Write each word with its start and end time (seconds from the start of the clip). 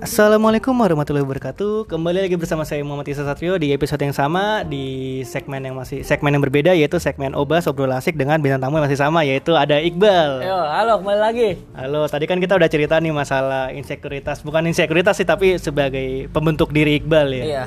Assalamualaikum 0.00 0.72
warahmatullahi 0.80 1.20
wabarakatuh. 1.28 1.84
Kembali 1.84 2.24
lagi 2.24 2.32
bersama 2.40 2.64
saya 2.64 2.80
Muhammad 2.80 3.12
Isa 3.12 3.20
Satrio 3.20 3.60
di 3.60 3.68
episode 3.76 4.00
yang 4.00 4.16
sama 4.16 4.64
di 4.64 5.20
segmen 5.28 5.60
yang 5.60 5.76
masih 5.76 6.00
segmen 6.00 6.32
yang 6.32 6.40
berbeda 6.40 6.72
yaitu 6.72 6.96
segmen 6.96 7.36
Obas 7.36 7.68
Obrol 7.68 7.92
Asik 7.92 8.16
dengan 8.16 8.40
bintang 8.40 8.64
tamu 8.64 8.80
yang 8.80 8.88
masih 8.88 8.96
sama 8.96 9.28
yaitu 9.28 9.52
ada 9.52 9.76
Iqbal. 9.76 10.40
Yo, 10.40 10.56
halo 10.56 11.04
kembali 11.04 11.20
lagi. 11.20 11.48
Halo, 11.76 12.08
tadi 12.08 12.24
kan 12.24 12.40
kita 12.40 12.56
udah 12.56 12.72
cerita 12.72 12.96
nih 12.96 13.12
masalah 13.12 13.76
insekuritas, 13.76 14.40
bukan 14.40 14.72
insekuritas 14.72 15.20
sih 15.20 15.28
tapi 15.28 15.60
sebagai 15.60 16.32
pembentuk 16.32 16.72
diri 16.72 16.96
Iqbal 16.96 17.36
ya. 17.36 17.44
Iya. 17.44 17.64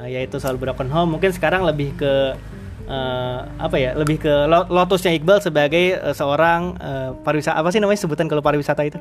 Nah, 0.00 0.06
yaitu 0.08 0.40
soal 0.40 0.56
broken 0.56 0.88
home. 0.88 1.20
Mungkin 1.20 1.36
sekarang 1.36 1.68
lebih 1.68 1.92
ke 2.00 2.32
eh, 2.88 3.38
apa 3.60 3.76
ya? 3.76 3.92
Lebih 3.92 4.24
ke 4.24 4.32
lo- 4.48 4.72
lotusnya 4.72 5.12
Iqbal 5.20 5.44
sebagai 5.44 6.00
eh, 6.00 6.14
seorang 6.16 6.80
eh, 6.80 7.10
pariwisata 7.20 7.60
apa 7.60 7.68
sih 7.68 7.84
namanya 7.84 8.00
sebutan 8.00 8.24
kalau 8.24 8.40
pariwisata 8.40 8.88
itu? 8.88 8.96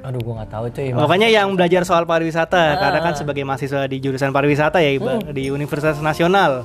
Aduh, 0.00 0.20
gua 0.20 0.34
nggak 0.38 0.50
tahu 0.50 0.64
cuy. 0.70 0.88
Makanya 0.90 1.28
yang 1.28 1.52
belajar 1.52 1.82
soal 1.82 2.04
pariwisata 2.04 2.54
karena 2.76 2.98
kan 3.00 3.14
sebagai 3.14 3.42
mahasiswa 3.42 3.84
di 3.84 3.98
jurusan 3.98 4.30
pariwisata 4.30 4.78
ya 4.78 4.90
Iqbal 4.92 5.30
di 5.30 5.48
Universitas 5.48 5.98
Nasional. 5.98 6.64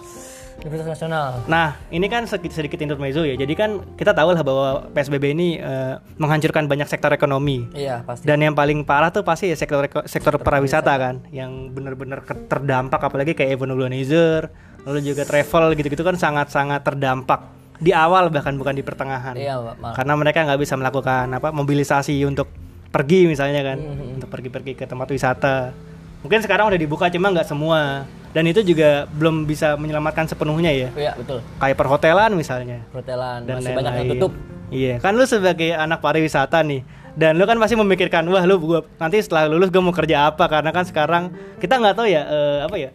Universitas 0.56 0.96
Nasional. 0.96 1.44
Nah, 1.44 1.76
ini 1.90 2.08
kan 2.08 2.24
sedikit, 2.24 2.56
sedikit 2.56 2.80
intermezzo 2.80 3.22
ya. 3.22 3.36
Jadi 3.36 3.52
kan 3.52 3.84
kita 3.92 4.12
tahu 4.12 4.32
lah 4.32 4.40
bahwa 4.40 4.66
PSBB 4.88 5.34
ini 5.34 5.58
eh, 5.58 5.98
menghancurkan 6.16 6.66
banyak 6.66 6.86
sektor 6.86 7.12
ekonomi. 7.12 7.68
Iya, 7.74 8.00
pasti. 8.02 8.24
Dan 8.24 8.40
yang 8.40 8.54
paling 8.54 8.82
parah 8.82 9.10
tuh 9.10 9.22
pasti 9.22 9.50
ya 9.50 9.58
sektor 9.58 9.82
eko- 9.82 10.06
sektor 10.06 10.38
pariwisata 10.38 10.94
kan, 10.94 11.26
yang 11.30 11.68
benar-benar 11.68 12.22
terdampak 12.48 13.02
apalagi 13.02 13.34
kayak 13.34 13.58
event 13.58 13.74
organizer, 13.74 14.48
lalu 14.84 15.04
juga 15.04 15.26
travel 15.26 15.74
gitu-gitu 15.74 16.00
kan 16.02 16.16
sangat-sangat 16.16 16.80
terdampak 16.82 17.44
di 17.76 17.92
awal 17.92 18.30
bahkan 18.30 18.54
bukan 18.54 18.72
di 18.72 18.86
pertengahan. 18.86 19.36
Iya, 19.36 19.60
Pak. 19.60 19.76
Ma- 19.82 19.92
Karena 19.92 20.14
mereka 20.16 20.48
nggak 20.48 20.62
bisa 20.62 20.78
melakukan 20.78 21.28
apa 21.34 21.50
mobilisasi 21.50 22.24
untuk 22.24 22.48
pergi 22.94 23.26
misalnya 23.26 23.66
kan, 23.66 23.78
Mhm. 23.82 24.22
untuk 24.22 24.30
pergi-pergi 24.30 24.78
ke 24.78 24.86
tempat 24.86 25.10
wisata. 25.10 25.74
Mungkin 26.22 26.40
sekarang 26.46 26.70
udah 26.70 26.78
dibuka 26.78 27.10
cuma 27.10 27.34
nggak 27.34 27.50
semua. 27.50 28.06
Dan 28.34 28.50
itu 28.50 28.66
juga 28.66 29.06
belum 29.14 29.46
bisa 29.46 29.78
menyelamatkan 29.78 30.26
sepenuhnya 30.26 30.74
ya. 30.74 30.90
Iya, 30.94 31.12
betul. 31.14 31.46
Kayak 31.62 31.78
perhotelan 31.78 32.34
misalnya 32.34 32.82
Perhotelan 32.90 33.46
dan 33.46 33.62
masih 33.62 33.74
banyak 33.78 33.94
yang 33.94 34.10
tutup. 34.18 34.32
Iya, 34.74 34.94
kan 34.98 35.14
lu 35.14 35.22
sebagai 35.22 35.70
anak 35.70 36.02
pariwisata 36.02 36.66
nih, 36.66 36.82
dan 37.14 37.38
lu 37.38 37.46
kan 37.46 37.62
pasti 37.62 37.78
memikirkan, 37.78 38.26
wah 38.26 38.42
lu 38.42 38.58
gua 38.58 38.82
nanti 38.98 39.22
setelah 39.22 39.46
lulus 39.46 39.70
gue 39.70 39.78
mau 39.78 39.94
kerja 39.94 40.34
apa? 40.34 40.50
Karena 40.50 40.74
kan 40.74 40.82
sekarang 40.82 41.24
kita 41.62 41.78
nggak 41.78 41.94
tahu 41.94 42.10
ya 42.10 42.26
eh, 42.26 42.60
apa 42.66 42.76
ya. 42.82 42.90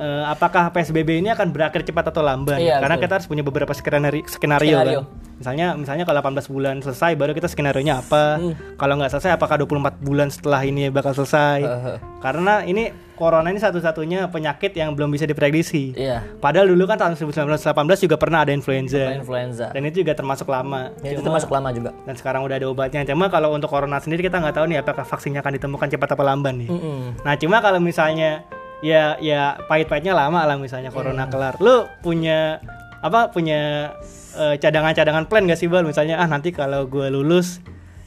Eh, 0.00 0.24
apakah 0.26 0.72
PSBB 0.72 1.20
ini 1.20 1.28
akan 1.28 1.52
berakhir 1.52 1.84
cepat 1.84 2.08
atau 2.08 2.20
lamban? 2.20 2.56
Iya, 2.56 2.80
Karena 2.80 2.96
betul. 2.96 3.04
kita 3.04 3.12
harus 3.14 3.28
punya 3.28 3.42
beberapa 3.42 3.72
skenario, 3.72 4.24
skenario, 4.24 4.74
Skenario. 4.74 5.00
kan. 5.04 5.28
Misalnya, 5.40 5.66
misalnya 5.72 6.04
kalau 6.04 6.20
18 6.20 6.48
bulan 6.48 6.76
selesai, 6.78 7.16
baru 7.16 7.32
kita 7.32 7.48
skenario 7.48 7.80
nya 7.80 8.00
apa? 8.00 8.36
Hmm. 8.36 8.52
Kalau 8.76 8.96
nggak 8.96 9.08
selesai, 9.10 9.32
apakah 9.32 9.56
24 9.56 9.96
bulan 9.98 10.28
setelah 10.28 10.60
ini 10.60 10.88
bakal 10.88 11.12
selesai? 11.12 11.60
Heeh. 11.60 11.96
Karena 12.20 12.60
ini 12.60 12.92
corona 13.16 13.48
ini 13.48 13.56
satu-satunya 13.56 14.28
penyakit 14.28 14.72
yang 14.74 14.92
belum 14.92 15.08
bisa 15.08 15.24
diprediksi. 15.24 15.96
Iya. 15.96 16.24
Padahal 16.36 16.68
dulu 16.68 16.84
kan 16.84 16.96
tahun 16.96 17.16
1918 17.16 17.56
juga 17.98 18.16
pernah 18.16 18.44
ada 18.44 18.52
influenza. 18.52 19.16
Influenza. 19.16 19.72
Dan 19.72 19.84
itu 19.86 20.00
juga 20.00 20.12
termasuk 20.12 20.44
lama. 20.46 20.92
Ya, 21.00 21.12
itu 21.12 21.20
Cuma- 21.20 21.32
termasuk 21.32 21.48
lama 21.48 21.68
juga. 21.70 21.90
dan 22.02 22.14
sekarang 22.16 22.44
udah 22.44 22.56
ada 22.56 22.66
obatnya. 22.66 23.00
Cuma 23.04 23.28
kalau 23.28 23.52
untuk 23.52 23.68
corona 23.68 23.96
sendiri 23.96 24.20
kita 24.20 24.36
nggak 24.36 24.54
tahu 24.54 24.68
nih 24.68 24.80
apakah 24.80 25.04
vaksinnya 25.04 25.40
akan 25.40 25.56
ditemukan 25.56 25.88
cepat 25.90 26.08
apa 26.10 26.22
lamban 26.22 26.54
nih. 26.58 26.68
Mm-mm. 26.68 27.00
Nah 27.20 27.32
cuma 27.36 27.60
kalau 27.60 27.80
misalnya 27.80 28.44
ya 28.80 29.16
ya 29.20 29.60
pahit-pahitnya 29.68 30.12
lama 30.12 30.44
lah 30.44 30.56
misalnya 30.56 30.88
corona 30.88 31.28
kelar. 31.28 31.56
Lu 31.60 31.88
punya 32.00 32.60
apa 33.00 33.32
punya 33.32 33.92
eh, 34.36 34.56
cadangan-cadangan 34.56 35.28
plan 35.28 35.44
gak 35.48 35.60
sih 35.60 35.68
bal? 35.68 35.84
Misalnya 35.84 36.20
ah 36.20 36.28
nanti 36.28 36.52
kalau 36.52 36.84
gue 36.88 37.08
lulus 37.08 37.60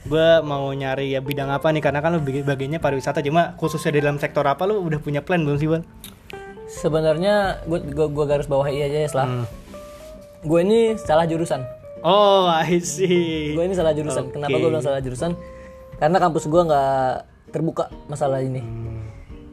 gue 0.03 0.44
mau 0.44 0.67
nyari 0.75 1.16
ya 1.16 1.23
bidang 1.23 1.47
apa 1.47 1.71
nih 1.71 1.79
karena 1.79 2.03
kan 2.03 2.11
lu 2.11 2.19
bagi- 2.19 2.44
bagiannya 2.44 2.83
pariwisata 2.83 3.23
cuma 3.23 3.55
khususnya 3.55 3.95
di 3.95 4.03
dalam 4.03 4.19
sektor 4.19 4.44
apa 4.44 4.67
lu 4.67 4.83
udah 4.83 4.99
punya 4.99 5.23
plan 5.23 5.39
belum 5.41 5.55
sih 5.55 5.69
bal? 5.71 5.81
Sebenarnya 6.67 7.63
gua, 7.69 7.79
gua 7.79 8.07
gua 8.12 8.25
garis 8.25 8.50
bawahi 8.50 8.83
aja 8.83 9.00
ya 9.00 9.07
setelah. 9.07 9.28
Hmm. 9.29 9.45
Gue 10.44 10.59
ini 10.66 11.00
salah 11.00 11.23
jurusan. 11.23 11.63
Oh 12.03 12.51
I 12.51 12.83
see. 12.83 13.56
Gue 13.56 13.63
ini 13.63 13.75
salah 13.78 13.95
jurusan. 13.95 14.28
Oke. 14.28 14.35
Kenapa 14.35 14.51
gue 14.51 14.67
bilang 14.67 14.83
salah 14.83 15.00
jurusan? 15.00 15.39
Karena 15.95 16.17
kampus 16.19 16.51
gua 16.51 16.62
nggak 16.67 17.13
terbuka 17.56 17.88
masalah 18.09 18.44
ini. 18.44 18.59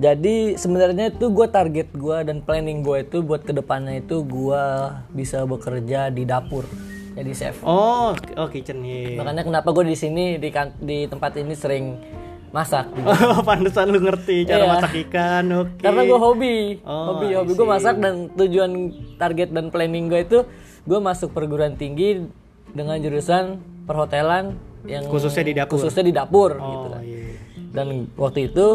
Jadi 0.00 0.56
sebenarnya 0.56 1.12
itu 1.12 1.28
gue 1.28 1.47
target 1.47 1.93
gua 1.93 2.25
dan 2.25 2.41
planning 2.41 2.81
gue 2.81 3.05
itu 3.05 3.21
buat 3.21 3.44
ke 3.44 3.53
depannya 3.53 4.00
itu 4.00 4.25
gua 4.25 4.65
bisa 5.11 5.44
bekerja 5.44 6.09
di 6.09 6.25
dapur 6.25 6.65
jadi 7.11 7.31
chef. 7.31 7.61
Oh 7.61 8.16
oh 8.34 8.49
kitchen 8.49 8.81
iya. 8.81 9.12
Makanya 9.15 9.44
kenapa 9.44 9.69
gue 9.71 9.84
di 9.84 9.94
sini 9.94 10.25
di 10.34 10.49
kan- 10.49 10.72
di 10.75 11.05
tempat 11.05 11.37
ini 11.37 11.53
sering 11.53 12.00
masak. 12.49 12.89
Oh, 12.97 13.44
pantesan 13.47 13.91
lu 13.91 14.00
ngerti 14.00 14.43
cara 14.44 14.65
Iya. 14.65 14.71
masak 14.72 14.93
ikan. 15.05 15.44
Oke. 15.55 15.78
Karena 15.81 16.03
gue 16.03 16.19
hobi, 16.19 16.56
Oh, 16.81 17.15
hobi, 17.15 17.27
hobi 17.33 17.53
gue 17.53 17.69
masak 17.69 17.94
dan 17.97 18.33
tujuan 18.33 18.72
target 19.16 19.50
dan 19.50 19.69
planning 19.69 20.09
gue 20.09 20.21
itu 20.22 20.39
gue 20.83 20.99
masuk 20.99 21.31
perguruan 21.31 21.75
tinggi 21.75 22.25
dengan 22.71 22.97
jurusan 22.97 23.59
perhotelan 23.84 24.56
yang 24.83 25.05
Khususnya 25.05 25.44
di 25.44 25.53
dapur. 25.53 25.77
khususnya 25.77 26.03
di 26.03 26.15
dapur 26.15 26.50
gitu 26.55 26.65
Oh 26.81 26.91
kan. 26.91 27.03
iya. 27.05 27.37
Dan 27.71 27.87
waktu 28.15 28.49
itu 28.49 28.66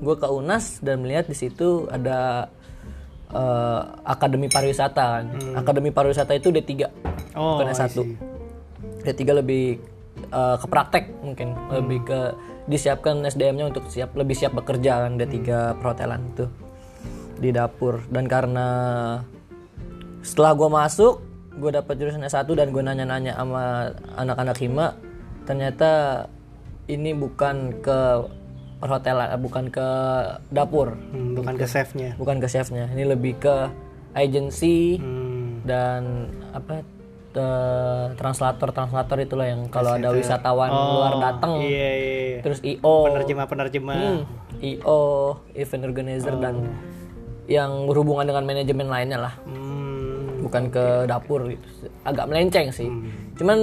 gue 0.00 0.14
ke 0.16 0.28
Unas 0.28 0.80
dan 0.84 1.00
melihat 1.00 1.28
di 1.28 1.36
situ 1.36 1.88
ada 1.88 2.50
eh, 3.32 3.80
akademi 4.04 4.48
pariwisata 4.48 5.04
kan. 5.20 5.24
Akademi 5.56 5.90
pariwisata 5.90 6.36
itu 6.36 6.52
D3 6.52 6.72
Hmm. 7.36 7.44
Oh, 7.44 7.60
bukan 7.60 7.68
I 7.68 7.76
S1. 7.76 7.92
see. 7.92 8.16
D3 9.04 9.44
lebih 9.44 9.76
eh, 10.32 10.56
ke 10.56 10.66
praktek 10.66 11.04
mungkin, 11.20 11.52
lebih 11.68 12.00
ke 12.08 12.20
disiapkan 12.66 13.22
SDM-nya 13.22 13.70
untuk 13.70 13.86
siap 13.92 14.16
lebih 14.18 14.34
siap 14.34 14.56
bekerja 14.56 15.06
kan 15.06 15.20
D3 15.20 15.38
perhotelan 15.78 16.20
itu 16.34 16.48
di 17.36 17.52
dapur 17.52 18.00
dan 18.08 18.24
karena 18.26 18.66
setelah 20.24 20.56
gue 20.56 20.66
masuk 20.72 21.14
gue 21.60 21.70
dapat 21.70 21.94
jurusan 21.94 22.26
S1 22.26 22.48
dan 22.56 22.74
gue 22.74 22.82
nanya-nanya 22.82 23.38
sama 23.38 23.92
anak-anak 24.18 24.56
hima 24.58 24.86
ternyata 25.46 26.24
ini 26.90 27.14
bukan 27.14 27.78
ke 27.84 27.98
perhotelan 28.76 29.28
eh, 29.28 29.38
bukan 29.38 29.64
ke 29.68 29.88
dapur 30.48 30.94
Hmm, 31.08 31.32
bukan 31.32 31.54
ke 31.54 31.64
chefnya. 31.64 32.12
bukan 32.14 32.36
ke 32.36 32.46
chefnya 32.46 32.88
ini 32.88 33.04
lebih 33.04 33.36
ke 33.36 33.72
agency 34.12 34.96
Hmm. 34.96 35.60
dan 35.62 36.02
apa 36.50 36.84
translator 38.16 38.72
translator 38.72 39.16
itulah 39.18 39.44
yang 39.44 39.68
kalau 39.68 39.92
ada 39.92 40.08
wisatawan 40.10 40.72
luar 40.72 41.12
datang 41.22 41.60
Iya, 41.60 41.68
iya. 41.68 41.90
iya. 42.26 42.38
terus 42.40 42.60
io 42.62 42.80
Penerjemah-penerjemah. 43.04 43.92
Hmm, 43.94 44.20
io 44.58 45.00
event 45.52 45.84
organizer 45.84 46.32
dan 46.36 46.72
yang 47.46 47.84
berhubungan 47.84 48.24
dengan 48.24 48.42
manajemen 48.42 48.88
lainnya 48.88 49.18
lah 49.20 49.34
Hmm. 49.44 50.40
bukan 50.42 50.70
ke 50.70 50.84
dapur 51.04 51.44
gitu 51.46 51.66
agak 52.02 52.24
melenceng 52.24 52.70
sih 52.70 52.88
cuman 53.34 53.58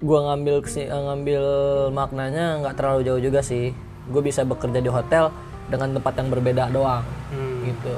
gua 0.00 0.18
ngambil 0.26 0.64
eh, 0.64 0.88
ngambil 0.88 1.44
maknanya 1.90 2.58
nggak 2.58 2.74
terlalu 2.74 3.00
jauh 3.02 3.20
juga 3.20 3.40
sih 3.40 3.76
gue 4.02 4.22
bisa 4.22 4.42
bekerja 4.42 4.80
di 4.80 4.88
hotel 4.88 5.28
dengan 5.68 5.92
tempat 5.92 6.12
yang 6.16 6.28
berbeda 6.28 6.64
doang 6.68 7.04
Hmm. 7.30 7.62
gitu 7.62 7.94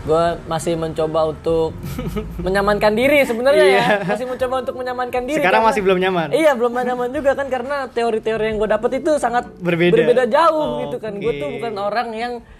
gue 0.00 0.24
masih 0.52 0.74
mencoba 0.74 1.30
untuk 1.30 1.72
menyamankan 2.38 2.92
diri 2.92 3.22
sebenarnya 3.22 3.66
ya 3.66 3.84
masih 4.04 4.26
mencoba 4.26 4.54
untuk 4.60 4.76
menyamankan 4.76 5.22
diri 5.22 5.38
Iya. 5.38 5.40
Sekarang 5.40 5.62
karena- 5.62 5.70
masih 5.72 5.82
belum 5.82 5.98
nyaman. 5.98 6.28
iya 6.32 6.52
belum 6.52 6.72
nyaman 6.74 7.08
juga 7.10 7.32
kan 7.32 7.46
karena 7.46 7.76
teori-teori 7.88 8.44
yang 8.44 8.56
gue 8.56 8.68
dapet 8.68 8.90
itu 8.98 9.10
sangat 9.16 9.46
Berbeda. 9.56 10.26
jauh 10.28 10.84
gitu 10.84 10.96
kan 10.98 11.12
gue 11.14 11.28
Oke. 11.28 11.38
tuh 11.38 11.48
bukan 11.54 11.72
orang 11.78 12.08
yang 12.12 12.32
ya, 12.34 12.57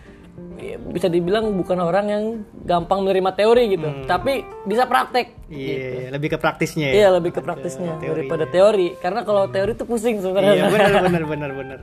bisa 0.91 1.07
dibilang 1.07 1.55
bukan 1.55 1.79
orang 1.79 2.07
yang 2.09 2.25
gampang 2.67 3.07
menerima 3.07 3.31
teori 3.35 3.65
gitu 3.77 3.89
tapi 4.05 4.43
bisa 4.65 4.85
praktek 4.85 5.39
Iya, 5.49 6.13
lebih 6.13 6.37
ke 6.37 6.39
praktisnya 6.39 6.93
ya. 6.93 6.95
iya 6.95 7.09
lebih 7.09 7.33
ke 7.33 7.41
praktisnya 7.41 7.97
daripada 7.97 8.45
teori 8.45 8.93
karena 9.01 9.25
kalau 9.25 9.49
teori 9.49 9.73
tuh 9.73 9.89
pusing 9.89 10.21
sebenarnya 10.21 10.53
Iya, 10.53 10.65
benar 10.69 10.93
benar 11.09 11.23
benar 11.25 11.51
benar. 11.57 11.79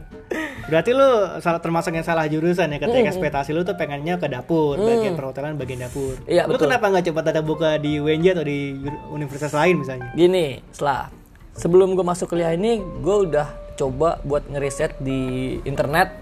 Berarti 0.69 0.93
lu 0.93 1.09
salah 1.41 1.57
termasuk 1.57 1.89
yang 1.97 2.05
salah 2.05 2.29
jurusan 2.29 2.69
ya 2.69 2.77
ketika 2.77 3.09
ekspektasi 3.09 3.57
lu 3.57 3.65
tuh 3.65 3.73
pengennya 3.73 4.21
ke 4.21 4.29
dapur, 4.29 4.77
bagian 4.77 5.17
perhotelan, 5.17 5.57
bagian 5.57 5.81
dapur. 5.81 6.13
Iya, 6.29 6.45
lu 6.45 6.57
betul. 6.57 6.69
kenapa 6.69 6.93
nggak 6.93 7.05
coba 7.09 7.19
tata 7.25 7.41
buka 7.41 7.69
di 7.81 7.97
UNJ 7.97 8.37
atau 8.37 8.45
di 8.45 8.77
universitas 9.09 9.53
lain 9.57 9.81
misalnya? 9.81 10.13
Gini, 10.13 10.61
setelah 10.69 11.09
sebelum 11.57 11.97
gue 11.97 12.05
masuk 12.05 12.37
kuliah 12.37 12.53
ini, 12.53 12.77
gue 12.81 13.15
udah 13.29 13.49
coba 13.81 14.21
buat 14.21 14.45
ngeriset 14.45 15.01
di 15.01 15.57
internet 15.65 16.13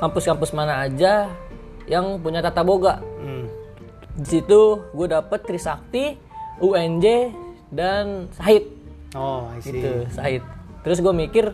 kampus-kampus 0.00 0.50
mana 0.50 0.82
aja 0.82 1.30
yang 1.84 2.18
punya 2.18 2.38
tata 2.38 2.60
boga. 2.60 2.98
Hmm. 3.16 3.46
Di 4.14 4.28
situ 4.30 4.60
gue 4.88 5.06
dapet 5.06 5.42
Trisakti, 5.42 6.16
UNJ, 6.58 7.32
dan 7.68 8.28
Sahid. 8.32 8.68
Oh, 9.12 9.48
I 9.48 9.58
see. 9.58 9.72
Gitu, 9.74 10.06
Sahid. 10.08 10.42
Terus 10.80 10.98
gue 10.98 11.10
mikir 11.10 11.52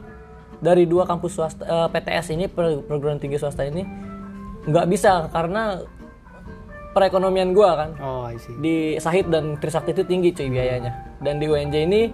dari 0.59 0.85
dua 0.85 1.05
kampus 1.05 1.33
swasta 1.33 1.63
eh, 1.63 1.89
PTS 1.89 2.33
ini 2.33 2.47
per- 2.47 2.83
perguruan 2.83 3.17
tinggi 3.17 3.37
swasta 3.37 3.63
ini 3.63 3.87
nggak 4.65 4.87
bisa 4.87 5.29
karena 5.29 5.79
perekonomian 6.91 7.53
gue 7.53 7.71
kan 7.71 7.91
Oh, 7.99 8.27
I 8.27 8.37
see. 8.37 8.55
di 8.59 8.77
Sahid 8.97 9.29
dan 9.29 9.55
Trisakti 9.55 9.93
itu 9.93 10.03
tinggi 10.03 10.33
cuy 10.33 10.51
biayanya 10.51 10.93
dan 11.19 11.39
di 11.39 11.47
UNJ 11.47 11.75
ini 11.81 12.11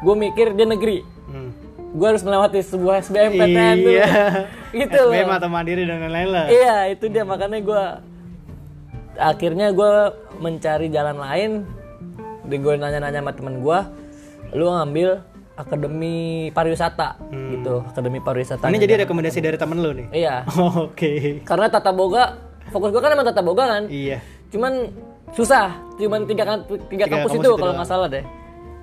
gue 0.00 0.14
mikir 0.16 0.52
dia 0.52 0.66
negeri 0.66 0.98
Hmm. 1.24 1.50
Gue 1.94 2.06
harus 2.06 2.20
melewati 2.20 2.58
sebuah 2.60 3.00
SBMPTN 3.00 3.76
dulu. 3.78 3.94
Iya. 3.94 4.10
Gitu 4.82 4.98
loh. 4.98 5.14
SBM 5.14 5.30
atau 5.30 5.48
mandiri 5.48 5.82
dan 5.82 6.02
lain-lain 6.02 6.28
lah. 6.28 6.46
Iya 6.46 6.76
itu 6.90 7.06
dia 7.06 7.22
makanya 7.22 7.58
gue 7.58 7.82
akhirnya 9.14 9.70
gue 9.70 9.92
mencari 10.38 10.90
jalan 10.90 11.16
lain. 11.16 11.50
Di 12.44 12.56
gue 12.58 12.76
nanya-nanya 12.76 13.22
sama 13.22 13.32
temen 13.32 13.64
gue, 13.64 13.78
lu 14.52 14.68
ngambil 14.68 15.16
akademi 15.54 16.14
pariwisata 16.50 17.16
gitu, 17.48 17.80
akademi 17.86 18.20
pariwisata. 18.20 18.68
Ini 18.68 18.76
jadi 18.76 18.94
rekomendasi 19.00 19.40
dari 19.40 19.56
temen 19.56 19.80
lu 19.80 19.96
nih. 19.96 20.06
Iya, 20.12 20.44
Oh, 20.52 20.84
Oke. 20.92 21.40
karena 21.40 21.72
tata 21.72 21.88
boga, 21.88 22.36
fokus 22.68 22.92
gue 22.92 23.00
kan 23.00 23.14
emang 23.14 23.24
tata 23.24 23.40
boga 23.40 23.64
kan. 23.64 23.82
Iya. 23.88 24.20
Cuman 24.52 24.92
susah, 25.32 25.72
cuman 25.96 26.28
tiga, 26.28 26.44
kan- 26.44 26.68
tiga, 26.90 27.08
kampus, 27.08 27.32
kampus 27.32 27.32
itu 27.32 27.48
itu 27.48 27.56
kalau 27.56 27.72
nggak 27.72 27.88
salah 27.88 28.08
deh. 28.12 28.24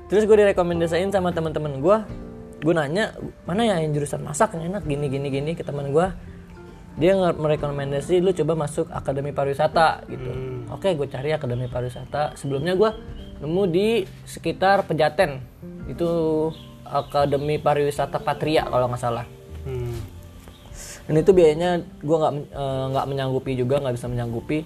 Terus 0.09 0.25
gue 0.25 0.37
direkomendasiin 0.37 1.11
sama 1.13 1.29
teman-teman 1.29 1.77
gue, 1.77 1.97
gue 2.61 2.73
nanya 2.77 3.17
mana 3.49 3.65
ya 3.65 3.81
yang 3.81 3.91
jurusan 3.97 4.21
masak 4.21 4.53
yang 4.53 4.77
enak 4.77 4.85
gini 4.85 5.09
gini 5.09 5.27
gini 5.33 5.51
ke 5.57 5.65
teman 5.65 5.89
gue. 5.89 6.07
Dia 6.99 7.15
merekomendasi 7.17 8.19
lu 8.19 8.35
coba 8.35 8.67
masuk 8.67 8.91
akademi 8.91 9.31
pariwisata 9.33 10.05
gitu. 10.11 10.29
Hmm. 10.29 10.75
Oke, 10.75 10.93
gue 10.93 11.07
cari 11.07 11.33
akademi 11.33 11.65
pariwisata. 11.71 12.35
Sebelumnya 12.35 12.77
gue 12.77 12.91
nemu 13.41 13.63
di 13.71 13.87
sekitar 14.27 14.85
Pejaten. 14.85 15.41
Itu 15.89 16.09
akademi 16.85 17.57
pariwisata 17.57 18.19
Patria 18.19 18.67
kalau 18.67 18.91
nggak 18.91 19.01
salah. 19.01 19.25
Hmm. 19.63 19.97
Dan 21.07 21.15
itu 21.23 21.31
biayanya 21.33 21.81
gue 21.81 22.17
nggak 22.17 22.33
eh, 22.53 22.85
nggak 22.93 23.05
menyanggupi 23.07 23.51
juga, 23.57 23.81
nggak 23.81 23.95
bisa 23.95 24.07
menyanggupi. 24.11 24.59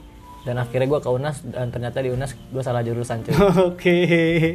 Dan 0.45 0.61
akhirnya 0.61 0.85
gue 0.85 0.99
ke 1.01 1.09
UNAS 1.09 1.41
dan 1.41 1.73
ternyata 1.73 2.05
di 2.05 2.13
UNAS 2.13 2.37
gue 2.37 2.61
salah 2.61 2.85
jurusan 2.85 3.25
cuy. 3.25 3.33
Oke. 3.73 3.97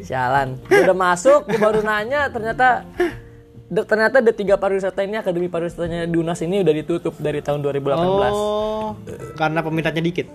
Sialan. 0.06 0.62
Gue 0.66 0.86
udah 0.86 0.94
masuk, 0.94 1.50
gue 1.50 1.58
baru 1.58 1.82
nanya 1.82 2.30
ternyata 2.30 2.86
de- 3.70 3.86
ternyata 3.86 4.18
D3 4.18 4.58
pariwisata 4.58 5.00
ini 5.06 5.16
akademi 5.16 5.46
pariwisatanya 5.46 6.10
di 6.10 6.16
UNAS 6.18 6.42
ini 6.42 6.66
udah 6.66 6.74
ditutup 6.74 7.14
dari 7.22 7.38
tahun 7.40 7.62
2018. 7.62 7.94
Oh, 8.34 8.98
karena 9.38 9.62
peminatnya 9.62 10.02
dikit. 10.02 10.26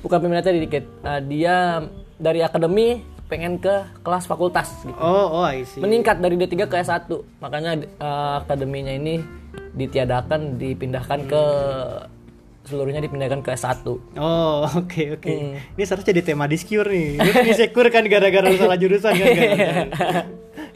Bukan 0.00 0.18
peminatnya 0.22 0.54
dikit. 0.54 0.84
Nah, 1.02 1.18
dia 1.18 1.82
dari 2.16 2.40
akademi 2.40 3.02
pengen 3.26 3.58
ke 3.58 3.82
kelas 4.06 4.30
fakultas 4.30 4.70
gitu. 4.86 4.94
Oh, 4.94 5.42
oh, 5.42 5.44
I 5.44 5.66
see. 5.66 5.82
Meningkat 5.82 6.22
dari 6.22 6.38
D3 6.38 6.70
ke 6.70 6.76
S1. 6.78 7.10
Makanya 7.42 7.82
eh, 7.82 8.34
akademinya 8.38 8.94
ini 8.94 9.18
ditiadakan 9.74 10.54
dipindahkan 10.54 11.26
ke 11.26 11.42
seluruhnya 12.64 13.00
dipindahkan 13.04 13.42
ke 13.44 13.50
S1. 13.52 13.84
Oh, 14.16 14.64
oke 14.80 15.20
oke. 15.20 15.32
Hmm. 15.34 15.56
Ini 15.76 15.82
seharusnya 15.82 16.14
jadi 16.14 16.22
tema 16.22 16.46
discure 16.46 16.88
nih. 16.88 17.20
Insecure 17.50 17.90
kan 17.90 18.06
gara-gara 18.06 18.48
salah 18.54 18.78
jurusan 18.78 19.12
kan? 19.12 19.28
Kan? 19.34 20.26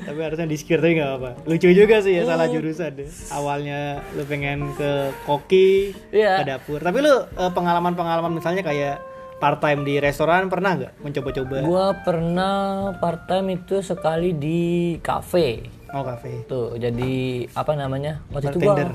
Tapi 0.08 0.20
harusnya 0.20 0.46
discure 0.46 0.78
tapi 0.78 0.93
nggak 0.94 1.12
apa. 1.14 1.31
Lucu 1.44 1.69
juga 1.69 1.96
sih 1.99 2.12
ya 2.12 2.22
Hmm. 2.22 2.31
salah 2.31 2.46
jurusan 2.46 2.90
deh. 2.94 3.08
Awalnya 3.31 3.78
lu 4.12 4.22
pengen 4.25 4.72
ke 4.72 4.90
koki, 5.22 5.93
Iya. 6.08 6.40
ke 6.40 6.44
dapur. 6.46 6.78
Tapi 6.78 6.99
lu 6.99 7.14
eh, 7.14 7.50
pengalaman-pengalaman 7.50 8.32
misalnya 8.32 8.60
kayak 8.60 8.96
part 9.37 9.58
time 9.58 9.82
di 9.82 9.96
restoran 9.96 10.46
pernah 10.46 10.75
nggak 10.75 10.93
mencoba-coba? 10.99 11.56
Gua 11.62 11.87
pernah 11.96 12.56
part 12.96 13.25
time 13.25 13.55
itu 13.55 13.78
sekali 13.81 14.32
di 14.32 14.60
cafe. 14.99 15.62
Oh, 15.88 16.02
kafe. 16.02 16.44
Tuh, 16.44 16.75
jadi 16.75 17.14
apa 17.50 17.72
namanya? 17.72 18.20
Waktu 18.28 18.50
itu 18.50 18.60
gua 18.60 18.75
Bartender. 18.75 18.93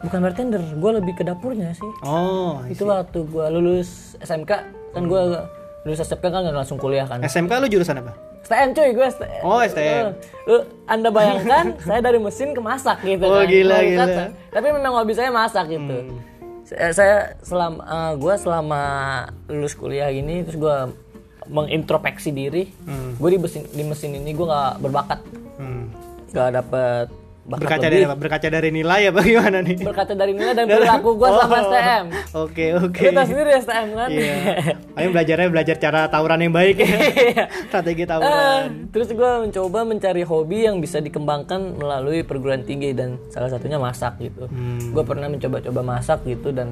bukan 0.00 0.18
bartender, 0.20 0.62
gua 0.76 0.90
lebih 0.94 1.14
ke 1.14 1.22
dapurnya 1.22 1.72
sih. 1.72 1.88
Oh. 2.02 2.60
Itu 2.66 2.84
waktu 2.84 3.24
gua 3.24 3.48
lulus 3.48 4.16
SMK, 4.18 4.50
kan 4.90 5.02
gua 5.04 5.46
lulus 5.80 6.00
SMK 6.00 6.20
kan 6.22 6.40
nggak 6.42 6.56
langsung 6.56 6.76
kuliah 6.76 7.04
kan. 7.04 7.20
SMK 7.22 7.52
lu 7.58 7.68
jurusan 7.70 7.96
apa? 7.96 8.12
STM 8.42 8.68
cuy, 8.72 8.90
gue 8.90 9.06
STM. 9.06 9.42
Oh, 9.42 9.60
STM. 9.60 10.06
Lu, 10.44 10.56
anda 10.84 11.08
bayangkan 11.08 11.64
saya 11.86 12.00
dari 12.00 12.16
mesin 12.16 12.50
ke 12.50 12.60
masak 12.60 12.98
gitu 13.00 13.22
Oh, 13.22 13.36
kan. 13.36 13.46
gila, 13.46 13.76
Baru 13.76 13.86
gila. 13.86 14.00
kata. 14.02 14.24
Tapi 14.50 14.66
memang 14.70 14.92
hobi 14.94 15.12
saya 15.12 15.30
masak 15.30 15.64
gitu. 15.68 15.96
Saya, 16.64 16.88
saya 16.92 17.16
selama 17.40 17.80
eh, 17.82 18.12
gua 18.16 18.34
selama 18.34 18.82
lulus 19.46 19.72
kuliah 19.72 20.08
gini 20.08 20.42
terus 20.42 20.56
gua 20.56 20.88
mengintrospeksi 21.44 22.30
diri. 22.30 22.70
Gue 23.16 23.28
di 23.28 23.38
mesin 23.38 23.66
di 23.66 23.82
mesin 23.82 24.10
ini 24.14 24.30
gua 24.32 24.46
nggak 24.46 24.74
berbakat, 24.80 25.20
Hmm. 25.54 25.90
nggak 26.30 26.48
dapet 26.54 27.06
bakat 27.40 27.56
Berkaca 27.58 27.76
lebih. 27.80 27.90
dari 27.90 28.04
apa? 28.04 28.14
Berkaca 28.14 28.48
dari 28.48 28.70
nilai 28.70 29.02
apa 29.06 29.20
gimana 29.22 29.58
nih? 29.60 29.76
Berkaca 29.80 30.12
dari 30.12 30.32
nilai 30.32 30.52
dan 30.52 30.64
perilaku 30.66 31.10
gua 31.14 31.28
selama 31.32 31.50
Oh, 31.50 31.62
STM. 31.64 32.04
Oke, 32.36 32.66
oke. 32.76 33.02
Kita 33.02 33.22
sendiri 33.24 33.50
STM 33.58 33.88
kan. 33.92 34.08
Iya. 34.08 34.36
Paling 34.92 35.10
belajarnya 35.10 35.48
belajar 35.48 35.76
cara 35.76 36.00
tawuran 36.06 36.40
yang 36.40 36.52
baik 36.52 36.76
ya. 36.78 36.88
Strategi 37.68 38.02
Ah, 38.02 38.08
tawuran. 38.10 38.62
terus 38.88 39.08
gue 39.10 39.30
mencoba 39.40 39.78
mencari 39.82 40.22
hobi 40.22 40.58
yang 40.64 40.76
bisa 40.78 40.98
dikembangkan 40.98 41.76
melalui 41.76 42.20
perguruan 42.20 42.62
tinggi 42.62 42.92
dan 42.92 43.16
salah 43.28 43.48
satunya 43.48 43.76
masak 43.76 44.20
gitu. 44.20 44.44
Hmm. 44.46 44.92
Gue 44.92 45.02
pernah 45.02 45.26
mencoba-coba 45.26 45.80
masak 45.82 46.22
gitu 46.24 46.50
dan 46.50 46.70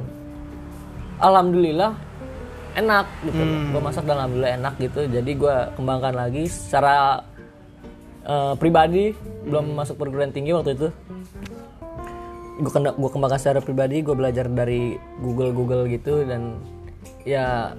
alhamdulillah 1.18 1.96
enak 2.74 3.06
gitu. 3.24 3.40
Hmm. 3.40 3.72
Gue 3.72 3.80
masak 3.80 4.04
dan 4.04 4.16
alhamdulillah 4.16 4.52
enak 4.54 4.74
gitu. 4.78 5.00
Jadi 5.06 5.30
gue 5.32 5.56
kembangkan 5.74 6.14
lagi 6.14 6.46
secara 6.46 7.24
eh, 8.28 8.54
pribadi 8.54 9.16
belum 9.42 9.72
masuk 9.72 9.96
perguruan 9.96 10.28
tinggi 10.28 10.52
waktu 10.52 10.76
itu. 10.76 10.88
Gue 12.58 12.70
gue 12.74 13.10
kembangkan 13.10 13.38
secara 13.38 13.58
pribadi. 13.58 14.02
Gue 14.02 14.12
belajar 14.12 14.46
dari 14.46 14.94
Google 15.18 15.50
Google 15.50 15.86
gitu 15.86 16.22
dan 16.22 16.58
ya 17.22 17.72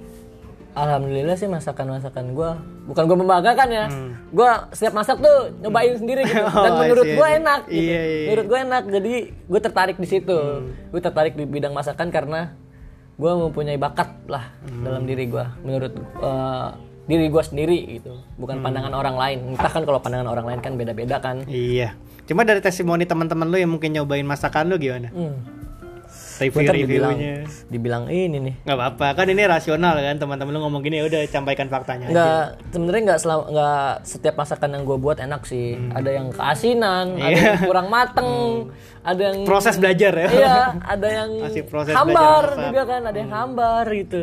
alhamdulillah 0.72 1.34
sih 1.34 1.50
masakan 1.50 1.98
masakan 1.98 2.30
gue 2.30 2.50
bukan 2.86 3.02
gue 3.04 3.18
membanggakan 3.18 3.68
ya 3.68 3.84
gue 4.30 4.50
setiap 4.70 4.94
masak 4.94 5.18
tuh 5.18 5.50
nyobain 5.58 5.98
sendiri 5.98 6.22
gitu 6.22 6.46
dan 6.46 6.70
Hmm. 6.70 6.70
Oh, 6.70 6.80
menurut 6.80 7.06
gue 7.10 7.28
enak 7.34 7.60
gitu. 7.66 7.90
Iya, 7.90 8.00
iya, 8.00 8.26
menurut 8.30 8.46
gue 8.46 8.58
enak 8.60 8.82
jadi 8.88 9.14
gue 9.50 9.60
tertarik 9.60 9.96
di 9.98 10.06
situ 10.06 10.38
Hmm. 10.38 10.70
gue 10.94 11.00
tertarik 11.00 11.34
di 11.34 11.42
bidang 11.44 11.74
masakan 11.74 12.08
karena 12.08 12.54
gue 13.18 13.32
mempunyai 13.36 13.76
bakat 13.76 14.14
lah 14.26 14.54
Hmm. 14.62 14.86
dalam 14.86 15.02
diri 15.04 15.26
gue 15.26 15.44
menurut 15.60 15.90
eh, 15.98 16.68
diri 17.10 17.26
gue 17.26 17.42
sendiri 17.42 17.78
gitu. 17.90 18.14
Bukan 18.38 18.62
Hmm. 18.62 18.64
pandangan 18.64 18.94
orang 18.94 19.16
lain. 19.18 19.38
Entah 19.52 19.66
kan 19.68 19.82
kalau 19.82 19.98
pandangan 19.98 20.30
orang 20.30 20.46
lain 20.46 20.60
kan 20.62 20.78
beda-beda 20.78 21.18
kan. 21.18 21.42
Iya. 21.44 21.98
Cuma 22.24 22.46
dari 22.46 22.62
testimoni 22.62 23.02
teman-teman 23.02 23.50
lu 23.50 23.58
yang 23.58 23.68
mungkin 23.68 23.90
nyobain 23.90 24.22
masakan 24.22 24.70
lu 24.70 24.78
gimana? 24.78 25.10
hmm. 25.10 25.58
Gua 26.40 26.64
ntar 26.64 26.72
dibilang 26.72 27.20
dibilang 27.68 28.04
ini 28.08 28.40
nih. 28.40 28.54
Nggak 28.64 28.76
apa-apa, 28.80 29.06
kan 29.12 29.26
ini 29.28 29.44
rasional 29.44 29.92
kan 29.94 30.16
teman-teman 30.16 30.56
lu 30.56 30.60
ngomong 30.64 30.80
gini 30.80 30.96
ya 30.96 31.04
udah 31.04 31.20
sampaikan 31.28 31.68
faktanya 31.68 32.08
nggak 32.08 32.72
sebenarnya 32.72 33.02
nggak 33.12 33.20
selama 33.20 33.42
nggak 33.52 33.88
setiap 34.08 34.34
masakan 34.40 34.68
yang 34.72 34.82
gue 34.88 34.96
buat 34.96 35.20
enak 35.20 35.44
sih. 35.44 35.76
Ada 35.92 36.10
yang 36.16 36.32
keasinan 36.32 37.20
ada 37.20 37.36
yang 37.36 37.60
kurang 37.60 37.92
mateng 37.92 38.30
ada 39.04 39.20
yang 39.20 39.38
Proses 39.44 39.76
belajar 39.76 40.12
ya. 40.16 40.28
iya 40.32 40.56
ada 40.80 41.08
yang 41.12 41.30
Masih 41.44 41.62
proses 41.68 41.92
hambar 41.92 42.56
juga 42.56 42.82
kan 42.88 43.02
ada 43.04 43.18
yang 43.20 43.32
hambar 43.36 43.84
gitu 43.92 44.20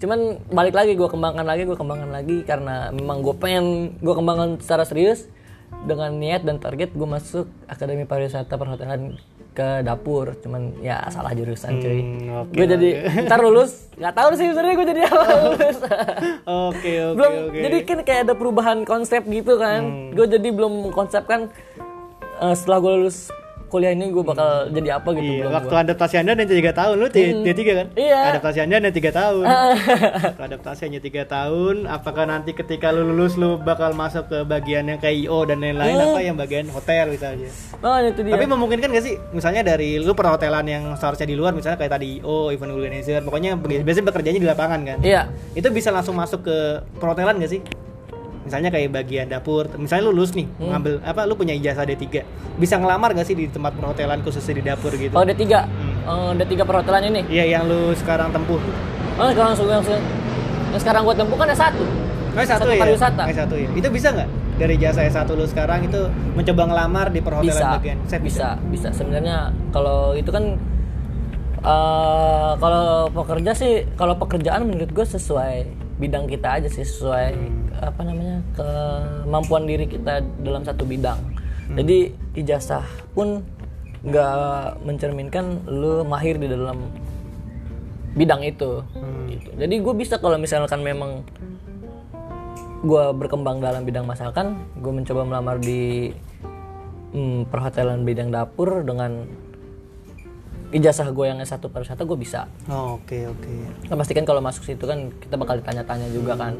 cuman 0.00 0.40
balik 0.48 0.72
lagi 0.72 0.96
gue 0.96 1.08
kembangkan 1.08 1.44
lagi 1.44 1.68
gue 1.68 1.76
kembangkan 1.76 2.10
lagi 2.10 2.40
karena 2.48 2.88
memang 2.90 3.20
gue 3.20 3.36
pengen 3.36 3.96
gue 4.00 4.14
kembangkan 4.16 4.58
secara 4.58 4.88
serius. 4.88 5.28
Dengan 5.70 6.10
niat 6.18 6.42
dan 6.42 6.58
target 6.58 6.90
gue 6.92 7.06
masuk 7.06 7.46
akademi 7.70 8.02
pariwisata 8.02 8.58
perhotelan 8.58 9.16
ke 9.54 9.86
dapur. 9.86 10.34
Cuman 10.42 10.82
ya 10.82 11.06
salah 11.14 11.30
jurusan 11.30 11.78
cuy. 11.78 12.00
Hmm, 12.02 12.42
oke, 12.42 12.52
gue 12.58 12.66
jadi 12.66 12.88
ntar 13.30 13.38
lulus. 13.38 13.86
Nggak 13.94 14.14
tahu 14.18 14.30
sih 14.34 14.46
sebenarnya 14.50 14.74
gue 14.74 14.88
jadi 14.90 15.00
apa. 15.06 15.24
Lulus. 15.46 15.78
Oke, 15.84 16.92
oke, 17.06 17.14
belum 17.14 17.32
oke. 17.52 17.58
jadi 17.62 17.78
kan 17.86 17.98
kayak 18.02 18.20
ada 18.26 18.34
perubahan 18.34 18.78
konsep 18.82 19.22
gitu 19.30 19.62
kan. 19.62 20.10
Gue 20.10 20.26
jadi 20.26 20.48
belum 20.50 20.90
mengkonsepkan 20.90 21.54
eh, 22.42 22.54
setelah 22.58 22.78
gue 22.82 22.92
lulus 23.04 23.30
kuliah 23.70 23.92
ini 23.92 24.06
gue 24.06 24.20
bakal 24.20 24.66
jadi 24.68 24.88
apa 24.92 25.08
gitu 25.12 25.30
Iya, 25.32 25.46
waktu 25.48 25.74
adaptasi 25.78 26.14
Anda 26.16 26.34
hanya 26.34 26.44
tiga 26.44 26.72
tahun, 26.72 26.94
lu 26.96 27.06
T- 27.06 27.22
D3 27.40 27.60
kan? 27.70 27.86
Iya. 27.94 28.18
Adaptasi 28.34 28.58
Anda 28.60 28.74
hanya 28.76 28.90
tiga 28.90 29.10
tahun. 29.10 29.44
Waktu 29.46 30.42
adaptasi 30.44 30.80
hanya 30.84 30.98
tiga 30.98 31.22
tahun, 31.24 31.86
apakah 31.86 32.24
nanti 32.24 32.50
ketika 32.50 32.90
lu 32.90 33.06
lulus 33.06 33.34
lu 33.34 33.56
bakal 33.56 33.94
masuk 33.94 34.26
ke 34.26 34.38
bagian 34.42 34.84
yang 34.84 34.98
kayak 34.98 35.16
IO 35.20 35.38
dan 35.44 35.58
lain-lain 35.58 35.94
Hmm. 35.94 36.06
apa 36.08 36.18
yang 36.20 36.34
bagian 36.34 36.66
hotel 36.68 37.08
misalnya? 37.08 37.46
oh 37.78 37.96
itu 37.98 38.20
dia 38.20 38.32
Tapi 38.32 38.44
memungkinkan 38.44 38.88
gak 38.90 39.04
sih, 39.04 39.14
misalnya 39.30 39.62
dari 39.64 39.96
lu 39.96 40.12
perhotelan 40.12 40.64
yang 40.64 40.84
seharusnya 40.92 41.24
di 41.24 41.32
luar, 41.32 41.52
misalnya 41.52 41.76
kayak 41.76 41.92
tadi 41.92 42.18
IO, 42.18 42.50
event 42.50 42.72
organizer, 42.72 43.20
pokoknya 43.20 43.54
bi- 43.54 43.80
biasanya 43.80 44.06
bekerjanya 44.06 44.36
di 44.36 44.48
lapangan 44.48 44.80
kan? 44.84 44.98
iya 45.00 45.30
Itu 45.52 45.70
bisa 45.70 45.88
langsung 45.88 46.12
masuk 46.12 46.42
ke 46.42 46.56
perhotelan 46.96 47.38
gak 47.38 47.50
sih? 47.50 47.62
Misalnya 48.40 48.68
kayak 48.68 48.88
bagian 48.90 49.26
dapur, 49.26 49.68
misalnya 49.76 50.08
lu 50.08 50.12
lulus 50.12 50.32
nih, 50.32 50.48
Hmm. 50.56 50.72
ngambil 50.72 50.92
apa 51.02 51.20
lu 51.24 51.34
punya 51.34 51.52
ijazah 51.52 51.84
D3. 51.84 52.24
Bisa 52.56 52.76
ngelamar 52.76 53.12
gak 53.12 53.24
sih 53.24 53.34
di 53.34 53.46
tempat 53.46 53.72
perhotelan 53.72 54.20
khususnya 54.20 54.54
di 54.54 54.64
dapur 54.64 54.92
gitu? 54.92 55.12
oh 55.12 55.20
D3 55.20 55.44
oh, 56.04 56.32
D3 56.32 56.52
perhotelan 56.60 57.02
ini 57.06 57.20
Iya, 57.28 57.44
yang 57.54 57.68
lu 57.68 57.92
sekarang 57.94 58.30
tempuh. 58.30 58.56
oh 59.14 59.28
kalau 59.28 59.46
langsung 59.46 59.66
langsung 59.66 60.00
yang 60.70 60.80
sekarang 60.80 61.02
gue 61.02 61.14
tempuh 61.14 61.36
kan 61.36 61.46
ada 61.46 61.58
satu 61.58 61.84
Oh, 62.30 62.38
satu, 62.40 62.62
Satu 62.62 62.70
ya? 62.70 62.78
pariwisata. 62.78 63.22
Satu 63.34 63.54
ya. 63.58 63.66
Itu 63.74 63.90
bisa 63.90 64.14
nggak 64.14 64.28
dari 64.54 64.76
jasa 64.76 65.02
S1 65.02 65.26
lu 65.30 65.42
sekarang 65.44 65.82
itu 65.82 65.98
mencoba 66.32 66.62
ngelamar 66.64 67.06
di 67.08 67.18
perhotelan 67.18 67.48
bisa 67.50 67.68
bagian 67.74 67.98
set 68.06 68.20
bisa 68.20 68.48
bisa 68.68 68.88
sebenarnya 68.92 69.50
kalau 69.68 70.12
itu 70.12 70.28
kan 70.28 70.54
eh 71.60 72.50
kalau 72.56 72.84
pekerja 73.10 73.52
sih 73.52 73.72
kalau 73.94 74.14
pekerjaan 74.14 74.64
menurut 74.64 74.88
gue 74.88 75.02
sesuai 75.02 75.54
bidang 76.00 76.24
kita 76.24 76.56
aja 76.56 76.68
sih 76.72 76.82
sesuai 76.82 77.36
apa 77.76 78.00
namanya 78.00 78.40
kemampuan 78.56 79.68
diri 79.68 79.84
kita 79.84 80.24
dalam 80.40 80.64
satu 80.64 80.88
bidang 80.88 81.20
Jadi 81.70 82.10
ijazah 82.34 82.82
pun 83.14 83.46
nggak 84.02 84.80
mencerminkan 84.82 85.62
lu 85.70 86.02
mahir 86.02 86.34
di 86.40 86.50
dalam 86.50 86.90
bidang 88.18 88.42
itu. 88.42 88.82
Gitu. 89.30 89.50
Jadi 89.54 89.74
gue 89.78 89.94
bisa 89.94 90.18
kalau 90.18 90.34
misalkan 90.34 90.82
memang 90.82 91.22
gue 92.82 93.04
berkembang 93.14 93.62
dalam 93.62 93.86
bidang 93.86 94.08
masakan, 94.08 94.58
gue 94.82 94.90
mencoba 94.90 95.22
melamar 95.22 95.62
di 95.62 96.10
hmm, 97.14 97.46
perhotelan 97.52 98.02
bidang 98.02 98.34
dapur 98.34 98.82
dengan 98.82 99.28
ijazah 100.70 101.10
gue 101.10 101.26
yang 101.26 101.38
S1 101.38 101.60
pariwisata 101.60 102.02
gue 102.02 102.18
bisa. 102.18 102.46
Oh, 102.66 102.96
Oke 102.96 103.26
oke. 103.26 103.54
Nah, 103.90 103.96
pastikan 103.98 104.22
kalau 104.22 104.38
masuk 104.38 104.62
situ 104.62 104.82
kan 104.82 105.10
kita 105.18 105.34
bakal 105.34 105.58
ditanya-tanya 105.58 106.08
juga 106.10 106.34
kan 106.34 106.54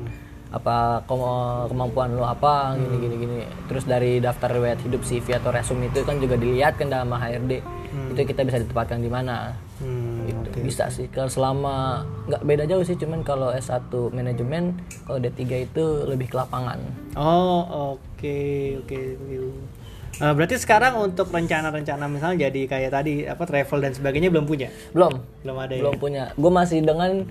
apa 0.51 0.99
kemo- 1.07 1.71
kemampuan 1.71 2.19
lo 2.19 2.27
apa 2.27 2.75
gini 2.75 2.97
gini 2.99 3.17
gini. 3.17 3.39
Terus 3.71 3.87
dari 3.87 4.19
daftar 4.19 4.51
riwayat 4.51 4.83
hidup 4.83 5.07
CV 5.07 5.39
atau 5.39 5.55
resume 5.55 5.87
itu 5.87 6.03
kan 6.03 6.19
juga 6.19 6.35
dilihat 6.35 6.75
kan 6.75 6.91
sama 6.91 7.23
HRD 7.23 7.63
itu 8.11 8.21
kita 8.27 8.43
bisa 8.43 8.59
ditempatkan 8.59 8.99
di 8.99 9.11
mana. 9.11 9.55
Hmm, 9.81 10.29
gitu. 10.29 10.61
bisa 10.61 10.93
sih 10.93 11.09
kalau 11.09 11.33
selama 11.33 12.05
nggak 12.29 12.43
beda 12.45 12.65
jauh 12.69 12.85
sih 12.85 13.01
cuman 13.01 13.25
kalau 13.25 13.49
S1 13.49 13.89
manajemen 14.13 14.77
kalau 15.09 15.17
D3 15.17 15.41
itu 15.65 15.85
lebih 16.05 16.29
ke 16.29 16.37
lapangan. 16.37 16.77
Oh 17.17 17.95
oke 17.97 18.39
oke 18.85 18.99
oke. 19.17 19.80
Eh, 20.19 20.33
berarti 20.35 20.59
sekarang 20.59 20.99
untuk 20.99 21.31
rencana-rencana 21.31 22.05
misalnya 22.05 22.51
jadi 22.51 22.61
kayak 22.67 22.91
tadi 22.91 23.13
apa 23.25 23.47
travel 23.47 23.79
dan 23.79 23.93
sebagainya 23.95 24.29
belum 24.29 24.45
punya? 24.45 24.69
belum 24.91 25.23
Belum 25.41 25.57
ada 25.57 25.73
ya? 25.73 25.81
belum 25.81 25.97
punya 25.97 26.25
gue 26.35 26.51
masih 26.51 26.83
dengan 26.83 27.25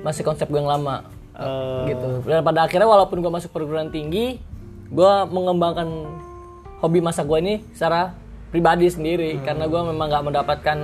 masih 0.00 0.22
konsep 0.22 0.46
gue 0.46 0.56
yang 0.56 0.70
lama 0.70 1.02
Oh. 1.32 1.88
gitu 1.88 2.28
dan 2.28 2.44
pada 2.44 2.68
akhirnya 2.68 2.84
walaupun 2.84 3.24
gue 3.24 3.32
masuk 3.32 3.56
perguruan 3.56 3.88
tinggi 3.88 4.36
gue 4.92 5.12
mengembangkan 5.32 5.88
hobi 6.78 7.00
masak 7.00 7.24
gue 7.24 7.40
ini 7.40 7.54
secara 7.72 8.12
pribadi 8.52 8.84
sendiri 8.86 9.40
karena 9.40 9.64
gue 9.64 9.80
memang 9.82 10.12
nggak 10.12 10.24
mendapatkan 10.28 10.78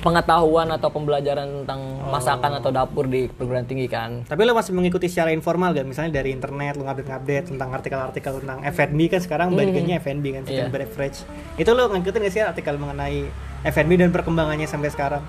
pengetahuan 0.00 0.68
atau 0.70 0.88
pembelajaran 0.88 1.62
tentang 1.62 1.80
masakan 2.04 2.56
atau 2.56 2.68
dapur 2.68 3.04
di 3.04 3.26
perguruan 3.26 3.62
tinggi 3.62 3.84
kan 3.84 4.24
Tapi 4.24 4.42
lo 4.42 4.52
masih 4.52 4.72
mengikuti 4.72 5.06
secara 5.06 5.30
informal 5.30 5.70
gak? 5.70 5.84
Misalnya 5.84 6.16
dari 6.16 6.30
internet 6.30 6.74
lo 6.74 6.84
ngupdate-ngupdate 6.84 7.46
tentang 7.48 7.68
artikel-artikel 7.70 8.32
tentang 8.40 8.58
F&B 8.62 8.98
kan 9.06 9.20
sekarang 9.20 9.48
bagiannya 9.52 9.96
F&B 9.98 10.24
kan, 10.30 10.42
food 10.42 10.58
and 10.58 10.72
beverage. 10.72 11.18
Itu 11.54 11.70
lo 11.70 11.86
ngikutin 11.86 12.20
gak 12.20 12.32
sih 12.32 12.42
artikel 12.42 12.74
mengenai 12.74 13.28
F&B 13.62 13.90
dan 13.94 14.08
perkembangannya 14.08 14.64
sampai 14.64 14.88
sekarang? 14.88 15.22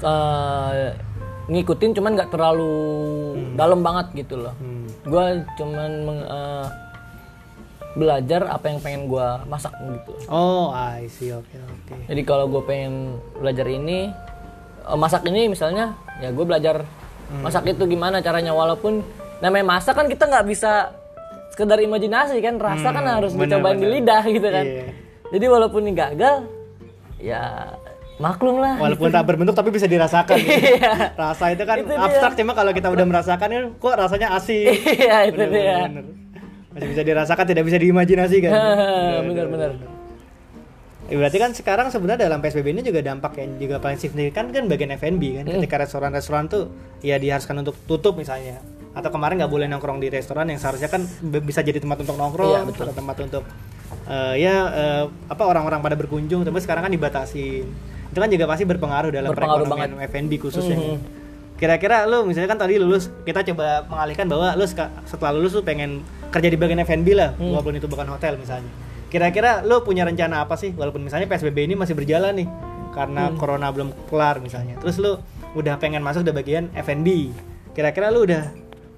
Eh, 0.00 0.86
ngikutin 1.44 1.90
cuman 1.92 2.14
nggak 2.14 2.30
terlalu 2.30 2.74
dalam 3.54 3.82
banget 3.82 4.14
gitu 4.16 4.38
loh 4.38 4.54
Hmm. 4.56 4.86
gue 5.02 5.24
cuman 5.56 5.90
meng- 6.02 6.22
eh, 6.24 6.66
belajar 7.92 8.48
apa 8.48 8.66
yang 8.66 8.80
pengen 8.80 9.02
gue 9.04 9.28
masak 9.44 9.72
gitu 9.76 10.12
Oh, 10.26 10.72
I 10.72 11.06
see. 11.06 11.28
Oke, 11.30 11.60
oke. 11.60 11.94
Jadi 12.08 12.22
kalau 12.22 12.48
gue 12.48 12.62
pengen 12.62 12.94
belajar 13.36 13.66
ini, 13.66 14.08
eh, 14.82 14.96
masak 14.96 15.22
ini 15.24 15.46
misalnya, 15.46 15.92
ya 16.18 16.28
gue 16.28 16.40
belajar 16.42 16.88
masak 17.34 17.64
itu 17.66 17.84
gimana 17.86 18.20
caranya. 18.20 18.52
Walaupun 18.52 19.04
namanya 19.38 19.64
masak 19.70 19.92
kan 19.92 20.06
kita 20.06 20.24
nggak 20.24 20.46
bisa 20.46 20.92
sekedar 21.48 21.76
imajinasi 21.78 22.40
kan, 22.40 22.56
rasa 22.56 22.88
kan 22.90 23.04
harus 23.04 23.32
bener, 23.32 23.56
dicobain 23.56 23.76
di 23.76 23.84
bener. 23.84 23.94
lidah 23.94 24.22
gitu 24.26 24.48
kan. 24.48 24.64
Iya. 24.64 24.84
Jadi 25.28 25.44
walaupun 25.46 25.80
ini 25.82 25.92
gagal, 25.92 26.36
ya 27.18 27.42
maklum 28.16 28.56
lah. 28.56 28.76
Walaupun 28.78 29.08
tak 29.08 29.24
berbentuk 29.24 29.52
tapi 29.52 29.68
bisa 29.68 29.84
dirasakan. 29.84 30.36
Iya. 30.44 31.12
Rasa 31.12 31.44
itu 31.50 31.62
kan 31.62 31.76
Itu 31.78 31.88
dia. 31.90 32.00
abstrak 32.02 32.32
cuma 32.34 32.52
kalau 32.52 32.72
kita 32.72 32.88
udah 32.88 33.04
merasakan 33.04 33.48
kan 33.48 33.64
kok 33.74 33.94
rasanya 33.94 34.28
asing. 34.32 34.72
Iya 34.72 35.16
itu 35.26 35.36
Bener, 35.38 35.52
dia. 35.52 35.78
bener. 35.84 36.04
Masih 36.72 36.88
bisa 36.88 37.02
dirasakan 37.04 37.44
tidak 37.44 37.64
bisa 37.68 37.78
diimajinasikan. 37.78 38.52
Bener-bener. 39.28 39.72
Ya, 41.12 41.20
berarti 41.20 41.36
kan 41.36 41.50
sekarang 41.52 41.92
sebenarnya 41.92 42.30
dalam 42.30 42.40
PSBB 42.40 42.72
ini 42.72 42.80
juga 42.80 43.04
dampak 43.04 43.36
yang 43.36 43.60
juga 43.60 43.76
paling 43.82 44.00
signifikan 44.00 44.48
kan 44.48 44.64
bagian 44.64 44.96
F&B 44.96 45.22
kan. 45.36 45.44
Hmm. 45.44 45.60
Ketika 45.60 45.84
restoran-restoran 45.84 46.48
tuh 46.48 46.72
ya 47.04 47.20
diharuskan 47.20 47.60
untuk 47.60 47.76
tutup 47.84 48.16
misalnya. 48.16 48.64
Atau 48.96 49.12
kemarin 49.12 49.40
nggak 49.40 49.52
boleh 49.52 49.68
nongkrong 49.68 50.00
di 50.00 50.08
restoran 50.08 50.48
yang 50.48 50.56
seharusnya 50.56 50.88
kan 50.88 51.04
bisa 51.44 51.60
jadi 51.60 51.80
tempat 51.80 52.00
untuk 52.04 52.16
nongkrong, 52.16 52.64
Iya, 52.64 52.68
betul. 52.68 52.84
atau 52.88 52.96
tempat 52.96 53.16
untuk 53.24 53.44
eh, 54.08 54.34
ya 54.40 54.54
eh, 54.72 55.04
apa 55.28 55.42
orang-orang 55.44 55.84
pada 55.84 55.96
berkunjung, 56.00 56.48
tapi 56.48 56.60
sekarang 56.64 56.88
kan 56.88 56.92
dibatasi. 56.92 57.60
Itu 58.12 58.18
kan 58.20 58.28
juga 58.28 58.44
pasti 58.48 58.64
berpengaruh 58.68 59.12
dalam 59.12 59.32
Berpengaruh 59.32 59.68
perekonomian 59.68 60.08
F&B 60.08 60.32
khususnya. 60.40 60.76
Mhm. 60.76 60.96
Kira-kira 61.60 62.08
lu 62.08 62.24
misalnya 62.24 62.48
kan 62.52 62.60
tadi 62.60 62.80
lulus, 62.80 63.12
kita 63.24 63.44
coba 63.52 63.84
mengalihkan 63.84 64.26
bahwa 64.28 64.56
lu 64.56 64.64
setelah 65.08 65.32
lulus 65.36 65.52
lu 65.56 65.62
pengen 65.64 66.00
kerja 66.32 66.48
di 66.48 66.56
bagian 66.56 66.80
F&B 66.80 67.08
lah, 67.12 67.36
Hmm. 67.36 67.52
walaupun 67.52 67.76
itu 67.76 67.84
bukan 67.86 68.08
hotel 68.08 68.40
misalnya. 68.40 68.72
Kira-kira 69.06 69.60
lu 69.60 69.84
punya 69.84 70.08
rencana 70.08 70.40
apa 70.40 70.56
sih 70.56 70.72
walaupun 70.72 71.04
misalnya 71.04 71.28
PSBB 71.28 71.68
ini 71.68 71.76
masih 71.76 71.92
berjalan 71.92 72.32
nih 72.32 72.48
karena 72.90 73.28
Hmm. 73.28 73.36
corona 73.36 73.68
belum 73.68 73.92
kelar 74.08 74.40
misalnya. 74.40 74.80
Terus 74.80 74.96
lu 74.96 75.20
udah 75.52 75.76
pengen 75.76 76.00
masuk 76.00 76.24
di 76.24 76.32
bagian 76.32 76.72
F&B. 76.72 77.28
Kira-kira 77.76 78.08
lu 78.08 78.24
udah 78.24 78.48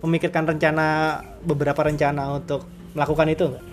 memikirkan 0.07 0.47
rencana 0.47 1.19
beberapa 1.43 1.83
rencana 1.83 2.39
untuk 2.39 2.63
melakukan 2.95 3.27
itu 3.27 3.45
nggak? 3.51 3.65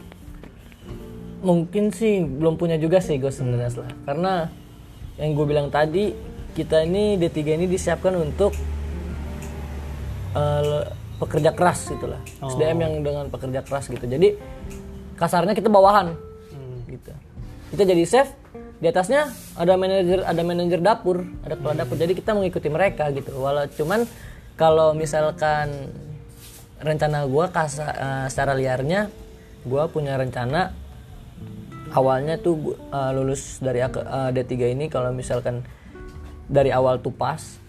Mungkin 1.42 1.90
sih 1.90 2.22
belum 2.22 2.58
punya 2.58 2.78
juga 2.78 2.98
sih 3.02 3.18
gue 3.18 3.30
sebenarnya 3.30 3.70
Slah. 3.70 3.94
Karena 4.06 4.50
yang 5.18 5.38
gue 5.38 5.46
bilang 5.46 5.70
tadi 5.70 6.14
kita 6.54 6.82
ini 6.82 7.18
D3 7.18 7.54
ini 7.54 7.66
disiapkan 7.66 8.14
untuk 8.14 8.54
eh, 10.32 10.84
pekerja 11.22 11.54
keras 11.54 11.86
gitu 11.86 12.10
lah. 12.10 12.18
SDM 12.42 12.78
yang 12.82 12.94
dengan 13.06 13.26
pekerja 13.30 13.62
keras 13.62 13.86
gitu. 13.88 14.02
Jadi 14.02 14.34
kasarnya 15.16 15.54
kita 15.54 15.70
bawahan 15.70 16.18
gitu. 16.90 17.14
Kita 17.78 17.84
jadi 17.86 18.04
chef 18.10 18.34
di 18.82 18.90
atasnya 18.90 19.30
ada 19.54 19.78
manajer 19.78 20.26
ada 20.26 20.42
manajer 20.42 20.82
dapur, 20.82 21.22
ada 21.46 21.54
kepala 21.54 21.86
dapur. 21.86 21.96
Jadi 22.02 22.18
kita 22.18 22.34
mengikuti 22.34 22.68
mereka 22.74 23.14
gitu. 23.14 23.38
Walau 23.38 23.70
cuman 23.70 24.10
kalau 24.58 24.98
misalkan 24.98 25.70
rencana 26.82 27.30
gua 27.30 27.54
kasa, 27.54 27.86
eh, 27.94 28.26
secara 28.34 28.58
liarnya 28.58 29.14
gua 29.70 29.86
punya 29.86 30.18
rencana 30.18 30.74
awalnya 31.94 32.42
tuh 32.42 32.58
gua, 32.58 32.76
eh, 32.82 33.12
lulus 33.14 33.62
dari 33.62 33.86
ak- 33.86 34.02
eh, 34.02 34.30
D3 34.34 34.74
ini 34.74 34.90
kalau 34.90 35.14
misalkan 35.14 35.62
dari 36.50 36.74
awal 36.74 36.98
tuh 36.98 37.14
pas 37.14 37.61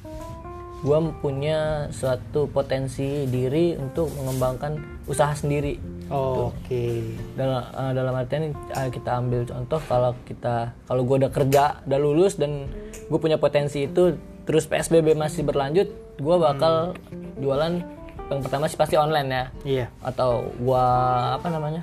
gue 0.82 0.98
punya 1.22 1.86
suatu 1.94 2.50
potensi 2.50 3.24
diri 3.30 3.78
untuk 3.78 4.10
mengembangkan 4.18 5.02
usaha 5.06 5.30
sendiri. 5.30 5.78
Oh, 6.10 6.52
Oke. 6.52 7.16
dalam 7.38 7.62
eh, 7.62 7.92
dalam 7.96 8.14
artian 8.18 8.52
eh, 8.52 8.90
kita 8.92 9.10
ambil 9.16 9.48
contoh 9.48 9.80
kalau 9.88 10.12
kita 10.28 10.76
kalau 10.84 11.02
gue 11.08 11.16
udah 11.24 11.32
kerja 11.32 11.80
udah 11.88 11.98
lulus 12.02 12.36
dan 12.36 12.68
gue 13.08 13.18
punya 13.22 13.40
potensi 13.40 13.88
itu 13.88 14.18
terus 14.44 14.68
PSBB 14.68 15.16
masih 15.16 15.46
berlanjut 15.46 15.88
gue 16.20 16.36
bakal 16.36 16.92
jualan 17.40 17.80
yang 18.32 18.40
pertama 18.40 18.64
sih 18.64 18.78
pasti 18.80 18.96
online 18.96 19.28
ya. 19.28 19.44
Iya. 19.62 19.86
atau 20.00 20.48
gua 20.56 20.84
apa 21.36 21.52
namanya 21.52 21.82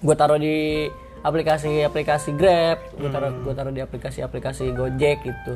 gua 0.00 0.16
taruh 0.16 0.40
di 0.40 0.88
aplikasi-aplikasi 1.20 2.32
Grab 2.36 2.80
gua 2.96 3.10
taruh 3.12 3.32
gua 3.44 3.54
taruh 3.56 3.72
di 3.72 3.84
aplikasi-aplikasi 3.84 4.72
Gojek 4.72 5.20
gitu 5.24 5.52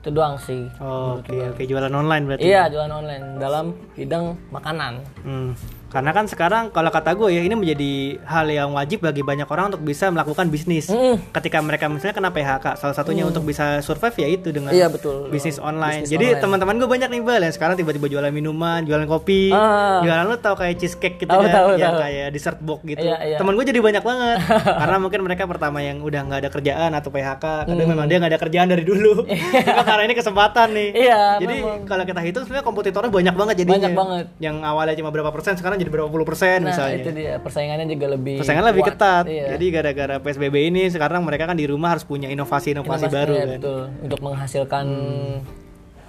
itu 0.00 0.08
doang 0.10 0.40
sih. 0.40 0.64
Oh, 0.80 1.20
Oke, 1.20 1.36
oke. 1.46 1.62
Jualan 1.62 1.92
online 1.92 2.24
berarti. 2.24 2.42
iya 2.42 2.66
jualan 2.66 2.88
online 2.90 3.36
dalam 3.36 3.76
bidang 3.92 4.32
makanan. 4.48 5.04
Hmm, 5.20 5.52
Karena 5.90 6.10
kan 6.10 6.24
sekarang 6.24 6.70
kalau 6.70 6.86
kata 6.88 7.12
gue 7.12 7.28
ya 7.28 7.42
ini 7.42 7.52
menjadi 7.52 7.92
hal 8.22 8.46
yang 8.46 8.70
wajib 8.70 9.02
bagi 9.02 9.20
banyak 9.20 9.44
orang 9.44 9.74
untuk 9.74 9.82
bisa 9.82 10.06
melakukan 10.06 10.46
bisnis. 10.46 10.86
Mm. 10.86 11.18
Ketika 11.30 11.58
mereka 11.58 11.90
misalnya 11.90 12.14
kena 12.14 12.30
PHK, 12.30 12.78
salah 12.78 12.94
satunya 12.94 13.26
untuk 13.26 13.42
bisa 13.42 13.82
survive 13.82 14.14
ya 14.16 14.28
itu 14.30 14.48
dengan 14.48 14.70
Iya, 14.70 14.86
betul. 14.86 15.26
bisnis 15.28 15.58
online. 15.58 16.06
Bisnis 16.06 16.14
Jadi 16.14 16.38
teman-teman 16.38 16.78
gue 16.78 16.86
banyak 16.86 17.10
nih 17.10 17.20
bal 17.20 17.42
yang 17.42 17.50
sekarang 17.50 17.74
tiba-tiba 17.74 18.06
jualan 18.06 18.30
minuman, 18.30 18.86
jualan 18.86 19.02
kopi, 19.04 19.50
Ah. 19.50 19.98
jualan 20.00 20.24
lu 20.24 20.38
tau 20.38 20.54
kayak 20.54 20.78
cheesecake 20.78 21.18
gitu 21.18 21.28
Tahu, 21.28 21.42
kan, 21.42 21.50
tahu, 21.50 21.68
yang 21.74 21.98
tahu. 21.98 22.02
kayak 22.06 22.26
dessert 22.30 22.58
box 22.62 22.80
gitu. 22.86 23.02
Iya, 23.02 23.16
iya. 23.26 23.36
Temen 23.42 23.52
gue 23.52 23.64
jadi 23.66 23.80
banyak 23.82 24.04
banget 24.06 24.38
karena 24.86 24.96
mungkin 25.02 25.20
mereka 25.26 25.42
pertama 25.44 25.82
yang 25.82 25.98
udah 25.98 26.20
nggak 26.22 26.38
ada 26.46 26.50
kerjaan 26.50 26.90
atau 26.94 27.10
PHK, 27.10 27.44
kadang 27.66 27.88
memang 27.90 28.06
dia 28.06 28.22
nggak 28.22 28.30
ada 28.30 28.40
kerjaan 28.40 28.68
dari 28.70 28.86
dulu. 28.86 29.26
Cuma 29.66 29.82
karena 29.82 30.02
ini 30.06 30.14
kesempatan 30.14 30.68
nih. 30.70 30.88
Iya, 30.94 31.20
Jadi 31.42 31.56
kalau 31.82 32.04
kita 32.06 32.20
hitung 32.22 32.46
sebenarnya 32.46 32.62
kompetitornya 32.62 33.10
banyak 33.10 33.34
banget 33.34 33.54
jadinya. 33.58 33.74
Banyak 33.82 33.94
banget. 33.98 34.24
Yang 34.38 34.56
awalnya 34.62 34.94
cuma 34.94 35.10
berapa 35.10 35.30
persen 35.34 35.58
sekarang 35.58 35.79
jadi 35.80 35.90
berapa 35.90 36.08
puluh 36.12 36.28
persen 36.28 36.60
nah 36.62 36.76
misalnya. 36.76 36.96
itu 37.00 37.10
dia 37.16 37.32
persaingannya 37.40 37.86
juga 37.88 38.06
lebih 38.12 38.36
Persaingan 38.44 38.64
lebih 38.68 38.84
ketat. 38.92 39.24
iya. 39.26 39.56
Jadi 39.56 39.66
gara-gara 39.72 40.16
PSBB 40.20 40.56
ini 40.68 40.82
sekarang 40.92 41.24
mereka 41.24 41.48
kan 41.48 41.56
di 41.56 41.64
rumah 41.64 41.96
harus 41.96 42.04
punya 42.04 42.28
inovasi-inovasi 42.28 43.08
Inovasi, 43.08 43.16
baru 43.16 43.32
iya, 43.32 43.40
kan. 43.40 43.48
Hmm. 43.48 43.56
betul 43.56 43.80
untuk 44.04 44.20
menghasilkan 44.20 44.86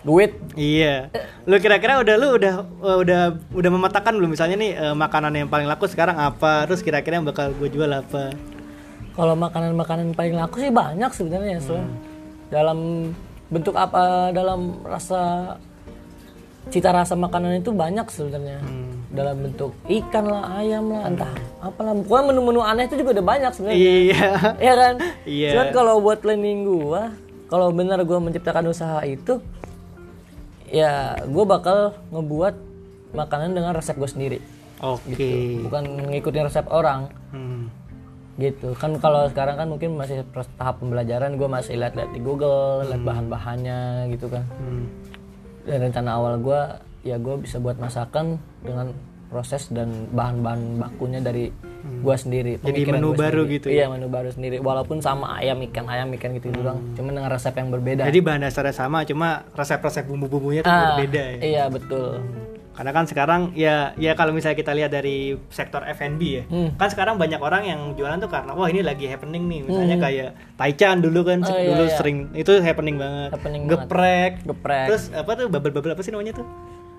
duit 0.01 0.31
Iya. 0.57 1.13
Lu 1.45 1.55
kira-kira 1.61 2.01
udah 2.01 2.15
lu 2.17 2.27
udah 2.37 2.53
uh, 2.81 2.97
udah 3.01 3.21
udah 3.53 3.69
memetakan 3.71 4.17
belum 4.17 4.33
misalnya 4.33 4.57
nih 4.57 4.71
eh, 4.73 4.95
makanan 4.97 5.33
yang 5.37 5.49
paling 5.49 5.69
laku 5.69 5.85
sekarang 5.85 6.17
apa? 6.17 6.65
Terus 6.65 6.81
kira-kira 6.81 7.21
yang 7.21 7.25
bakal 7.25 7.53
gue 7.53 7.69
jual 7.69 7.89
apa? 7.89 8.33
Kalau 9.13 9.35
makanan-makanan 9.37 10.17
paling 10.17 10.35
laku 10.39 10.63
sih 10.63 10.71
banyak 10.71 11.11
sebenarnya, 11.13 11.59
so. 11.61 11.77
Hmm. 11.77 11.93
Dalam 12.49 13.11
bentuk 13.51 13.75
apa? 13.77 14.31
Dalam 14.33 14.81
rasa 14.87 15.53
cita 16.69 16.93
rasa 16.93 17.17
makanan 17.17 17.57
itu 17.57 17.73
banyak 17.73 18.05
sebenarnya 18.05 18.61
Hmm. 18.61 19.01
dalam 19.09 19.41
bentuk 19.41 19.73
ikan 19.89 20.23
lah 20.23 20.61
ayam 20.61 20.87
lah 20.87 21.09
entah 21.09 21.31
apalah 21.57 21.97
pokoknya 21.97 22.23
menu-menu 22.29 22.61
aneh 22.61 22.85
itu 22.85 22.95
juga 22.95 23.17
udah 23.17 23.25
banyak 23.25 23.51
sebenarnya 23.51 23.79
Iya. 23.81 24.29
Iya 24.61 24.73
kan? 24.75 24.95
Iya. 25.25 25.49
Cuman 25.51 25.67
kalau 25.73 25.93
buat 25.99 26.21
planning 26.21 26.59
gua, 26.63 27.11
kalau 27.47 27.73
benar 27.73 27.97
gua 28.05 28.21
menciptakan 28.21 28.69
usaha 28.69 29.01
itu, 29.03 29.41
ya 30.69 31.17
gua 31.27 31.45
bakal 31.49 31.77
ngebuat 32.09 32.55
makanan 33.11 33.51
dengan 33.51 33.75
resep 33.75 33.97
gue 33.97 34.07
sendiri, 34.07 34.39
Oke. 34.79 35.59
bukan 35.61 35.83
ngikutin 36.07 36.47
resep 36.47 36.63
orang. 36.71 37.11
Hmm. 37.35 37.67
Gitu. 38.39 38.71
Kan 38.79 38.95
kalau 38.97 39.27
sekarang 39.27 39.59
kan 39.59 39.67
mungkin 39.67 39.99
masih 39.99 40.23
tahap 40.55 40.79
pembelajaran, 40.79 41.35
gua 41.35 41.51
masih 41.51 41.75
lihat-lihat 41.75 42.15
di 42.15 42.21
Google, 42.23 42.87
lihat 42.87 43.03
bahan-bahannya 43.03 44.07
gitu 44.09 44.31
kan. 44.31 44.47
Hmm. 44.55 44.87
Dan 45.65 45.89
rencana 45.89 46.17
awal 46.17 46.41
gua, 46.41 46.81
ya 47.05 47.21
gua 47.21 47.37
bisa 47.37 47.61
buat 47.61 47.77
masakan 47.77 48.41
dengan 48.65 48.93
proses 49.31 49.71
dan 49.71 50.11
bahan-bahan 50.11 50.81
bakunya 50.81 51.23
dari 51.23 51.47
gua 51.99 52.15
sendiri. 52.15 52.55
Hmm. 52.55 52.65
Jadi 52.65 52.81
menu 52.85 53.11
baru 53.11 53.43
sendiri. 53.43 53.55
gitu 53.55 53.67
ya? 53.67 53.75
Iya, 53.75 53.85
menu 53.89 54.07
baru 54.07 54.29
sendiri. 54.29 54.55
Walaupun 54.57 54.97
sama 54.99 55.35
ayam 55.35 55.57
ikan 55.63 55.85
ayam 55.85 56.09
ikan 56.13 56.31
gitu 56.33 56.49
doang, 56.51 56.81
cuman 56.93 57.11
dengan 57.13 57.29
resep 57.29 57.53
yang 57.53 57.69
berbeda. 57.69 58.03
Jadi 58.03 58.19
bahan 58.19 58.41
dasarnya 58.41 58.73
sama, 58.73 59.03
cuma 59.03 59.45
resep-resep 59.51 60.05
bumbu-bumbunya 60.05 60.61
tuh 60.61 60.69
Ah, 60.69 60.95
berbeda 60.95 61.21
ya. 61.21 61.37
Iya 61.39 61.63
betul. 61.67 62.21
Karena 62.71 62.91
kan 62.91 63.03
sekarang 63.03 63.41
ya 63.53 63.91
ya 63.95 64.15
kalau 64.15 64.31
misalnya 64.31 64.55
kita 64.55 64.71
lihat 64.71 64.89
dari 64.89 65.35
sektor 65.49 65.83
F&B 65.83 66.21
ya, 66.23 66.43
Hmm. 66.47 66.71
kan 66.75 66.87
sekarang 66.87 67.19
banyak 67.19 67.37
orang 67.37 67.63
yang 67.63 67.93
jualan 67.93 68.17
tuh 68.17 68.31
karena 68.31 68.51
wah 68.51 68.65
ini 68.65 68.81
lagi 68.81 69.05
happening 69.05 69.43
nih, 69.45 69.59
misalnya 69.63 69.97
kayak 69.99 70.29
Taichan 70.55 70.97
dulu 70.99 71.21
kan 71.21 71.41
Hmm. 71.41 71.51
Oh, 71.51 71.57
iya, 71.57 71.67
dulu 71.67 71.83
iya. 71.83 71.93
sering 71.93 72.17
itu 72.31 72.51
happening 72.57 72.95
banget. 72.95 73.29
Happening 73.31 73.61
banget. 73.63 73.75
Geprek. 73.85 74.31
Geprek. 74.47 74.85
Terus 74.87 75.03
apa 75.11 75.31
tuh 75.35 75.45
bubble-bubble 75.47 75.91
apa 75.91 76.01
sih 76.01 76.09
namanya 76.09 76.33
tuh? 76.33 76.47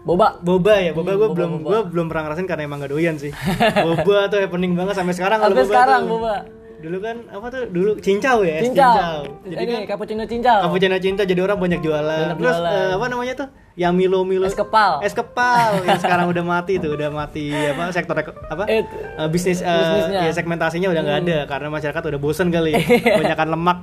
Boba. 0.03 0.35
Boba 0.39 0.75
ya, 0.77 0.91
boba 0.91 1.13
gue 1.13 1.21
boba, 1.23 1.35
belum 1.37 1.53
gua 1.63 1.79
belum 1.85 2.07
pernah 2.07 2.23
ngerasain 2.27 2.47
karena 2.47 2.63
emang 2.65 2.79
gak 2.81 2.91
doyan 2.91 3.15
sih. 3.17 3.31
boba 3.87 4.27
tuh 4.27 4.39
happening 4.39 4.75
banget 4.75 4.95
sampai 4.95 5.15
sekarang 5.15 5.39
Sampai 5.39 5.63
sekarang 5.65 6.01
tuh. 6.05 6.19
boba. 6.19 6.35
Dulu 6.83 6.99
kan 6.99 7.17
apa 7.31 7.47
tuh 7.47 7.63
dulu 7.71 7.91
cincau 7.97 8.43
ya, 8.43 8.59
Cincau. 8.59 9.23
Jadi 9.45 9.55
Ini 9.55 9.71
kan 9.73 9.83
cappuccino 9.89 10.27
cincau. 10.27 10.59
cappuccino 10.61 10.99
cinta 10.99 11.23
jadi 11.23 11.39
orang 11.41 11.55
banyak 11.57 11.79
jualan. 11.79 12.35
Banyak 12.35 12.39
Terus 12.43 12.57
jualan. 12.59 12.75
eh, 12.75 12.91
apa 12.93 13.07
namanya 13.07 13.35
tuh? 13.39 13.49
Yang 13.73 13.93
Milo 13.97 14.21
Milo 14.23 14.45
Es 14.45 14.53
kepal. 14.53 15.01
Es 15.01 15.13
kepal 15.13 15.81
yang 15.83 15.97
sekarang 15.97 16.29
udah 16.29 16.45
mati 16.45 16.77
tuh, 16.77 16.93
udah 16.93 17.09
mati 17.09 17.49
apa 17.49 17.89
sektor 17.89 18.13
ek- 18.15 18.37
apa? 18.47 18.69
Eh, 18.69 18.85
Eh, 19.13 19.29
bisnis 19.29 19.61
eh, 19.61 19.69
bisnisnya. 19.69 20.21
Hmm. 20.21 20.29
ya 20.29 20.33
segmentasinya 20.33 20.89
udah 20.89 21.01
nggak 21.01 21.19
ada 21.23 21.39
karena 21.47 21.69
masyarakat 21.71 22.03
udah 22.05 22.21
bosen 22.21 22.49
kali 22.49 22.77
kebanyakan 23.17 23.49
lemak. 23.49 23.79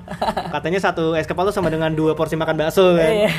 Katanya 0.50 0.80
satu 0.80 1.14
es 1.14 1.26
kepal 1.26 1.50
tuh 1.50 1.56
sama 1.56 1.68
dengan 1.68 1.90
dua 1.90 2.14
porsi 2.14 2.34
makan 2.34 2.56
bakso 2.56 2.94
kan. 2.94 3.10
Iya. 3.10 3.30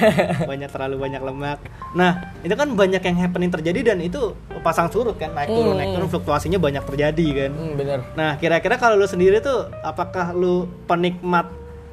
banyak 0.42 0.68
terlalu 0.68 0.96
banyak 0.98 1.22
lemak. 1.22 1.58
Nah, 1.90 2.10
itu 2.42 2.52
kan 2.52 2.68
banyak 2.70 2.98
yang 3.00 3.16
happening 3.16 3.50
terjadi 3.50 3.94
dan 3.94 3.98
itu 4.00 4.34
pasang 4.60 4.86
surut 4.86 5.14
kan, 5.14 5.30
naik 5.30 5.48
turun 5.48 5.74
naik 5.74 5.94
turun 5.94 6.08
fluktuasinya 6.08 6.58
banyak 6.58 6.82
terjadi 6.84 7.26
kan. 7.36 7.50
Hmm, 7.50 7.74
bener. 7.74 7.98
Nah, 8.12 8.34
kira-kira 8.36 8.74
kalau 8.74 8.98
lu 8.98 9.06
sendiri 9.06 9.38
tuh 9.38 9.70
apakah 9.80 10.34
lu 10.34 10.66
penikmat 10.84 11.46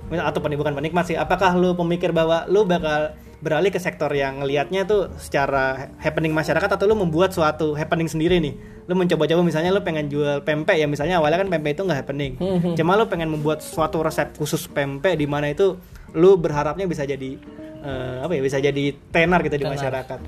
atau 0.08 0.40
bukan 0.40 0.74
penikmat 0.74 1.04
sih, 1.04 1.14
apakah 1.14 1.54
lu 1.54 1.76
pemikir 1.76 2.10
bahwa 2.10 2.48
lu 2.48 2.64
bakal 2.64 3.12
beralih 3.38 3.70
ke 3.70 3.77
sektor 3.77 4.10
yang 4.10 4.41
ngelihatnya 4.41 4.89
tuh 4.89 5.13
secara 5.22 5.94
happening 6.01 6.34
masyarakat 6.34 6.70
atau 6.74 6.86
lu 6.89 6.98
membuat 6.98 7.32
suatu 7.32 7.77
happening 7.77 8.10
sendiri 8.10 8.41
nih. 8.41 8.58
Lu 8.89 8.98
mencoba-coba 8.98 9.46
misalnya 9.46 9.70
lu 9.70 9.84
pengen 9.86 10.10
jual 10.10 10.41
pempek 10.41 10.79
ya 10.79 10.89
misalnya 10.89 11.22
awalnya 11.22 11.46
kan 11.46 11.50
pempek 11.53 11.77
itu 11.77 11.84
nggak 11.86 12.00
happening. 12.01 12.32
Cuma 12.74 12.98
lu 12.98 13.06
pengen 13.06 13.29
membuat 13.29 13.62
suatu 13.62 14.01
resep 14.01 14.34
khusus 14.34 14.65
pempek 14.65 15.15
di 15.15 15.29
mana 15.29 15.53
itu 15.53 15.77
lu 16.17 16.34
berharapnya 16.36 16.89
bisa 16.89 17.06
jadi 17.06 17.38
eh, 17.86 18.17
apa 18.25 18.32
ya 18.34 18.41
bisa 18.41 18.58
jadi 18.58 18.96
tenar 19.13 19.46
gitu 19.46 19.60
di 19.60 19.65
masyarakat. 19.70 20.20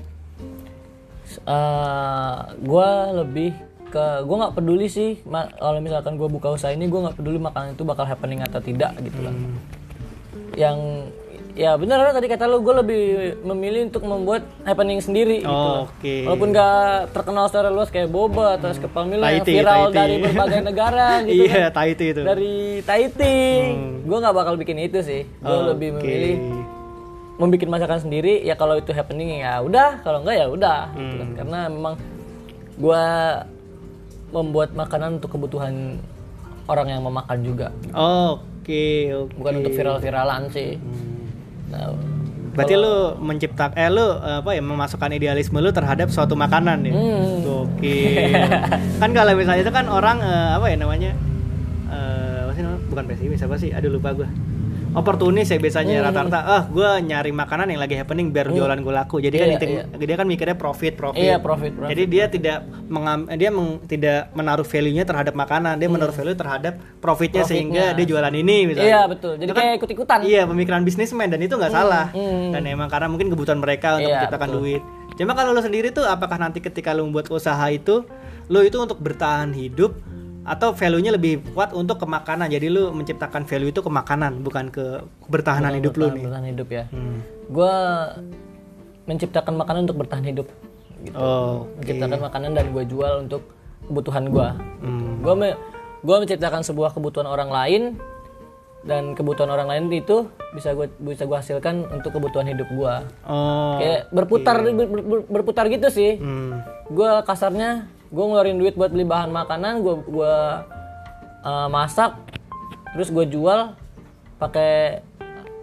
Eh, 1.40 2.36
gua 2.62 2.88
lebih 3.22 3.54
ke 3.90 4.06
gue 4.22 4.36
nggak 4.38 4.54
peduli 4.54 4.86
sih 4.86 5.18
kalau 5.58 5.82
misalkan 5.82 6.14
gue 6.14 6.30
buka 6.30 6.54
usaha 6.54 6.70
ini 6.70 6.86
gue 6.86 7.00
nggak 7.02 7.18
peduli 7.18 7.42
makanan 7.42 7.74
itu 7.74 7.82
bakal 7.82 8.06
happening 8.06 8.38
atau 8.38 8.62
tidak 8.62 8.94
gitu 9.02 9.18
kan 9.18 9.34
Hmm. 9.34 9.58
yang 10.54 10.78
ya 11.52 11.74
benar 11.74 12.00
kan 12.00 12.14
tadi 12.14 12.26
kata 12.26 12.44
lu 12.44 12.60
gue 12.60 12.74
lebih 12.76 13.02
memilih 13.42 13.80
untuk 13.86 14.02
membuat 14.02 14.42
happening 14.62 14.98
sendiri 14.98 15.38
gitu 15.38 15.50
Oh, 15.50 15.84
loh. 15.84 15.84
Oke. 15.90 16.22
walaupun 16.22 16.48
gak 16.50 16.80
terkenal 17.10 17.44
secara 17.46 17.68
luas 17.68 17.88
kayak 17.88 18.06
boba 18.06 18.54
atau 18.54 18.68
es 18.68 18.76
kepal 18.76 19.04
Milo 19.04 19.22
yang 19.22 19.42
viral 19.42 19.82
Tahiti. 19.84 19.96
dari 19.96 20.14
berbagai 20.20 20.60
negara 20.62 21.08
gitu 21.26 21.42
Iya, 21.44 21.64
Tahiti 21.68 22.06
itu. 22.08 22.22
dari 22.22 22.54
Tahiti 22.80 23.36
gue 24.00 24.16
nggak 24.16 24.32
bakal 24.32 24.54
bikin 24.54 24.78
itu 24.78 24.98
sih 25.00 25.22
gue 25.24 25.58
lebih 25.68 25.88
Oke. 25.92 25.96
memilih 25.98 26.34
membuat 27.36 27.68
masakan 27.72 27.98
sendiri 28.00 28.40
ya 28.40 28.52
kalau 28.52 28.76
itu 28.76 28.90
happening 28.90 29.40
ya 29.40 29.58
udah 29.58 30.00
kalau 30.00 30.20
enggak 30.20 30.36
ya 30.36 30.46
udah 30.46 30.80
gitu 30.92 31.14
kan. 31.16 31.28
karena 31.34 31.58
memang 31.66 31.94
gua 32.76 33.04
membuat 34.30 34.70
makanan 34.72 35.16
untuk 35.16 35.32
kebutuhan 35.32 35.98
orang 36.64 36.86
yang 36.88 37.00
mau 37.00 37.10
makan 37.10 37.40
juga 37.40 37.72
Oke, 37.90 39.10
oke. 39.10 39.34
bukan 39.34 39.52
untuk 39.58 39.72
viral-viralan 39.72 40.42
sih 40.48 40.76
nah, 41.70 41.94
Berarti 42.50 42.74
lu 42.74 43.14
menciptakan 43.22 43.78
eh 43.78 43.86
lu 43.88 44.02
eh, 44.02 44.42
apa 44.42 44.50
ya 44.52 44.62
memasukkan 44.62 45.10
idealisme 45.14 45.62
lu 45.62 45.70
terhadap 45.70 46.10
suatu 46.10 46.34
makanan 46.34 46.82
ya. 46.82 46.94
Hmm. 46.94 47.46
Oke. 47.46 48.26
kan 49.00 49.10
kalau 49.14 49.32
misalnya 49.38 49.62
itu 49.62 49.72
kan 49.72 49.86
orang 49.86 50.18
eh, 50.18 50.50
apa 50.58 50.66
ya 50.66 50.76
namanya? 50.76 51.10
Apa 52.44 52.52
sih 52.58 52.62
namanya? 52.66 52.82
Bukan 52.90 53.04
pesimis 53.06 53.40
apa 53.46 53.54
sih? 53.54 53.70
Aduh 53.70 53.94
lupa 53.94 54.10
gua. 54.12 54.28
Oportunis 54.90 55.46
ya 55.46 55.54
biasanya 55.54 56.02
Hmm. 56.02 56.06
rata-rata. 56.10 56.38
Ah, 56.42 56.62
gua 56.66 56.98
nyari 56.98 57.30
makanan 57.30 57.70
yang 57.70 57.78
lagi 57.78 57.94
happening 57.94 58.28
biar 58.28 58.50
jualan 58.50 58.74
gua 58.80 58.94
laku. 59.00 59.22
Jadi 59.22 59.36
kan 59.36 59.46
Iya, 59.46 59.54
hitung- 59.54 60.02
dia 60.02 60.16
kan 60.16 60.26
mikirnya 60.26 60.56
profit, 60.56 60.98
profit. 60.98 61.22
iya 61.22 61.38
profit 61.38 61.70
profit 61.72 61.90
Jadi 61.90 62.02
dia 62.04 62.24
tidak 62.26 62.58
mengam, 62.84 63.30
dia 63.30 63.50
meng- 63.50 63.78
tidak 63.86 64.34
menaruh 64.34 64.66
value-nya 64.66 65.06
terhadap 65.06 65.30
makanan, 65.32 65.78
dia 65.78 65.86
menaruh 65.86 66.10
value 66.10 66.34
terhadap 66.34 66.74
profitnya, 66.98 67.46
sehingga 67.46 67.94
dia 67.94 68.02
jualan 68.04 68.34
ini 68.34 68.66
misalnya. 68.66 68.82
Hmm. 68.82 68.90
iya 68.90 69.02
betul 69.06 69.32
jadi 69.36 69.46
Itu 69.46 69.54
kan- 69.54 69.62
kayak 69.62 69.74
ikut-ikutan 69.78 70.18
Iya, 70.22 70.42
pemikiran 70.44 70.82
bisnismen 70.82 71.28
dan 71.28 71.38
itu 71.38 71.54
nggak 71.54 71.70
salah. 71.70 72.06
hmm. 72.10 72.50
Dan 72.50 72.62
emang 72.66 72.90
karena 72.90 73.06
mungkin 73.06 73.30
kebutuhan 73.30 73.56
mereka 73.56 73.94
untuk 73.94 74.10
Iya, 74.10 74.16
menciptakan 74.18 74.48
betul. 74.48 74.58
duit. 74.58 74.82
Cuma 75.14 75.32
kalau 75.34 75.52
lu 75.52 75.60
sendiri 75.60 75.94
tuh 75.94 76.02
apakah 76.02 76.34
nanti 76.34 76.58
ketika 76.58 76.90
lu 76.90 77.04
membuat 77.04 77.30
usaha 77.30 77.62
itu, 77.68 78.02
lu 78.48 78.60
itu 78.60 78.74
untuk 78.74 78.98
bertahan 78.98 79.52
hidup 79.52 79.94
atau 80.40 80.72
value-nya 80.72 81.12
lebih 81.12 81.52
kuat 81.52 81.70
untuk 81.70 81.96
ke 81.96 82.06
makanan. 82.06 82.48
Jadi 82.48 82.66
lu 82.66 82.90
menciptakan 82.90 83.44
value 83.44 83.68
itu 83.68 83.80
ke 83.80 83.90
makanan, 83.90 84.40
bukan 84.40 84.68
ke 84.68 85.04
bertahanan 85.26 85.76
hidup 85.76 85.92
lu 85.94 86.08
bertahan, 86.08 86.16
nih. 86.16 86.24
bertahan 86.24 86.46
hidup 86.48 86.68
ya 86.68 86.84
Hmm. 86.88 87.18
gua 87.46 87.74
menciptakan 89.04 89.54
makanan 89.56 89.80
untuk 89.84 89.98
bertahan 89.98 90.24
hidup 90.24 90.46
gitu 91.00 91.16
Oh, 91.16 91.64
oke. 91.66 91.80
menciptakan 91.80 92.20
makanan 92.22 92.50
dan 92.52 92.66
gue 92.70 92.84
jual 92.84 93.24
untuk 93.24 93.42
kebutuhan 93.82 94.28
gue. 94.28 94.48
Hmm. 94.80 95.18
Gue 95.20 95.34
me 95.34 95.48
gue 96.00 96.16
menciptakan 96.16 96.60
sebuah 96.62 96.92
kebutuhan 96.92 97.24
orang 97.24 97.48
lain 97.48 97.82
dan 98.80 99.12
kebutuhan 99.12 99.48
orang 99.48 99.68
lain 99.68 99.84
itu 99.90 100.28
bisa 100.52 100.72
gue 100.72 100.88
bisa 100.98 101.24
gue 101.24 101.36
hasilkan 101.36 101.88
untuk 101.90 102.12
kebutuhan 102.12 102.46
hidup 102.46 102.68
gue. 102.68 102.94
Oh. 103.24 103.76
Kayak 103.76 104.08
berputar 104.08 104.56
ber- 104.62 104.76
ber- 104.86 105.04
ber- 105.04 105.26
berputar 105.30 105.64
gitu 105.68 105.88
sih. 105.88 106.16
Hmm. 106.16 106.60
Gue 106.86 107.10
kasarnya 107.24 107.88
gue 108.10 108.20
ngeluarin 108.20 108.58
duit 108.58 108.74
buat 108.74 108.90
beli 108.90 109.02
bahan 109.04 109.30
makanan, 109.30 109.80
gue 109.80 109.94
gua 110.04 110.66
uh, 111.40 111.68
masak, 111.68 112.18
terus 112.92 113.08
gue 113.08 113.24
jual 113.24 113.74
pakai 114.36 115.02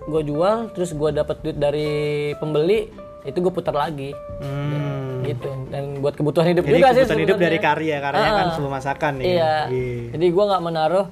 gue 0.04 0.22
jual, 0.24 0.72
terus 0.72 0.92
gue 0.92 1.10
dapat 1.12 1.36
duit 1.42 1.58
dari 1.58 1.90
pembeli 2.36 2.88
itu 3.24 3.38
gue 3.38 3.52
putar 3.52 3.76
lagi 3.76 4.16
Hmm. 4.38 5.26
gitu 5.26 5.50
dan 5.68 5.98
buat 5.98 6.14
kebutuhan 6.14 6.48
hidup 6.48 6.62
Jadi 6.62 6.72
juga 6.74 6.88
sih 6.88 7.04
kebutuhan 7.04 7.22
hidup 7.26 7.38
dari 7.38 7.58
karya, 7.58 7.98
karyanya 7.98 8.32
kan 8.32 8.46
Ah, 8.46 8.54
sebuah 8.54 8.72
masakan 8.72 9.12
nih. 9.18 9.26
iya 9.28 9.54
Iya. 9.68 10.04
jadi 10.14 10.26
gua 10.30 10.44
nggak 10.48 10.64
menaruh 10.64 11.06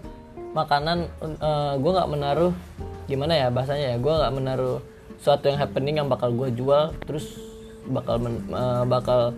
makanan 0.53 0.97
eh, 1.19 1.73
gua 1.75 1.91
nggak 1.91 2.09
menaruh 2.09 2.51
gimana 3.05 3.33
ya 3.33 3.47
bahasanya 3.49 3.85
ya 3.91 3.97
gua 3.97 4.13
nggak 4.21 4.33
menaruh 4.35 4.77
suatu 5.17 5.43
yang 5.45 5.57
happening 5.57 5.97
yang 5.97 6.07
bakal 6.07 6.29
gua 6.29 6.47
jual 6.47 6.93
terus 7.01 7.33
bakal 7.83 8.15
men- 8.15 8.45
eh, 8.45 8.83
bakal 8.85 9.33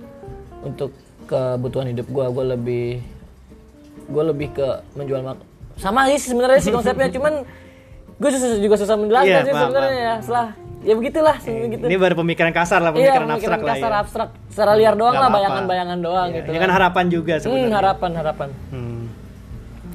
untuk 0.62 0.92
kebutuhan 1.28 1.92
hidup 1.92 2.08
gua. 2.08 2.32
Gua 2.32 2.56
lebih 2.56 3.04
gua 4.08 4.24
lebih 4.32 4.56
ke 4.56 4.68
menjual 4.96 5.20
mak 5.20 5.38
sama 5.78 6.10
sih 6.10 6.18
sebenarnya 6.18 6.58
sih 6.58 6.74
konsepnya 6.74 7.12
cuman 7.16 7.46
gue 8.18 8.30
susah, 8.34 8.58
juga 8.58 8.76
susah 8.82 8.98
menjelaskan 8.98 9.30
Iya, 9.30 9.46
sih 9.46 9.54
sebenarnya 9.54 9.94
ya. 9.94 10.16
Setelah 10.26 10.48
ya 10.82 10.94
begitulah 10.98 11.38
gitu. 11.46 11.86
Ini 11.86 11.98
baru 12.02 12.16
pemikiran 12.18 12.50
kasar 12.50 12.80
lah, 12.82 12.92
Iya, 12.98 13.14
pemikiran 13.22 13.30
abstrak 13.30 13.62
lah 13.62 13.76
kasar 13.78 13.92
ya. 13.92 13.98
abstrak. 14.02 14.30
Secara 14.50 14.72
liar 14.74 14.96
doang 14.98 15.14
Nggak 15.14 15.22
lah 15.22 15.36
bayangan-bayangan 15.38 15.98
doang 16.02 16.28
gitu 16.34 16.50
Ini 16.50 16.58
kan. 16.58 16.70
harapan 16.74 17.06
juga 17.14 17.34
sebenarnya. 17.38 17.68
Hmm, 17.70 17.78
harapan 17.78 18.12
harapan. 18.18 18.50
Hmm. 18.74 18.97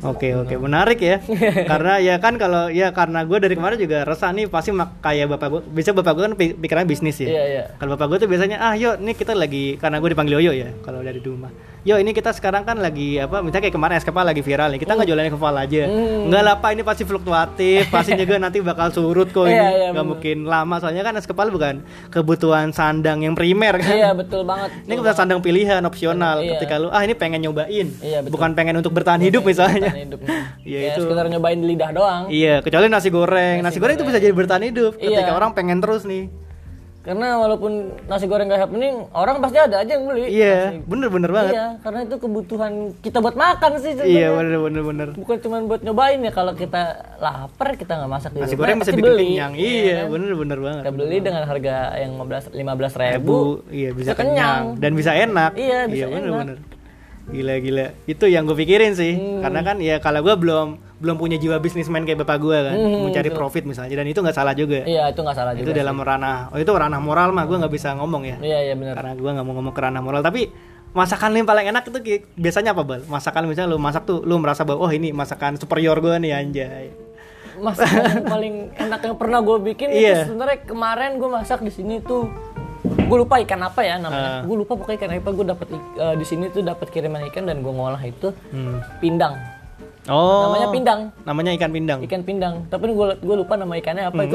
Oke 0.02 0.34
oke. 0.34 0.54
Menarik 0.56 0.98
ya. 0.98 1.22
Karena 1.70 1.98
ya 1.98 2.18
kan 2.18 2.34
kalau 2.34 2.66
ya 2.68 2.90
karena 2.90 3.22
gue 3.22 3.38
dari 3.38 3.54
kemarin 3.54 3.78
juga 3.78 4.02
resah 4.02 4.30
nih 4.30 4.46
pasti 4.46 4.70
mak- 4.70 4.98
kayak 4.98 5.30
bapak 5.30 5.48
gue 5.48 5.60
bisa 5.72 5.90
bapak 5.90 6.12
gue 6.12 6.24
kan 6.24 6.34
pi- 6.34 6.54
pikirannya 6.54 6.86
bisnis 6.86 7.16
ya. 7.16 7.30
Iya 7.30 7.42
iya. 7.46 7.62
Kalau 7.76 7.94
bapak 7.94 8.06
gue 8.08 8.18
tuh 8.18 8.28
biasanya 8.28 8.58
ah 8.58 8.74
yuk 8.74 8.98
nih 8.98 9.14
kita 9.14 9.32
lagi 9.32 9.78
karena 9.78 9.96
gue 9.96 10.10
dipanggil 10.10 10.36
Yoyo 10.36 10.52
ya 10.52 10.68
kalau 10.80 11.00
dari 11.00 11.18
rumah 11.18 11.54
yo 11.82 11.96
ini 11.96 12.10
kita 12.10 12.30
sekarang 12.30 12.62
kan 12.62 12.76
lagi 12.76 13.18
apa 13.18 13.38
misalnya 13.38 13.64
kayak 13.64 13.74
kemarin 13.74 13.94
es 13.96 14.04
kepal 14.04 14.22
lagi 14.22 14.38
viral 14.38 14.70
nih 14.70 14.78
kita 14.78 14.92
nggak 14.92 15.02
jualan 15.04 15.24
es 15.24 15.32
kepal 15.32 15.54
aja 15.56 15.82
Hmm. 15.82 16.24
nggak 16.24 16.42
lah 16.42 16.54
pak 16.56 16.70
ini 16.70 16.82
pasti 16.82 17.02
fluktuatif 17.02 17.82
pasti 17.88 18.14
juga 18.20 18.36
nanti 18.36 18.58
bakal 18.58 18.88
surut 18.88 19.26
kok 19.28 19.44
ini 19.44 19.52
Iya, 19.52 19.66
iya, 19.68 19.86
nggak 19.90 19.98
bener. 19.98 20.04
mungkin 20.08 20.36
lama 20.44 20.74
soalnya 20.76 21.02
kan 21.02 21.14
es 21.14 21.24
kepal 21.24 21.48
bukan 21.48 21.82
kebutuhan 22.08 22.70
sandang 22.70 23.20
yang 23.20 23.34
primer 23.34 23.76
kan 23.76 23.90
Iya 23.92 24.10
betul 24.12 24.44
banget. 24.44 24.70
ini 24.86 24.92
kebutuhan 24.92 25.18
sandang 25.18 25.40
pilihan 25.40 25.82
opsional 25.82 26.38
Iya. 26.38 26.54
ketika 26.54 26.74
lu 26.76 26.88
ah 26.88 27.00
ini 27.00 27.12
pengen 27.12 27.42
nyobain 27.42 27.86
Iya, 27.98 28.18
betul. 28.20 28.30
bukan 28.30 28.50
pengen 28.52 28.74
untuk 28.76 28.92
bertahan 28.92 29.18
hidup 29.18 29.42
misalnya 29.42 29.90
Bertahan 29.90 30.06
hidup. 30.06 30.20
Iya, 30.62 30.78
ya, 30.84 30.90
itu. 30.92 31.00
sekedar 31.02 31.26
nyobain 31.28 31.56
di 31.56 31.66
lidah 31.68 31.90
doang. 31.90 32.22
iya 32.28 32.54
kecuali 32.60 32.86
nasi 32.86 33.08
goreng 33.08 33.58
nasi, 33.58 33.76
goreng 33.76 33.96
itu 33.96 34.04
bisa 34.04 34.18
jadi 34.18 34.30
bertahan 34.30 34.62
hidup 34.64 34.94
ketika 34.96 35.18
Iya. 35.24 35.34
orang 35.34 35.50
pengen 35.52 35.78
terus 35.78 36.02
nih 36.04 36.30
Karena 37.02 37.34
walaupun 37.34 37.72
nasi 38.06 38.24
goreng 38.24 38.46
gak 38.46 38.62
happening, 38.62 39.10
orang 39.10 39.38
pasti 39.38 39.58
ada 39.58 39.82
aja 39.82 39.90
yang 39.90 40.06
beli. 40.06 40.30
iya 40.30 40.78
bener 40.80 41.10
bener 41.10 41.28
banget 41.28 41.52
Iya, 41.52 41.66
karena 41.82 41.98
itu 42.00 42.14
kebutuhan 42.16 42.72
kita 42.96 43.18
buat 43.18 43.34
makan 43.34 43.70
sih 43.76 43.90
iya 43.98 44.30
sebenarnya. 44.30 44.30
bener 44.32 44.58
bener 44.60 44.82
bener 44.84 45.08
Bukan 45.12 45.36
cuma 45.36 45.56
buat 45.62 45.82
nyobain 45.82 46.18
ya 46.18 46.30
kalau 46.30 46.54
kita 46.54 46.82
lapar 47.18 47.74
kita 47.74 47.92
nggak 47.96 48.06
masak 48.08 48.30
di 48.30 48.38
nasi 48.38 48.54
goreng 48.54 48.78
bisa 48.78 48.92
bikin 48.92 49.02
beli. 49.04 49.26
kenyang 49.34 49.52
iya 49.52 49.98
bener 50.06 50.32
bener 50.32 50.58
banget 50.58 50.80
Kita 50.80 50.92
beli 50.94 51.16
dengan 51.18 51.42
harga 51.42 51.74
yang 51.98 52.12
15 52.16 52.54
15 52.54 52.54
Bu, 52.54 53.02
ribu. 53.02 53.38
iya 53.68 53.90
bisa 53.90 53.98
Bisa 54.04 54.12
kenyang. 54.14 54.34
kenyang 54.38 54.62
dan 54.78 54.90
bisa 54.94 55.10
enak. 55.12 55.50
Iya, 55.54 55.78
bisa 55.86 56.06
bener 56.06 56.22
enak. 56.24 56.38
bener. 56.40 56.58
Gila 57.24 57.54
gila. 57.56 57.86
Itu 58.04 58.24
yang 58.26 58.42
gue 58.44 58.56
pikirin 58.56 58.92
sih. 58.92 59.14
Hmm. 59.14 59.40
Karena 59.40 59.60
kan 59.64 59.76
ya 59.78 59.98
kalau 59.98 60.20
gue 60.20 60.34
belum 60.36 60.68
belum 61.02 61.18
punya 61.18 61.34
jiwa 61.34 61.58
bisnismen 61.58 62.02
kayak 62.02 62.22
bapak 62.22 62.38
gue 62.38 62.58
kan, 62.62 62.74
Hmm, 62.74 63.02
mencari 63.02 63.28
profit 63.28 63.64
misalnya 63.64 63.90
dan 63.92 64.06
itu 64.06 64.16
nggak 64.16 64.32
salah 64.32 64.54
juga. 64.54 64.80
Iya 64.82 65.10
itu 65.10 65.18
nggak 65.18 65.34
salah 65.34 65.52
itu 65.52 65.66
juga. 65.66 65.74
dalam 65.76 65.98
ranah, 65.98 66.48
oh 66.48 66.56
itu 66.56 66.70
ranah 66.70 66.96
moral 66.96 67.28
mah 67.28 67.42
gue 67.42 67.58
nggak 67.58 67.72
bisa 67.72 67.90
ngomong 67.92 68.22
ya. 68.24 68.36
Iya 68.38 68.58
iya 68.62 68.74
benar. 68.74 68.94
Karena 68.94 69.12
gue 69.12 69.26
nggak 69.28 69.42
mau 69.42 69.54
ngomong 69.56 69.72
ke 69.72 69.80
ranah 69.80 69.98
moral. 69.98 70.22
Tapi 70.22 70.46
masakan 70.92 71.34
yang 71.34 71.42
paling 71.44 71.66
enak 71.66 71.82
itu 71.84 71.98
biasanya 72.32 72.70
apa 72.70 72.82
bal? 72.82 73.02
Masakan 73.04 73.42
misalnya 73.44 73.68
lu 73.68 73.78
masak 73.78 74.04
tuh, 74.04 74.22
lu 74.22 74.36
merasa 74.36 74.62
bahwa 74.62 74.78
oh 74.80 74.90
ini 74.90 75.10
masakan 75.10 75.56
superior 75.56 75.98
gue 75.98 76.14
nih 76.18 76.32
anjay. 76.32 76.86
Masakan 77.54 78.22
paling 78.32 78.54
enak 78.72 79.00
yang 79.02 79.16
pernah 79.16 79.38
gue 79.40 79.56
bikin 79.66 79.90
Iya. 79.90 80.22
itu 80.22 80.30
sebenarnya 80.30 80.58
kemarin 80.62 81.16
gue 81.16 81.28
masak 81.28 81.60
di 81.60 81.68
sini 81.68 81.98
tuh 81.98 82.30
gue 82.82 83.18
lupa 83.18 83.38
ikan 83.38 83.58
apa 83.60 83.80
ya 83.80 83.96
namanya. 83.96 84.30
Ah. 84.32 84.42
Gue 84.42 84.56
lupa 84.56 84.72
pokoknya 84.74 84.98
ikan 84.98 85.10
apa 85.14 85.30
gue 85.30 85.46
dapet 85.46 85.66
ik- 85.68 85.96
eh, 85.96 86.14
di 86.14 86.24
sini 86.24 86.46
tuh 86.46 86.62
dapat 86.62 86.86
kiriman 86.88 87.26
ikan 87.26 87.44
dan 87.44 87.58
gue 87.58 87.70
ngolah 87.70 88.00
itu 88.00 88.30
Hmm. 88.48 88.78
pindang. 88.98 89.34
Oh. 90.10 90.50
Namanya 90.50 90.68
pindang. 90.74 91.00
Namanya 91.22 91.50
ikan 91.54 91.70
pindang. 91.70 91.98
Ikan 92.02 92.22
pindang. 92.26 92.54
Tapi 92.66 92.90
gue 92.90 93.06
gue 93.22 93.36
lupa 93.38 93.54
nama 93.54 93.70
ikannya 93.72 94.10
apa 94.10 94.20
itu. 94.26 94.34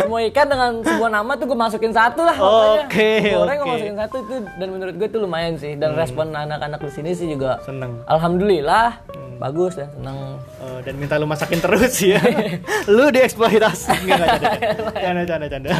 Semua 0.00 0.20
ikan 0.24 0.46
dengan 0.48 0.70
sebuah 0.80 1.10
nama 1.10 1.32
tuh 1.36 1.46
gue 1.46 1.58
masukin 1.58 1.92
satu 1.92 2.24
lah. 2.24 2.36
Oke, 2.80 3.20
Gua 3.28 3.44
Goreng 3.44 3.56
gue 3.56 3.66
oke. 3.66 3.72
masukin 3.76 3.96
satu 4.00 4.16
itu 4.18 4.34
dan 4.56 4.68
menurut 4.72 4.94
gue 4.96 5.06
itu 5.06 5.18
lumayan 5.20 5.54
sih 5.54 5.76
dan 5.76 5.92
respon 5.92 6.32
anak-anak 6.32 6.80
di 6.80 6.90
sini 6.90 7.10
sih 7.12 7.28
juga 7.28 7.60
Seneng. 7.60 8.00
alhamdulillah 8.08 9.04
bagus 9.36 9.72
dan 9.74 9.88
seneng. 9.90 10.16
Oh, 10.60 10.78
dan 10.80 10.94
minta 10.96 11.16
lu 11.16 11.24
masakin 11.24 11.60
terus 11.60 11.96
ya. 12.00 12.20
lu 12.88 13.08
dieksploitasi. 13.08 13.92
Enggak 14.04 14.28
canda. 14.92 15.22
Canda 15.26 15.46
canda. 15.48 15.70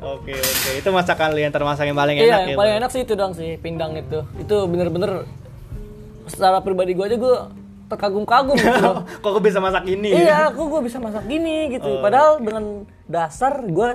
Oke 0.00 0.32
oke. 0.32 0.70
Itu 0.76 0.88
masakan 0.88 1.32
lu 1.32 1.40
yang 1.40 1.52
termasuk 1.52 1.84
yang 1.84 1.96
paling 1.96 2.16
Iya, 2.16 2.24
enak 2.24 2.40
yang 2.42 2.50
ya. 2.50 2.56
paling 2.56 2.74
enak 2.80 2.90
sih 2.92 3.00
itu 3.04 3.12
dong 3.12 3.32
sih 3.32 3.56
pindang 3.56 3.92
itu. 3.92 4.24
Itu 4.36 4.64
bener-bener 4.64 5.24
secara 6.24 6.60
pribadi 6.60 6.92
gue 6.92 7.04
aja 7.04 7.16
gue 7.16 7.36
terkagum-kagum 7.90 8.56
gitu. 8.56 8.90
Kok 9.22 9.30
gue 9.36 9.42
bisa 9.42 9.58
masak 9.58 9.84
ini? 9.84 10.14
iya, 10.14 10.48
aku 10.48 10.70
gue 10.70 10.80
bisa 10.86 11.02
masak 11.02 11.26
gini 11.26 11.74
gitu. 11.74 11.98
Oh. 11.98 12.00
Padahal 12.00 12.38
dengan 12.38 12.86
dasar 13.04 13.60
gue 13.60 13.88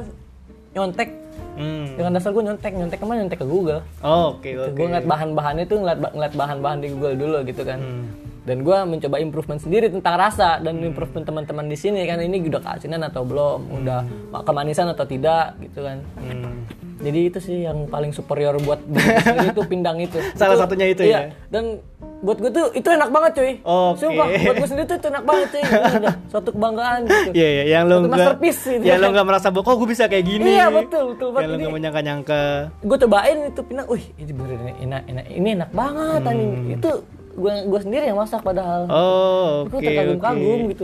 nyontek 0.76 1.24
Hmm. 1.56 1.96
dengan 1.96 2.20
dasar 2.20 2.36
gue 2.36 2.44
nyontek 2.44 2.76
nyontek 2.76 3.00
ke 3.00 3.06
mana 3.08 3.24
nyontek 3.24 3.40
ke 3.40 3.48
Google. 3.48 3.80
Oh, 4.04 4.36
Oke 4.36 4.60
oke. 4.60 4.76
Gue 4.76 4.86
ngeliat 4.92 5.08
bahan-bahannya 5.08 5.64
tuh 5.64 5.80
ngeliat, 5.80 6.00
ngeliat 6.12 6.34
bahan-bahan 6.36 6.84
di 6.84 6.92
Google 6.92 7.16
dulu 7.16 7.38
gitu 7.48 7.64
kan. 7.64 7.80
Hmm. 7.80 8.06
Dan 8.44 8.62
gue 8.62 8.78
mencoba 8.84 9.18
improvement 9.18 9.58
sendiri 9.58 9.88
tentang 9.88 10.20
rasa 10.20 10.60
dan 10.60 10.84
improvement 10.84 11.24
teman-teman 11.24 11.66
di 11.66 11.80
sini 11.80 12.04
kan 12.04 12.20
ini 12.20 12.44
udah 12.44 12.60
keasinan 12.60 13.08
atau 13.08 13.24
belum, 13.24 13.72
udah 13.82 14.04
kemanisan 14.44 14.92
atau 14.92 15.08
tidak 15.08 15.56
gitu 15.64 15.80
kan. 15.80 16.04
Hmm. 16.20 16.60
Jadi 17.06 17.20
itu 17.30 17.38
sih 17.38 17.58
yang 17.70 17.86
paling 17.86 18.10
superior 18.10 18.58
buat 18.66 18.82
gue 18.82 19.06
itu 19.54 19.62
pindang 19.70 20.02
itu. 20.02 20.18
Salah 20.40 20.58
satunya 20.58 20.90
itu 20.90 21.06
iya. 21.06 21.30
ya? 21.30 21.38
Dan 21.54 21.78
buat 22.26 22.42
gue 22.42 22.50
tuh 22.50 22.74
itu 22.74 22.88
enak 22.90 23.14
banget 23.14 23.32
cuy. 23.38 23.54
Oke. 23.62 24.02
Sumpah 24.02 24.26
buat 24.34 24.56
gue 24.58 24.70
sendiri 24.74 24.86
tuh 24.90 24.98
itu 24.98 25.08
enak 25.14 25.24
banget 25.30 25.48
cuy. 25.54 25.62
Itu 25.62 26.10
suatu 26.34 26.50
kebanggaan 26.50 27.00
gitu. 27.06 27.30
Iya 27.38 27.48
iya 27.48 27.64
yang 27.78 27.84
enggak 27.86 28.10
masterpiece 28.10 28.62
gitu. 28.66 28.84
Yang 28.90 28.98
lu 28.98 29.08
enggak 29.14 29.28
merasa 29.30 29.48
bahwa 29.54 29.64
kok 29.70 29.76
gue 29.78 29.90
bisa 29.94 30.04
kayak 30.10 30.26
gini. 30.26 30.50
Iya, 30.58 30.66
betul, 30.74 31.04
betul 31.14 31.28
banget. 31.30 31.46
Yang 31.46 31.46
lu 31.46 31.54
Ini- 31.54 31.62
enggak 31.62 31.76
menyangka-nyangka. 31.78 32.42
Gue 32.82 32.98
cobain 33.06 33.38
itu 33.54 33.62
pindang, 33.62 33.88
wih 33.94 34.06
ini 34.18 34.32
bener 34.34 34.58
enak, 34.82 35.02
enak, 35.06 35.26
ini 35.30 35.50
enak 35.62 35.70
banget 35.78 36.22
anjing. 36.26 36.52
Itu 36.82 36.92
gue 37.36 37.54
gue 37.68 37.80
sendiri 37.86 38.04
yang 38.10 38.18
masak 38.18 38.42
padahal. 38.42 38.82
Hmm. 38.90 38.96
Oh, 38.98 39.52
Gue 39.70 39.78
oke 39.78 39.86
terkagum-kagum 39.86 40.60
oke. 40.66 40.70
gitu. 40.74 40.84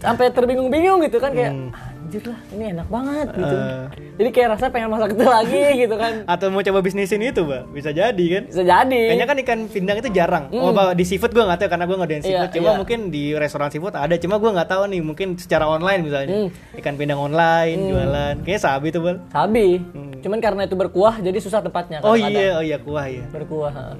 Sampai 0.00 0.32
terbingung-bingung 0.32 1.04
gitu 1.04 1.20
kan 1.20 1.30
kayak 1.36 1.52
anjir 2.10 2.26
lah 2.26 2.40
ini 2.50 2.64
enak 2.74 2.88
banget 2.90 3.28
gitu. 3.38 3.54
Hmm. 3.54 3.70
Eh. 3.70 3.86
Jadi 4.18 4.28
kayak 4.34 4.48
rasa 4.58 4.64
pengen 4.74 4.90
masak 4.90 5.14
itu 5.14 5.22
lagi 5.22 5.62
gitu 5.86 5.94
kan. 5.94 6.12
Atau 6.26 6.50
mau 6.50 6.58
coba 6.58 6.82
bisnisin 6.82 7.22
itu, 7.22 7.46
Mbak? 7.46 7.62
Bisa 7.70 7.90
jadi 7.94 8.24
kan? 8.34 8.42
Bisa 8.50 8.62
jadi. 8.66 9.02
Kayaknya 9.14 9.26
kan 9.30 9.36
ikan 9.46 9.60
pindang 9.70 9.96
itu 10.02 10.10
jarang. 10.10 10.44
Oh, 10.50 10.74
Pak, 10.74 10.98
di 10.98 11.06
seafood 11.06 11.30
gue 11.30 11.38
nggak 11.46 11.62
tahu 11.62 11.70
karena 11.70 11.86
gue 11.86 11.98
Hmm. 12.00 12.10
Iya, 12.10 12.18
seafood. 12.26 12.50
Cuma 12.58 12.70
iya. 12.74 12.78
mungkin 12.82 12.98
di 13.14 13.22
restoran 13.38 13.70
seafood 13.70 13.94
ada. 13.94 14.18
Cuma 14.18 14.42
gue 14.42 14.50
nggak 14.50 14.66
tahu 14.66 14.82
nih. 14.90 15.00
Mungkin 15.06 15.38
secara 15.38 15.70
online 15.70 16.02
misalnya. 16.02 16.28
Hmm. 16.34 16.48
Ikan 16.82 16.98
pindang 16.98 17.22
online, 17.22 17.78
jualan. 17.78 18.34
Kayaknya 18.42 18.62
sabi 18.66 18.86
tuh, 18.90 19.00
Bal. 19.06 19.16
Sabi. 19.30 19.78
Cuman 20.18 20.38
karena 20.42 20.66
itu 20.66 20.74
berkuah 20.74 21.22
jadi 21.22 21.38
susah 21.38 21.62
tempatnya. 21.62 22.02
Oh 22.02 22.18
iya, 22.18 22.58
oh 22.58 22.64
iya 22.66 22.82
kuah 22.82 23.06
ya. 23.06 23.22
Berkuah. 23.30 23.94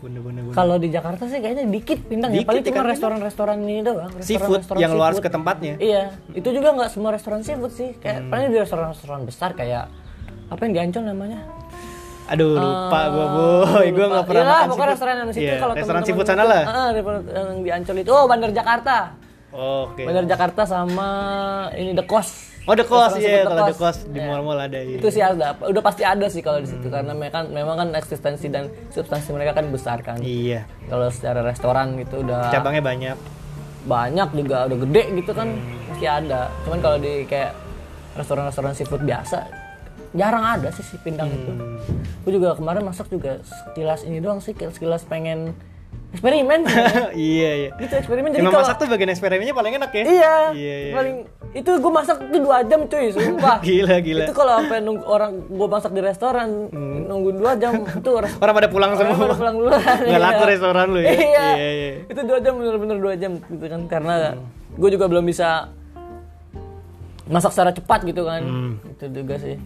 Ha. 0.00 0.02
Bener 0.02 0.20
bener 0.20 0.40
bener. 0.42 0.54
Kalau 0.54 0.76
di 0.76 0.88
Jakarta 0.88 1.22
sih 1.26 1.38
kayaknya 1.38 1.64
dikit 1.66 2.00
pindang 2.02 2.30
ya. 2.30 2.40
Dikit 2.40 2.48
Paling 2.48 2.60
ikan 2.60 2.66
cuma 2.66 2.74
pindang. 2.74 2.90
restoran-restoran 2.90 3.56
ini 3.60 3.80
doang. 3.80 4.10
Seafood 4.16 4.24
restoran-restoran 4.58 4.80
yang 4.80 4.90
lu 4.90 5.02
harus 5.02 5.16
seafood. 5.16 5.28
ke 5.28 5.36
tempatnya. 5.36 5.74
Iya, 5.76 6.02
itu 6.32 6.48
juga 6.48 6.68
nggak 6.72 6.90
semua 6.90 7.10
restoran 7.12 7.40
seafood 7.40 7.70
sih. 7.70 7.92
Kayak 7.96 8.16
Hmm. 8.18 8.30
paling 8.30 8.46
di 8.48 8.58
restoran-restoran 8.58 9.20
besar 9.22 9.52
kayak 9.52 9.84
apa 10.48 10.60
yang 10.60 10.72
di 10.72 10.80
Ancol 10.80 11.04
namanya? 11.06 11.40
Aduh, 12.26 12.54
lupa 12.54 13.00
gue, 13.08 13.26
boy. 13.28 13.86
Gue 13.90 14.06
nggak 14.06 14.24
pernah 14.24 14.44
makan 14.46 14.66
pokoknya 14.66 14.70
seafood. 14.70 14.88
restoran 14.88 15.14
yang 15.16 15.28
situ 15.30 15.42
Iya, 15.42 15.56
kalau 15.58 15.74
restoran 15.74 16.02
seafood 16.02 16.26
sana 16.26 16.44
lah. 16.44 16.62
Ah, 16.64 16.88
restoran 16.90 17.20
yang 17.26 17.58
di 17.60 17.70
Ancol 17.70 17.96
itu. 17.98 18.10
Oh, 18.10 18.24
Bandar 18.24 18.50
Jakarta. 18.50 18.96
Oke. 19.50 20.02
Bandar 20.06 20.24
Jakarta 20.24 20.62
sama 20.62 21.08
ini 21.74 21.90
The 21.90 22.02
Coast. 22.04 22.49
Oh, 22.68 22.76
The 22.76 22.84
Restoran 22.84 23.16
iya. 23.18 23.42
Kalau 23.42 23.66
The. 23.66 23.74
Coast 23.74 24.00
di 24.08 24.18
Iya. 24.20 24.26
mall-mall 24.28 24.60
ada. 24.60 24.78
Iya. 24.78 24.96
Itu 25.00 25.08
sih 25.08 25.22
ada, 25.24 25.56
udah 25.56 25.82
pasti 25.82 26.02
ada 26.04 26.26
sih 26.28 26.44
kalau 26.44 26.60
di 26.60 26.68
situ 26.68 26.86
karena 26.86 27.16
mereka 27.16 27.42
memang 27.42 27.76
kan 27.76 27.88
eksistensi 27.96 28.46
dan 28.46 28.68
substansi 28.92 29.32
mereka 29.32 29.56
kan 29.56 29.72
besar 29.72 29.98
kan. 30.00 30.20
Iya. 30.20 30.68
Kalau 30.86 31.08
secara 31.08 31.40
restoran 31.40 31.96
gitu 31.96 32.20
udah 32.20 32.52
Cabangnya 32.52 32.84
banyak. 32.84 33.16
banyak 33.80 34.28
juga 34.36 34.68
udah 34.68 34.78
gede 34.84 35.02
gitu 35.16 35.32
kan 35.32 35.48
masih 35.88 36.08
ada. 36.08 36.52
Cuman 36.68 36.78
kalau 36.78 37.00
di 37.00 37.24
kayak 37.24 37.56
restoran-restoran 38.12 38.76
seafood 38.76 39.02
biasa 39.02 39.48
jarang 40.10 40.42
ada 40.42 40.68
sih 40.74 40.82
si 40.82 40.98
pindang 40.98 41.30
itu. 41.30 41.52
Gue 42.20 42.32
juga 42.34 42.52
kemarin 42.52 42.82
masak 42.82 43.08
juga 43.08 43.38
sekilas 43.40 44.02
ini 44.02 44.18
doang 44.18 44.42
sih, 44.42 44.52
sekilas 44.52 45.06
pengen 45.06 45.54
eksperimen. 46.10 46.60
iya, 47.14 47.50
iya. 47.56 47.70
gitu 47.76 47.94
eksperimen 47.96 48.30
jadi 48.30 48.42
kalau 48.42 48.60
masak 48.60 48.76
tuh 48.76 48.86
bagian 48.86 49.10
eksperimennya 49.10 49.52
paling 49.52 49.72
enak 49.74 49.90
ya? 49.90 50.02
iya, 50.02 50.36
Iya, 50.50 50.74
iya. 50.82 50.92
paling 50.92 51.16
itu 51.50 51.70
gue 51.72 51.92
masak 51.92 52.16
tuh 52.20 52.40
dua 52.40 52.62
jam 52.62 52.80
cuy, 52.84 53.10
sumpah. 53.10 53.58
Gila, 53.66 53.96
gila. 53.98 54.22
Itu 54.22 54.32
kalau 54.32 54.52
sampai 54.56 54.78
nunggu 54.80 55.02
orang 55.04 55.30
gue 55.46 55.68
masak 55.68 55.90
di 55.90 56.00
restoran 56.00 56.48
nunggu 57.04 57.30
dua 57.32 57.52
jam 57.54 57.72
itu 58.00 58.10
orang 58.10 58.32
Orang 58.36 58.54
pada 58.54 58.68
pulang 58.68 58.90
orang 58.92 59.00
semua. 59.00 59.24
pada 59.24 59.36
pulang 59.36 59.54
duluan. 59.56 59.80
Nggak 60.00 60.20
laku 60.20 60.38
Iya. 60.40 60.50
restoran 60.50 60.86
lu 60.88 60.98
ya? 60.98 61.10
Iya. 61.10 61.46
Iya, 61.50 61.70
iya. 61.72 61.90
Itu 62.06 62.20
dua 62.22 62.38
jam 62.38 62.52
bener-bener 62.54 62.96
dua 62.98 63.14
jam 63.14 63.32
gitu 63.40 63.66
kan 63.66 63.80
karena 63.86 64.14
Hmm. 64.30 64.46
gue 64.72 64.88
juga 64.90 65.06
belum 65.06 65.24
bisa 65.24 65.70
masak 67.26 67.50
secara 67.50 67.70
cepat 67.70 68.00
gitu 68.04 68.22
kan. 68.24 68.42
Hmm. 68.42 68.72
Itu 68.88 69.06
juga 69.12 69.38
sih. 69.38 69.58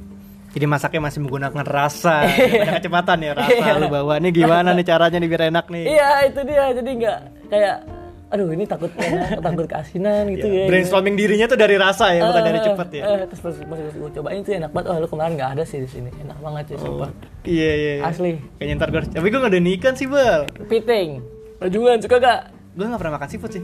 Jadi 0.54 0.64
masaknya 0.64 1.00
masih 1.02 1.18
menggunakan 1.18 1.66
rasa, 1.66 2.22
Iya. 2.24 2.62
ada 2.62 2.72
kecepatan 2.78 3.18
ya 3.20 3.32
rasa 3.34 3.74
lu 3.76 3.90
bawa. 3.90 4.22
Ini 4.22 4.30
gimana 4.30 4.70
nih 4.70 4.86
caranya 4.86 5.18
nih 5.18 5.28
biar 5.28 5.42
enak 5.50 5.66
nih? 5.66 5.84
Iya 5.90 6.10
itu 6.30 6.40
dia 6.46 6.64
jadi 6.70 6.90
nggak 6.94 7.18
kayak 7.50 7.76
aduh 8.24 8.50
ini 8.50 8.64
takut 8.64 8.90
enak, 8.94 9.38
takut 9.46 9.66
keasinan 9.66 10.30
gitu 10.30 10.46
ya. 10.46 10.66
Brainstorming 10.66 11.14
dirinya 11.14 11.46
tuh 11.46 11.54
dari 11.54 11.74
rasa 11.74 12.10
ya, 12.10 12.22
bukan 12.24 12.42
dari 12.44 12.58
Eh, 12.58 12.64
cepet 12.64 12.88
ya. 12.90 13.02
eh, 13.04 13.18
terus 13.26 13.40
pas, 13.42 13.54
pas 13.60 13.78
gue 13.78 14.10
cobain 14.10 14.40
tuh 14.40 14.52
enak 14.54 14.70
banget. 14.70 14.86
Oh 14.90 14.96
lu 14.98 15.06
kemarin 15.06 15.32
nggak 15.34 15.50
ada 15.54 15.62
sih 15.62 15.78
di 15.78 15.86
sini. 15.86 16.10
Enak 16.18 16.38
banget 16.38 16.64
sih 16.70 16.76
sumpah. 16.78 17.10
Iya 17.42 17.70
iya. 17.72 17.92
iya. 17.98 18.02
Asli. 18.06 18.38
Kayaknya 18.56 18.74
ntar 18.74 18.88
gue, 18.90 19.02
tapi 19.10 19.26
gue 19.28 19.38
gak 19.38 19.50
ada 19.50 19.60
ikan 19.60 19.94
sih 19.94 20.06
bal. 20.06 20.40
Piting. 20.66 21.08
Rajungan 21.56 21.98
suka 21.98 22.16
gak? 22.18 22.40
Gue 22.74 22.84
gak 22.84 22.98
pernah 22.98 23.14
makan 23.14 23.28
seafood 23.28 23.52
sih. 23.54 23.62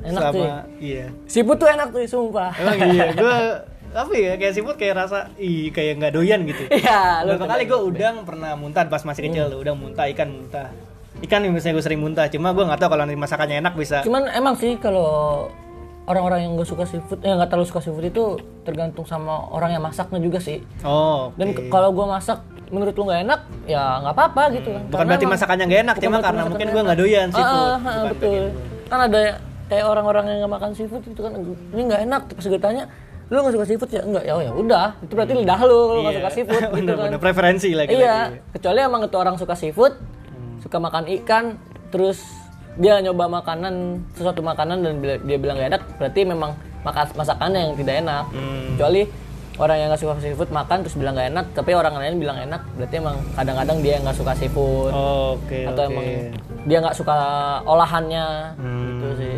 Enak 0.00 0.20
Sama, 0.20 0.30
sih. 0.30 0.46
Iya. 0.78 1.06
Seafood 1.26 1.58
tuh 1.58 1.68
enak 1.68 1.88
tuh 1.90 2.00
sumpah. 2.06 2.50
Emang 2.54 2.76
iya, 2.86 3.06
gue 3.10 3.34
apa 3.96 4.10
ya 4.12 4.34
kayak 4.34 4.52
seafood 4.52 4.74
kayak 4.74 4.94
rasa 4.98 5.30
ih 5.36 5.70
kayak 5.70 5.96
nggak 5.96 6.12
doyan 6.12 6.42
gitu. 6.42 6.66
Iya, 6.74 7.22
lu 7.22 7.32
Beberapa 7.32 7.46
kali 7.48 7.62
gue 7.64 7.80
udang 7.80 8.16
pernah 8.22 8.52
muntah 8.52 8.82
pas 8.84 9.00
masih 9.00 9.22
kecil, 9.24 9.46
Hmm. 9.48 9.60
udang 9.60 9.76
muntah, 9.76 10.04
ikan 10.08 10.28
muntah. 10.28 10.68
Ikan 11.20 11.40
yang 11.40 11.52
misalnya 11.52 11.78
gue 11.78 11.84
sering 11.84 12.00
muntah, 12.00 12.26
cuma 12.26 12.50
gue 12.50 12.60
nggak 12.60 12.76
tahu 12.76 12.90
kalau 12.90 13.02
nanti 13.02 13.14
masakannya 13.16 13.56
enak 13.58 13.74
bisa. 13.74 14.02
Cuman 14.02 14.26
emang 14.28 14.54
sih 14.54 14.74
kalau 14.76 15.46
orang-orang 16.04 16.42
yang 16.42 16.52
gak 16.54 16.66
suka 16.66 16.84
seafood, 16.84 17.16
eh 17.18 17.30
nggak 17.30 17.48
terlalu 17.48 17.64
suka 17.64 17.80
seafood 17.80 18.04
itu 18.04 18.24
tergantung 18.60 19.04
sama 19.04 19.46
orang 19.48 19.70
yang 19.70 19.80
masaknya 19.80 20.18
juga 20.18 20.36
sih. 20.38 20.60
Oh, 20.82 21.32
Dan 21.32 21.50
oke. 21.50 21.56
ke- 21.56 21.70
kalau 21.70 21.90
gue 21.90 22.04
masak 22.04 22.42
menurut 22.66 22.92
lu 22.92 23.04
nggak 23.04 23.22
enak 23.22 23.40
ya 23.64 24.02
nggak 24.02 24.12
apa-apa 24.12 24.42
gitu 24.50 24.68
kan 24.68 24.82
bukan 24.88 25.04
berarti 25.06 25.22
emang- 25.22 25.34
masakannya 25.36 25.64
nggak 25.64 25.82
enak 25.84 25.96
cuma 25.96 26.18
karena 26.18 26.42
mungkin 26.44 26.66
gue 26.66 26.82
nggak 26.82 26.98
doyan 26.98 27.26
Ah, 27.26 27.30
seafood 27.30 27.60
ah, 27.62 27.76
ah, 27.76 28.04
betul 28.08 28.18
pengen- 28.18 28.54
kan 28.84 29.00
ada 29.04 29.20
kayak 29.64 29.84
orang-orang 29.86 30.24
yang 30.26 30.38
nggak 30.42 30.52
makan 30.52 30.70
seafood 30.72 31.04
itu 31.04 31.20
kan 31.20 31.32
ini 31.70 31.82
nggak 31.84 32.02
enak 32.02 32.22
pas 32.26 32.42
gue 32.42 32.58
tanya 32.58 32.84
lu 33.24 33.36
nggak 33.36 33.54
suka 33.54 33.66
seafood 33.66 33.90
ya 33.90 34.02
enggak 34.02 34.22
ya 34.22 34.32
oh 34.32 34.42
ya 34.42 34.52
udah 34.52 34.86
itu 35.00 35.12
berarti 35.12 35.32
lidah 35.34 35.60
lu 35.62 35.78
lu 35.90 36.00
nggak 36.02 36.12
Iya. 36.12 36.20
suka 36.20 36.30
seafood 36.30 36.62
gitu 36.68 36.72
bener, 36.76 36.94
kan 36.94 37.06
bener. 37.08 37.18
preferensi 37.18 37.68
lagi 37.72 37.90
iya 37.92 38.16
kecuali 38.50 38.78
emang 38.80 39.02
itu 39.02 39.16
orang 39.16 39.36
suka 39.36 39.54
seafood 39.54 39.94
Hmm. 40.26 40.58
suka 40.60 40.76
makan 40.78 41.04
ikan 41.14 41.44
terus 41.88 42.18
dia 42.74 42.98
nyoba 42.98 43.30
makanan 43.32 43.74
sesuatu 44.12 44.40
makanan 44.40 44.82
dan 44.82 44.94
dia 45.20 45.38
bilang 45.38 45.56
gak 45.56 45.68
enak 45.70 45.82
berarti 45.94 46.20
memang 46.24 46.52
masakannya 46.84 47.60
yang 47.62 47.74
tidak 47.74 47.94
enak 48.00 48.24
Hmm. 48.28 48.74
kecuali 48.74 49.02
orang 49.54 49.76
yang 49.78 49.88
nggak 49.88 50.02
suka 50.02 50.14
seafood 50.18 50.50
makan 50.50 50.82
terus 50.82 50.94
bilang 50.94 51.14
gak 51.14 51.30
enak 51.30 51.46
tapi 51.54 51.70
orang 51.72 51.94
lain 51.94 52.18
bilang 52.18 52.34
enak 52.36 52.58
berarti 52.74 52.94
emang 52.98 53.16
kadang-kadang 53.32 53.78
dia 53.80 53.94
nggak 53.98 54.12
suka 54.12 54.32
seafood 54.34 54.90
oke 54.90 55.58
atau 55.64 55.80
oke 55.80 55.88
emang 55.88 56.06
dia 56.64 56.78
nggak 56.78 56.92
suka 56.92 57.16
olahannya 57.64 58.26
Hmm. 58.58 58.82
gitu 58.90 59.08
sih 59.16 59.34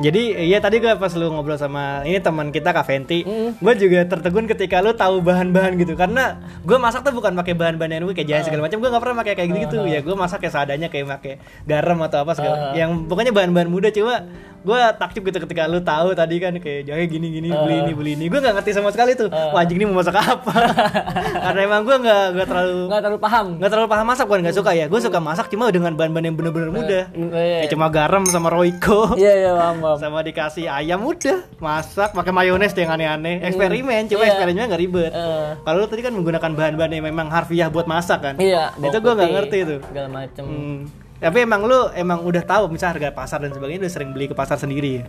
Jadi 0.00 0.48
iya 0.48 0.56
tadi 0.56 0.80
gue 0.80 0.88
pas 0.96 1.12
lu 1.12 1.28
ngobrol 1.28 1.60
sama 1.60 2.00
ini 2.08 2.16
teman 2.16 2.48
kita 2.48 2.72
Kak 2.72 2.88
Venti, 2.88 3.28
Hmm. 3.28 3.52
gue 3.60 3.74
juga 3.76 4.08
tertegun 4.08 4.48
ketika 4.48 4.80
lu 4.80 4.96
tahu 4.96 5.20
bahan-bahan 5.20 5.76
gitu. 5.76 5.92
Karena 5.92 6.40
gue 6.64 6.78
masak 6.80 7.04
tuh 7.04 7.12
bukan 7.12 7.36
pakai 7.36 7.52
bahan-bahan 7.52 8.00
yang 8.00 8.08
kayak 8.08 8.24
jahe 8.24 8.42
segala 8.46 8.64
macam, 8.64 8.80
gue 8.80 8.88
nggak 8.88 9.02
pernah 9.04 9.16
pakai 9.20 9.34
kayak 9.36 9.50
gitu 9.68 9.84
Ya 9.84 10.00
gue 10.00 10.14
masak 10.16 10.40
kayak 10.40 10.54
seadanya 10.56 10.88
kayak 10.88 11.12
pakai 11.20 11.34
garam 11.68 12.00
atau 12.00 12.24
apa 12.24 12.32
segala, 12.32 12.72
yang 12.72 13.04
pokoknya 13.04 13.36
bahan-bahan 13.36 13.68
mudah 13.68 13.92
cuma 13.92 14.24
gue 14.62 14.78
takjub 14.94 15.22
gitu 15.26 15.38
ketika 15.42 15.66
lu 15.66 15.82
tahu 15.82 16.14
tadi 16.14 16.38
kan 16.38 16.54
kayak 16.54 16.86
jahe 16.86 17.04
gini-gini 17.04 17.50
beli 17.50 17.76
ini 17.80 17.92
beli 17.92 18.10
ini, 18.14 18.24
gue 18.26 18.38
nggak 18.38 18.54
ngerti 18.56 18.70
sama 18.72 18.88
sekali 18.88 19.12
tuh, 19.12 19.26
wah 19.26 19.58
anjing 19.58 19.76
ini 19.76 19.90
mau 19.90 19.98
masak 19.98 20.14
apa? 20.16 20.54
karena 21.50 21.60
emang 21.62 21.82
gue 21.82 21.96
nggak 21.98 22.24
nggak 22.32 22.46
terlalu 22.46 22.78
nggak 22.86 23.00
terlalu 23.02 23.18
paham. 23.18 23.46
nggak 23.58 23.70
terlalu 23.70 23.88
paham 23.90 24.06
masak 24.06 24.24
bukan 24.24 24.40
nggak 24.46 24.56
suka 24.56 24.70
ya, 24.72 24.86
gue 24.86 25.00
suka 25.02 25.18
masak 25.18 25.46
cuma 25.50 25.64
dengan 25.68 25.92
bahan-bahan 25.92 26.24
yang 26.30 26.36
bener-bener 26.38 26.70
mudah, 26.70 27.04
iya. 27.10 27.58
kayak 27.66 27.70
cuma 27.74 27.86
garam 27.90 28.22
sama 28.24 28.48
roiko 28.48 29.18
iya 29.18 29.32
iya 29.34 29.50
paham 29.52 29.76
paham. 29.82 29.96
Sama 29.98 30.18
dikasih 30.22 30.70
ayam 30.70 31.02
udah 31.02 31.42
masak 31.58 32.14
pakai 32.14 32.32
mayones 32.32 32.70
yang 32.72 32.90
aneh-aneh. 32.90 33.42
Eksperimen 33.42 34.06
cuma 34.06 34.22
Iya. 34.22 34.30
eksperimennya 34.38 34.64
nggak 34.70 34.82
ribet. 34.82 35.12
Eh. 35.12 35.50
kalau 35.60 35.76
lu 35.82 35.86
tadi 35.90 36.00
kan 36.00 36.12
menggunakan 36.14 36.50
bahan-bahan 36.54 36.92
yang 36.92 37.04
memang 37.04 37.26
harfiah 37.28 37.66
buat 37.66 37.90
masak 37.90 38.22
kan? 38.22 38.34
Iya 38.38 38.70
itu 38.78 38.96
gue 38.96 39.12
nggak 39.12 39.30
ngerti 39.34 39.58
tuh. 39.66 39.80
segala 39.90 40.08
macem. 40.08 40.44
Hmm. 40.46 41.01
Tapi 41.22 41.38
emang 41.40 41.62
lu 41.62 41.78
emang 41.92 42.20
udah 42.20 42.42
tahu 42.42 42.66
misal 42.66 42.90
harga 42.90 43.08
pasar 43.10 43.38
dan 43.38 43.50
sebagainya 43.50 43.80
udah 43.80 43.92
sering 43.92 44.10
beli 44.10 44.26
ke 44.26 44.34
pasar 44.34 44.58
sendiri 44.58 44.90
ya 44.98 45.04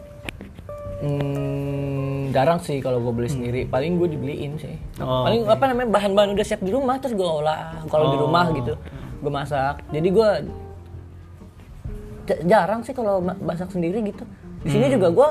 Hmm, 1.04 2.32
jarang 2.32 2.58
sih 2.58 2.80
kalau 2.80 2.96
gue 2.98 3.12
beli 3.12 3.28
sendiri. 3.28 3.62
Paling 3.66 4.00
gue 4.00 4.08
dibeliin 4.08 4.56
sih. 4.56 4.80
Oh, 4.98 5.28
Paling 5.28 5.44
apa 5.46 5.64
namanya 5.68 5.92
bahan-bahan 5.92 6.32
udah 6.32 6.46
siap 6.48 6.64
di 6.64 6.72
rumah 6.72 6.96
terus 6.96 7.12
gue 7.12 7.28
olah 7.28 7.84
kalau 7.86 8.08
di 8.08 8.18
rumah 8.18 8.48
gitu. 8.54 8.80
Gue 9.20 9.28
masak. 9.30 9.84
Jadi 9.90 10.08
gue 10.08 10.30
ja- 12.24 12.42
jarang 12.48 12.82
sih 12.82 12.92
kalau 12.92 13.20
ma- 13.20 13.36
masak 13.38 13.68
sendiri 13.70 14.00
gitu. 14.02 14.24
Di 14.64 14.70
sini 14.70 14.88
juga 14.90 15.12
gue 15.12 15.30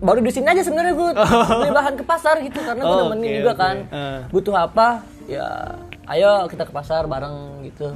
baru 0.00 0.24
di 0.24 0.32
sini 0.32 0.48
aja 0.48 0.62
sebenarnya 0.62 0.94
gue 0.94 1.10
beli 1.60 1.70
bahan 1.70 1.94
ke 1.94 2.04
pasar 2.06 2.40
gitu 2.40 2.56
karena 2.58 2.80
gue 2.80 2.88
Oh, 2.90 3.00
nemenin 3.06 3.28
oke, 3.28 3.36
juga 3.36 3.52
oke. 3.52 3.60
kan. 3.60 3.76
Eh. 3.86 4.18
Butuh 4.30 4.56
apa? 4.56 4.88
Ya 5.28 5.46
ayo 6.08 6.48
kita 6.48 6.64
ke 6.64 6.72
pasar 6.72 7.04
bareng 7.04 7.36
gitu. 7.62 7.92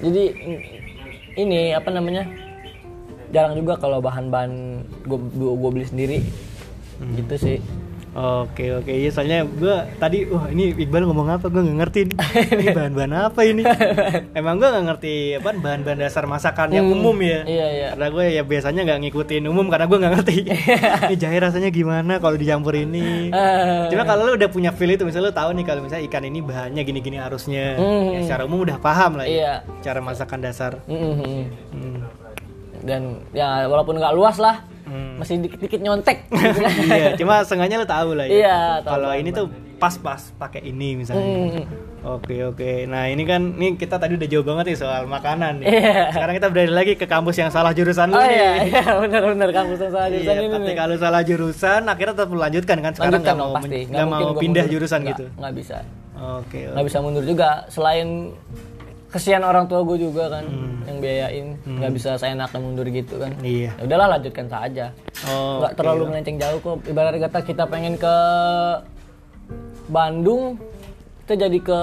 Jadi 0.00 0.22
i- 0.32 0.64
ini 1.34 1.74
apa 1.74 1.90
namanya? 1.90 2.26
jarang 3.34 3.58
juga 3.58 3.74
kalau 3.74 3.98
bahan-bahan 3.98 4.86
gue 5.10 5.18
gue 5.34 5.70
beli 5.74 5.82
sendiri 5.82 6.18
gitu 7.18 7.34
sih 7.34 7.58
Oke 8.14 8.70
oke. 8.70 8.94
Iya 8.94 9.10
soalnya 9.10 9.42
gue 9.42 9.74
tadi 9.98 10.22
wah 10.30 10.46
ini 10.46 10.70
Iqbal 10.70 11.02
ngomong 11.02 11.34
apa? 11.34 11.50
Gue 11.50 11.66
nggak 11.66 11.78
ngerti 11.82 12.00
nih. 12.06 12.16
ini 12.54 12.66
bahan-bahan 12.70 13.12
apa 13.26 13.40
ini? 13.42 13.62
Emang 14.38 14.62
gue 14.62 14.68
nggak 14.70 14.86
ngerti 14.86 15.14
apa 15.42 15.50
bahan-bahan 15.58 15.98
dasar 15.98 16.22
masakan 16.30 16.70
yang 16.70 16.86
umum 16.86 17.18
ya? 17.18 17.42
Iya 17.42 17.66
iya. 17.74 17.88
Karena 17.98 18.08
gue 18.14 18.24
ya 18.38 18.42
biasanya 18.46 18.80
nggak 18.86 18.98
ngikutin 19.02 19.44
umum 19.50 19.66
karena 19.66 19.90
gue 19.90 19.98
nggak 19.98 20.12
ngerti. 20.14 20.36
Ini 21.10 21.16
jahe 21.18 21.38
rasanya 21.42 21.70
gimana 21.74 22.22
kalau 22.22 22.38
dicampur 22.38 22.78
ini? 22.78 23.34
Eh, 23.34 23.90
cuma 23.90 24.06
kalau 24.06 24.30
lu 24.30 24.38
udah 24.38 24.46
punya 24.46 24.70
feel 24.70 24.94
itu 24.94 25.02
misalnya 25.02 25.30
lu 25.30 25.34
tahu 25.34 25.50
nih 25.58 25.64
kalau 25.66 25.80
misalnya 25.82 26.06
ikan 26.06 26.22
ini 26.22 26.38
bahannya 26.38 26.82
gini-gini 26.86 27.18
harusnya. 27.18 27.74
Hmm. 27.74 28.14
ya, 28.14 28.20
secara 28.22 28.46
umum 28.46 28.62
udah 28.62 28.78
paham 28.78 29.18
lah 29.18 29.26
ya 29.26 29.34
iya. 29.34 29.54
cara 29.82 29.98
masakan 29.98 30.38
dasar. 30.38 30.78
Mm, 30.86 30.94
mm, 30.94 31.14
mm. 31.18 31.44
Hmm. 31.74 31.98
dan 32.84 33.02
ya 33.34 33.66
walaupun 33.66 33.98
nggak 33.98 34.14
luas 34.14 34.38
lah. 34.38 34.62
Hmm. 34.62 34.73
Masih 35.16 35.34
dikit-dikit 35.38 35.80
nyontek 35.80 36.18
iya 36.90 37.14
cuma 37.14 37.40
sengaja 37.40 37.74
lu 37.74 37.84
tahu 37.84 38.14
lah 38.14 38.24
ya 38.24 38.32
Iya, 38.34 38.58
kalau 38.82 39.10
ini 39.12 39.30
tuh 39.30 39.46
pas-pas 39.74 40.32
pakai 40.34 40.64
ini 40.64 40.96
misalnya 40.96 41.24
Mm, 41.24 41.66
Oke 42.04 42.44
oke. 42.44 42.84
Nah 42.84 43.08
ini 43.08 43.24
kan 43.24 43.56
nih 43.56 43.80
kita 43.80 43.96
tadi 43.96 44.12
udah 44.14 44.28
jauh 44.28 44.44
banget 44.44 44.64
nih 44.66 44.76
soal 44.76 45.08
makanan 45.08 45.64
nih. 45.64 45.72
Iya. 45.72 46.12
Sekarang 46.12 46.34
kita 46.36 46.48
beralih 46.48 46.74
lagi 46.74 46.92
ke 46.94 47.06
kampus 47.06 47.40
yang 47.40 47.48
salah 47.48 47.72
jurusan 47.72 48.12
lu 48.12 48.14
oh 48.14 48.20
nih. 48.20 48.28
iya 48.30 48.50
iya 48.62 48.82
benar-benar 48.94 49.48
kamu 49.50 49.72
salah 49.74 50.04
Iya, 50.04 50.20
jurusan 50.20 50.34
ini 50.36 50.48
tapi 50.52 50.72
kalau 50.76 50.94
salah 51.00 51.22
jurusan 51.24 51.80
akhirnya 51.82 52.12
tetap 52.12 52.28
melanjutkan 52.28 52.76
kan 52.78 52.92
sekarang 52.92 53.20
nggak 53.24 53.38
mau 53.40 53.56
nggak 53.56 54.36
pindah 54.36 54.64
mundur. 54.64 54.72
jurusan 54.76 55.00
Nggak, 55.00 55.16
gitu. 55.16 55.24
nggak 55.32 55.52
bisa 55.56 55.76
Oke. 56.14 56.60
nggak 56.68 56.84
bisa 56.84 56.98
mundur 57.00 57.24
juga 57.24 57.48
selain 57.66 58.08
kesian 59.14 59.40
orang 59.40 59.64
tua 59.64 59.80
gue 59.80 59.96
juga 60.00 60.26
kan 60.28 60.42
Hmm. 60.42 60.82
yang 60.84 60.98
biayain 60.98 61.46
nggak 61.62 61.92
bisa 61.92 62.18
saya 62.18 62.34
enaknya 62.34 62.58
mundur 62.58 62.84
gitu 62.84 63.14
kan 63.16 63.30
Iya. 63.40 63.70
ya 63.72 63.82
udahlah 63.84 64.08
lanjutkan 64.12 64.46
saja 64.46 64.90
Oh, 65.24 65.62
nggak 65.62 65.72
terlalu 65.74 66.02
melenceng 66.08 66.36
jauh 66.36 66.58
kok 66.58 66.82
ibarat 66.84 67.14
kata 67.16 67.38
kita 67.40 67.64
pengen 67.64 67.94
ke 67.94 68.14
Bandung 69.86 70.58
kita 71.22 71.34
jadi 71.40 71.58
ke 71.58 71.80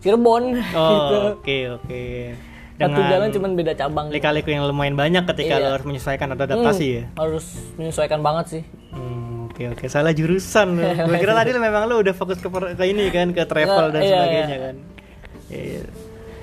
Cirebon 0.00 0.44
Oh, 0.70 0.88
gitu 0.92 1.16
oke 1.34 1.58
oke. 1.78 2.02
satu 2.76 2.88
Dengan 2.90 3.10
jalan 3.10 3.28
cuman 3.30 3.50
beda 3.54 3.72
cabang 3.74 4.06
lika-liku 4.08 4.48
yang 4.50 4.64
lumayan 4.64 4.94
banyak 4.94 5.24
ketika 5.26 5.54
Iya. 5.54 5.62
lo 5.62 5.68
harus 5.74 5.86
menyesuaikan 5.86 6.28
atau 6.30 6.44
adaptasi 6.46 6.86
ya. 6.90 7.04
harus 7.14 7.46
menyesuaikan 7.74 8.20
banget 8.20 8.46
sih 8.50 8.62
Hmm, 8.90 9.46
oke 9.46 9.62
oke 9.70 9.84
salah 9.86 10.10
jurusan 10.10 10.68
lo. 10.74 10.84
Gue 11.06 11.16
kira 11.16 11.32
tadi 11.32 11.50
lo 11.50 11.60
memang 11.60 11.86
lo 11.86 11.98
udah 11.98 12.12
fokus 12.12 12.36
ke, 12.36 12.48
ke 12.48 12.84
ini 12.86 13.06
kan 13.08 13.30
ke 13.30 13.44
travel 13.44 13.88
dan 13.90 14.00
Iya, 14.00 14.06
iya. 14.06 14.16
sebagainya 14.16 14.56
kan. 14.58 14.74
Iya, 15.48 15.80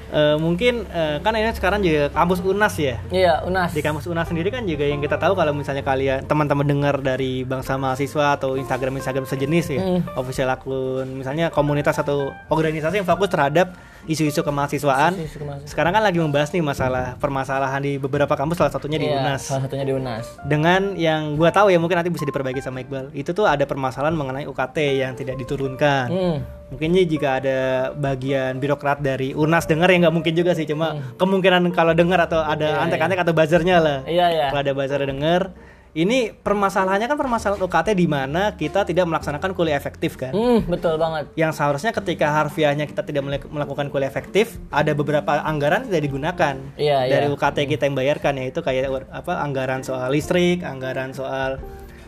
Eh, 0.08 0.38
mungkin 0.38 0.88
eh, 0.88 1.20
kan 1.20 1.32
ini 1.32 1.52
sekarang 1.52 1.80
juga 1.80 2.08
kampus 2.10 2.40
Unas 2.40 2.76
ya. 2.76 2.96
iya 3.10 3.44
Unas 3.44 3.72
Di 3.72 3.82
kampus 3.82 4.06
Unas 4.06 4.26
sendiri 4.26 4.48
kan 4.48 4.64
juga 4.64 4.84
yang 4.84 4.98
kita 4.98 5.16
tahu 5.16 5.34
kalau 5.34 5.52
misalnya 5.52 5.82
kalian 5.82 6.24
teman-teman 6.24 6.64
dengar 6.64 6.96
dari 6.98 7.44
bangsa 7.44 7.76
mahasiswa 7.76 8.34
atau 8.34 8.56
Instagram 8.56 8.96
Instagram 8.96 9.26
sejenis 9.26 9.66
ya, 9.70 9.80
Hmm. 9.80 10.02
official 10.14 10.48
akun, 10.50 11.12
misalnya 11.14 11.48
komunitas 11.50 11.98
atau 11.98 12.32
organisasi 12.48 12.98
yang 12.98 13.06
fokus 13.06 13.28
terhadap 13.28 13.76
isu-isu 14.06 14.40
kemahasiswaan. 14.42 15.12
Sih, 15.14 15.28
kemana- 15.36 15.68
Sekarang 15.68 15.92
kan 15.92 16.00
lagi 16.00 16.18
membahas 16.18 16.50
nih 16.50 16.62
masalah 16.62 17.16
permasalahan 17.18 17.80
di 17.80 17.96
beberapa 17.98 18.32
kampus 18.32 18.58
salah 18.58 18.72
satunya 18.72 18.96
di 18.96 19.06
Iya, 19.06 19.20
Unas. 19.20 19.44
salah 19.44 19.62
satunya 19.62 19.84
di 19.84 19.92
Unas 19.92 20.24
Dengan 20.42 20.96
yang 20.96 21.36
gua 21.36 21.52
tahu 21.52 21.68
ya 21.68 21.78
mungkin 21.78 21.98
nanti 21.98 22.08
bisa 22.08 22.24
diperbaiki 22.24 22.60
sama 22.60 22.80
Iqbal. 22.80 23.12
Itu 23.12 23.32
tuh 23.34 23.44
ada 23.44 23.64
permasalahan 23.64 24.16
mengenai 24.16 24.48
UKT 24.48 24.78
yang 24.98 25.12
tidak 25.14 25.36
diturunkan. 25.38 26.08
hmm. 26.08 26.38
Mungkin 26.68 26.92
ini 26.92 27.08
jika 27.08 27.40
ada 27.40 27.60
bagian 27.92 28.58
birokrat 28.58 29.00
dari 29.00 29.32
Unas 29.32 29.64
dengar 29.64 29.88
ya 29.88 29.98
nggak 30.00 30.12
mungkin 30.14 30.34
juga 30.34 30.52
sih 30.52 30.64
cuma 30.64 30.88
kemungkinan 31.16 31.72
kalau 31.72 31.92
dengar 31.92 32.20
atau 32.22 32.40
ada 32.40 32.84
antek-antek 32.84 33.20
atau 33.20 33.32
buzzernya 33.32 33.78
lah. 33.78 33.98
Hmm. 34.00 34.10
iya 34.10 34.28
iya 34.30 34.46
Kalau 34.48 34.62
ada 34.62 34.74
buzzer 34.74 35.00
dengar, 35.02 35.56
ini 35.94 36.30
permasalahannya 36.30 37.08
kan 37.08 37.16
permasalahan 37.16 37.58
UKT 37.60 37.88
di 37.94 38.06
mana 38.06 38.52
kita 38.54 38.84
tidak 38.84 39.08
melaksanakan 39.08 39.50
kuliah 39.52 39.74
efektif 39.74 40.14
kan. 40.14 40.30
hmm, 40.30 40.68
betul 40.68 40.94
banget 40.96 41.32
Yang 41.34 41.56
seharusnya 41.56 41.96
ketika 41.96 42.36
harfiahnya 42.36 42.84
kita 42.84 43.02
tidak 43.02 43.24
melak- 43.24 43.48
melakukan 43.48 43.88
kuliah 43.88 44.06
efektif, 44.06 44.60
ada 44.70 44.92
beberapa 44.92 45.40
anggaran 45.40 45.88
tidak 45.88 46.04
digunakan 46.04 46.60
Iya, 46.76 47.08
dari 47.08 47.26
iya. 47.26 47.34
UKT 47.34 47.58
kita 47.66 47.88
yang 47.88 47.96
bayarkan 47.96 48.34
yaitu 48.38 48.60
kayak 48.60 48.92
apa 49.08 49.40
anggaran 49.40 49.82
soal 49.82 50.12
listrik, 50.12 50.62
anggaran 50.62 51.16
soal 51.16 51.64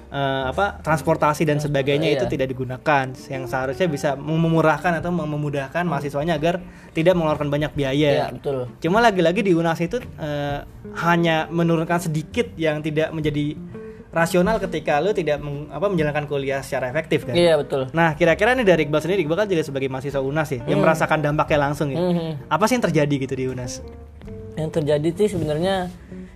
eh, 0.10 0.44
apa 0.50 0.82
transportasi 0.82 1.46
dan 1.46 1.58
sebagainya 1.58 2.10
iya. 2.10 2.18
itu 2.18 2.26
tidak 2.26 2.50
digunakan 2.50 3.06
yang 3.30 3.44
seharusnya 3.46 3.88
bisa 3.88 4.10
memurahkan 4.18 5.00
atau 5.00 5.14
memudahkan 5.14 5.86
mahasiswanya 5.86 6.36
agar 6.36 6.62
tidak 6.92 7.14
mengeluarkan 7.16 7.50
banyak 7.50 7.72
biaya. 7.74 8.10
iya 8.10 8.26
betul 8.34 8.68
Cuma 8.82 9.00
lagi-lagi 9.00 9.46
di 9.46 9.54
UNAS 9.54 9.80
itu 9.82 9.98
eh, 10.18 10.60
hanya 11.00 11.46
menurunkan 11.48 12.02
sedikit 12.02 12.52
yang 12.58 12.82
tidak 12.82 13.14
menjadi 13.14 13.54
rasional 14.10 14.58
ketika 14.58 14.98
lu 14.98 15.14
tidak 15.14 15.38
meng- 15.38 15.70
apa 15.70 15.86
menjalankan 15.86 16.26
kuliah 16.26 16.66
secara 16.66 16.90
efektif 16.90 17.30
kan. 17.30 17.38
iya 17.38 17.54
betul 17.62 17.94
Nah, 17.94 18.18
kira-kira 18.18 18.58
nih 18.58 18.66
dari 18.66 18.90
Iqbal 18.90 19.06
sendiri, 19.06 19.22
Iqbal 19.22 19.46
kan 19.46 19.48
juga 19.48 19.62
sebagai 19.62 19.86
mahasiswa 19.86 20.18
UNAS 20.18 20.50
ya, 20.50 20.60
yang 20.66 20.82
merasakan 20.82 21.22
dampaknya 21.22 21.70
langsung 21.70 21.94
ya. 21.94 22.02
Mhm. 22.02 22.50
Apa 22.50 22.66
sih 22.66 22.82
yang 22.82 22.86
terjadi 22.90 23.16
gitu 23.22 23.34
di 23.38 23.46
UNAS? 23.46 23.86
yang 24.58 24.76
terjadi 24.76 25.08
sih 25.16 25.32
sebenarnya 25.32 25.88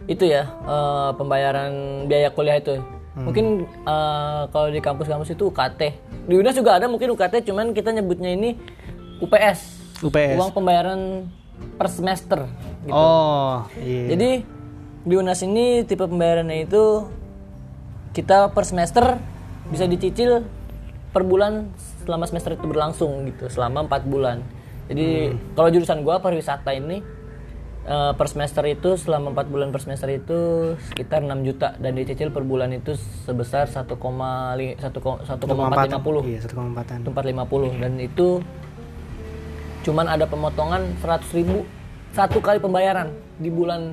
itu 0.08 0.24
ya 0.24 0.48
eh, 0.64 1.10
pembayaran 1.20 2.06
biaya 2.08 2.32
kuliah 2.32 2.56
itu 2.56 2.80
mungkin 3.14 3.70
eh, 3.70 4.42
kalau 4.50 4.68
di 4.74 4.82
kampus-kampus 4.82 5.38
itu 5.38 5.54
UKT 5.54 5.82
di 6.26 6.34
UNAS 6.34 6.58
juga 6.58 6.82
ada 6.82 6.90
mungkin 6.90 7.14
UKT 7.14 7.46
cuman 7.46 7.70
kita 7.78 7.94
nyebutnya 7.94 8.34
ini 8.34 8.58
UPS 9.22 9.60
UPS. 10.02 10.36
uang 10.42 10.52
pembayaran 10.52 11.30
per 11.78 11.88
semester 11.94 12.50
gitu. 12.84 12.92
Oh, 12.92 13.70
iya. 13.78 14.18
jadi 14.18 14.30
di 15.04 15.14
UNAS 15.14 15.46
ini 15.46 15.86
tipe 15.86 16.04
pembayarannya 16.10 16.66
itu 16.66 17.06
kita 18.18 18.50
per 18.50 18.66
semester 18.66 19.22
bisa 19.70 19.86
dicicil 19.86 20.46
per 21.14 21.22
bulan 21.22 21.70
selama 22.04 22.26
semester 22.26 22.58
itu 22.58 22.66
berlangsung 22.66 23.30
gitu 23.30 23.48
selama 23.48 23.86
empat 23.86 24.04
bulan 24.10 24.42
Jadi 24.84 25.32
kalau 25.56 25.72
jurusan 25.72 26.04
gua 26.04 26.20
pariwisata 26.20 26.76
ini 26.76 27.00
eh, 27.88 28.12
per 28.16 28.28
semester 28.32 28.64
itu 28.68 28.96
selama 28.96 29.32
4 29.36 29.52
bulan 29.54 29.70
per 29.72 29.82
semester 29.84 30.10
itu 30.12 30.74
sekitar 30.92 31.24
6 31.24 31.48
juta 31.48 31.76
dan 31.80 31.96
dicicil 31.96 32.32
per 32.32 32.44
bulan 32.48 32.72
itu 32.72 32.96
sebesar 33.28 33.68
1,450 33.68 34.80
Iya, 36.28 36.40
1,4-an. 36.48 37.00
450 37.08 37.82
dan 37.82 37.94
itu 38.00 38.40
cuman 39.84 40.08
ada 40.08 40.24
pemotongan 40.28 40.96
100 41.04 41.28
ribu 41.36 41.68
satu 42.16 42.40
kali 42.40 42.62
pembayaran 42.64 43.12
di 43.42 43.52
bulan 43.52 43.92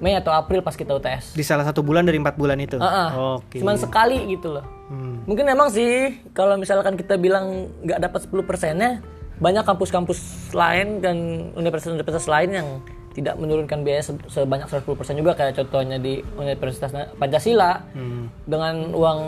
Mei 0.00 0.16
atau 0.16 0.32
April 0.34 0.64
pas 0.64 0.74
kita 0.74 0.96
UTS. 0.96 1.36
Di 1.36 1.44
salah 1.46 1.62
satu 1.62 1.84
bulan 1.84 2.02
dari 2.02 2.18
empat 2.18 2.34
bulan 2.34 2.58
itu. 2.58 2.80
Ah, 2.80 3.06
ah. 3.06 3.08
Oke. 3.38 3.60
Cuman 3.62 3.78
sekali 3.78 4.18
gitu 4.32 4.56
loh. 4.58 4.64
Hmm. 4.90 5.22
Mungkin 5.28 5.46
emang 5.46 5.70
sih 5.70 6.18
kalau 6.34 6.58
misalkan 6.58 6.98
kita 6.98 7.14
bilang 7.20 7.70
nggak 7.84 8.00
dapat 8.02 8.20
10 8.26 8.48
persennya, 8.48 8.98
banyak 9.40 9.64
kampus-kampus 9.64 10.52
lain 10.52 11.00
dan 11.00 11.16
universitas-universitas 11.56 12.28
lain 12.28 12.50
yang 12.52 12.68
tidak 13.10 13.34
menurunkan 13.42 13.82
biaya 13.82 14.06
se- 14.06 14.22
sebanyak 14.30 14.70
110% 14.70 15.18
juga. 15.18 15.34
Kayak 15.34 15.58
contohnya 15.64 15.98
di 15.98 16.22
Universitas 16.38 16.94
Pancasila. 17.18 17.82
Hmm. 17.90 18.30
dengan 18.46 18.94
uang 18.94 19.20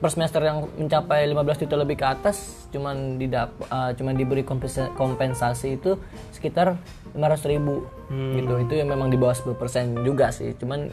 per 0.00 0.08
semester 0.08 0.40
yang 0.40 0.68
mencapai 0.76 1.28
15 1.28 1.64
juta 1.64 1.76
lebih 1.76 1.96
ke 2.00 2.06
atas 2.06 2.68
cuman 2.72 3.20
didap 3.20 3.52
eh, 3.68 3.92
cuman 3.96 4.14
diberi 4.16 4.40
kompensa- 4.44 4.92
kompensasi 4.96 5.76
itu 5.76 6.00
sekitar 6.32 6.80
500 7.12 7.44
ribu. 7.52 7.84
Gitu. 8.08 8.52
Itu 8.64 8.74
yang 8.78 8.88
memang 8.88 9.12
di 9.12 9.20
bawah 9.20 9.36
10% 9.36 10.00
juga 10.06 10.32
sih. 10.32 10.56
Cuman 10.56 10.88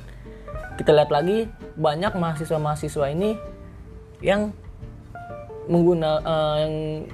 kita 0.75 0.91
lihat 0.91 1.13
lagi 1.13 1.47
banyak 1.77 2.11
mahasiswa-mahasiswa 2.17 3.05
ini 3.13 3.37
yang 4.19 4.51
mengguna 5.67 6.19
eh, 6.19 6.55
yang 6.67 6.73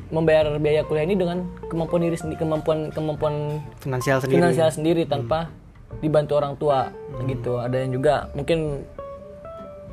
membayar 0.09 0.45
biaya 0.57 0.81
kuliah 0.85 1.05
ini 1.05 1.15
dengan 1.17 1.45
kemampuan 1.69 2.01
diri 2.01 2.17
sendiri 2.17 2.39
kemampuan 2.41 2.89
kemampuan 2.89 3.62
Finansial 3.77 4.17
sendiri. 4.17 4.38
finansial 4.41 4.69
sendiri 4.73 5.03
tanpa 5.05 5.53
dibantu 6.01 6.33
orang 6.38 6.53
tua 6.57 6.89
gitu. 7.25 7.62
Ada 7.62 7.85
yang 7.85 7.91
juga 7.97 8.29
mungkin 8.33 8.85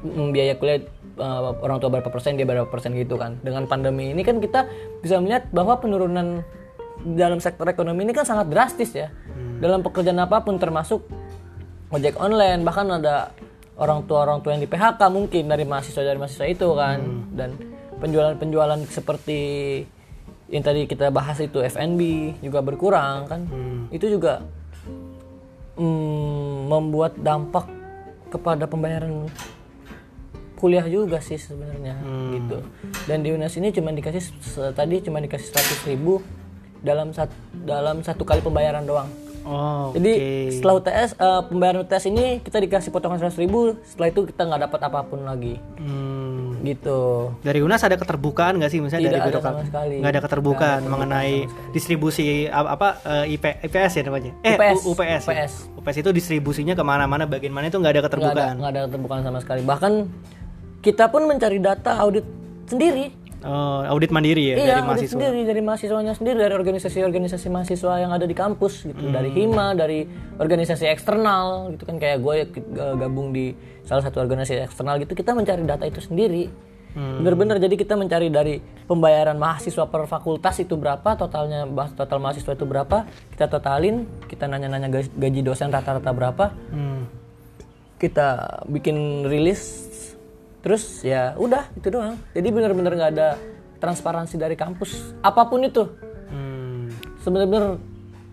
mm, 0.05 0.29
biaya 0.33 0.55
kuliah 0.57 0.81
uh, 1.21 1.53
orang 1.61 1.79
tua 1.81 1.90
berapa 1.92 2.09
persen 2.09 2.37
dia 2.37 2.49
berapa 2.49 2.69
persen 2.69 2.97
gitu 2.97 3.16
kan. 3.21 3.37
Dengan 3.45 3.69
pandemi 3.69 4.12
ini 4.12 4.23
kan 4.25 4.40
kita 4.40 4.69
bisa 5.01 5.21
melihat 5.21 5.49
bahwa 5.53 5.77
penurunan 5.81 6.45
dalam 7.05 7.38
sektor 7.38 7.69
ekonomi 7.69 8.09
ini 8.09 8.12
kan 8.16 8.25
sangat 8.25 8.49
drastis 8.49 8.92
ya. 8.97 9.12
Dalam 9.61 9.81
pekerjaan 9.81 10.21
apa 10.21 10.45
pun 10.45 10.61
termasuk 10.61 11.05
ojek 11.92 12.16
online 12.21 12.61
bahkan 12.64 12.88
ada 12.92 13.33
orang 13.77 14.05
tua 14.09 14.25
orang 14.25 14.40
tua 14.40 14.57
yang 14.57 14.64
di 14.64 14.69
PHK 14.69 15.01
mungkin 15.12 15.45
dari 15.49 15.64
mahasiswa 15.69 16.03
dari 16.05 16.19
mahasiswa 16.21 16.47
itu 16.49 16.69
kan. 16.77 16.99
Dan 17.33 17.76
penjualan-penjualan 18.03 18.81
seperti 18.89 19.41
yang 20.47 20.63
tadi 20.63 20.87
kita 20.87 21.11
bahas 21.11 21.43
itu 21.43 21.59
F&B 21.59 22.01
juga 22.45 22.63
berkurang 22.63 23.27
kan? 23.27 23.41
Itu 23.91 24.07
juga 24.07 24.47
mm, 25.79 26.71
membuat 26.71 27.19
dampak 27.19 27.67
kepada 28.31 28.67
pembayaran 28.67 29.31
kuliah 30.57 30.87
juga 30.89 31.21
sih 31.21 31.37
sebenarnya 31.37 32.01
gitu. 32.33 32.59
Dan 33.05 33.21
di 33.23 33.31
UNES 33.31 33.61
ini 33.61 33.69
cuma 33.77 33.93
dikasih 33.93 34.25
tadi 34.73 35.05
cuma 35.05 35.21
dikasih 35.21 35.53
100.000 35.53 35.93
ribu 35.93 36.25
dalam 36.81 37.13
satu 37.13 37.35
dalam 37.65 38.01
satu 38.01 38.25
kali 38.25 38.41
pembayaran 38.41 38.89
doang. 38.89 39.09
Oh, 39.47 39.95
jadi 39.95 40.19
setelah 40.51 40.83
UTS 40.83 41.11
eh, 41.23 41.43
pembayaran 41.47 41.87
UTS 41.87 42.05
ini 42.11 42.43
kita 42.43 42.59
dikasih 42.59 42.91
potongan 42.91 43.23
100.000 43.23 43.47
ribu 43.47 43.79
setelah 43.87 44.09
itu 44.11 44.21
kita 44.27 44.43
nggak 44.43 44.63
dapat 44.67 44.81
apa 44.91 45.01
pun 45.07 45.23
lagi. 45.23 45.55
Hmm. 45.79 46.16
Gitu 46.62 47.33
Dari 47.40 47.61
UNAS 47.61 47.83
ada 47.83 47.97
keterbukaan 47.97 48.57
nggak 48.57 48.71
sih 48.71 48.81
misalnya 48.81 49.09
Tidak 49.09 49.14
dari 49.16 49.23
ada 49.23 49.31
birokrat? 49.33 49.55
Nggak 50.01 50.12
ada 50.12 50.23
keterbukaan 50.23 50.81
ada 50.85 50.90
mengenai 50.90 51.35
distribusi 51.71 52.47
apa, 52.47 52.69
apa 52.77 52.88
eh, 53.25 53.35
IP, 53.37 53.45
IPS 53.66 53.92
ya 53.99 54.03
namanya? 54.07 54.33
Eh 54.40 54.55
UPS. 54.57 54.77
U- 54.77 54.85
UPS. 54.92 55.23
ya? 55.27 55.33
UPS. 55.33 55.53
UPS 55.77 55.97
itu 56.01 56.11
distribusinya 56.11 56.75
ke 56.75 56.85
mana-mana, 56.85 57.25
bagian 57.27 57.53
mana 57.53 57.69
itu 57.69 57.77
nggak 57.77 57.92
ada 57.92 58.01
nggak 58.01 58.09
ada 58.09 58.09
keterbukaan. 58.09 58.55
nggak 58.57 58.71
ada 58.73 58.81
keterbukaan 58.88 59.23
sama 59.25 59.38
sekali 59.42 59.61
bahkan 59.62 59.92
kita 60.81 61.11
pun 61.11 61.27
mencari 61.27 61.59
data 61.59 61.99
audit 61.99 62.23
sendiri 62.66 63.11
Oh, 63.38 63.85
audit 63.87 64.09
mandiri 64.09 64.49
ya 64.49 64.55
iya 64.57 64.66
dari 64.72 64.83
mahasiswa. 64.83 65.12
sendiri 65.12 65.40
dari 65.44 65.61
mahasiswanya 65.61 66.12
sendiri 66.12 66.37
dari 66.38 66.55
organisasi-organisasi 66.55 67.46
mahasiswa 67.46 67.94
yang 67.96 68.11
ada 68.11 68.25
di 68.25 68.33
kampus 68.33 68.85
gitu 68.85 69.03
dari 69.07 69.29
Hmm. 69.29 69.38
hima 69.38 69.66
dari 69.72 70.09
organisasi 70.35 70.88
eksternal 70.88 71.70
gitu 71.70 71.85
kan 71.85 71.96
kayak 71.96 72.18
gue 72.18 72.35
gabung 72.96 73.31
di 73.31 73.53
salah 73.83 74.01
satu 74.01 74.18
organisasi 74.18 74.57
eksternal 74.62 74.96
gitu 74.99 75.12
kita 75.12 75.31
mencari 75.31 75.62
data 75.62 75.85
itu 75.85 76.01
sendiri 76.01 76.49
Hmm. 76.90 77.20
bener-bener 77.20 77.61
jadi 77.61 77.77
kita 77.77 77.92
mencari 77.92 78.29
dari 78.29 78.57
pembayaran 78.83 79.37
mahasiswa 79.37 79.85
per 79.85 80.07
fakultas 80.07 80.57
itu 80.57 80.72
berapa 80.75 81.12
totalnya 81.14 81.68
total 81.92 82.16
mahasiswa 82.16 82.51
itu 82.51 82.64
berapa 82.64 83.05
kita 83.31 83.46
totalin 83.46 83.96
kita 84.25 84.49
nanya-nanya 84.49 84.88
gaji- 84.90 85.12
gaji 85.12 85.40
dosen 85.42 85.68
rata-rata 85.68 86.09
berapa 86.09 86.57
Hmm. 86.66 87.05
kita 87.96 88.27
bikin 88.66 88.96
rilis 89.25 89.92
terus 90.67 90.83
ya 91.01 91.39
udah 91.39 91.71
itu 91.73 91.87
doang 91.87 92.19
jadi 92.35 92.49
bener-bener 92.51 92.91
nggak 92.93 93.13
ada 93.15 93.29
transparansi 93.79 94.35
dari 94.35 94.59
kampus 94.59 95.15
apa 95.23 95.47
pun 95.47 95.63
itu 95.63 95.87
Hmm. 96.27 96.91
sebenarnya 97.23 97.79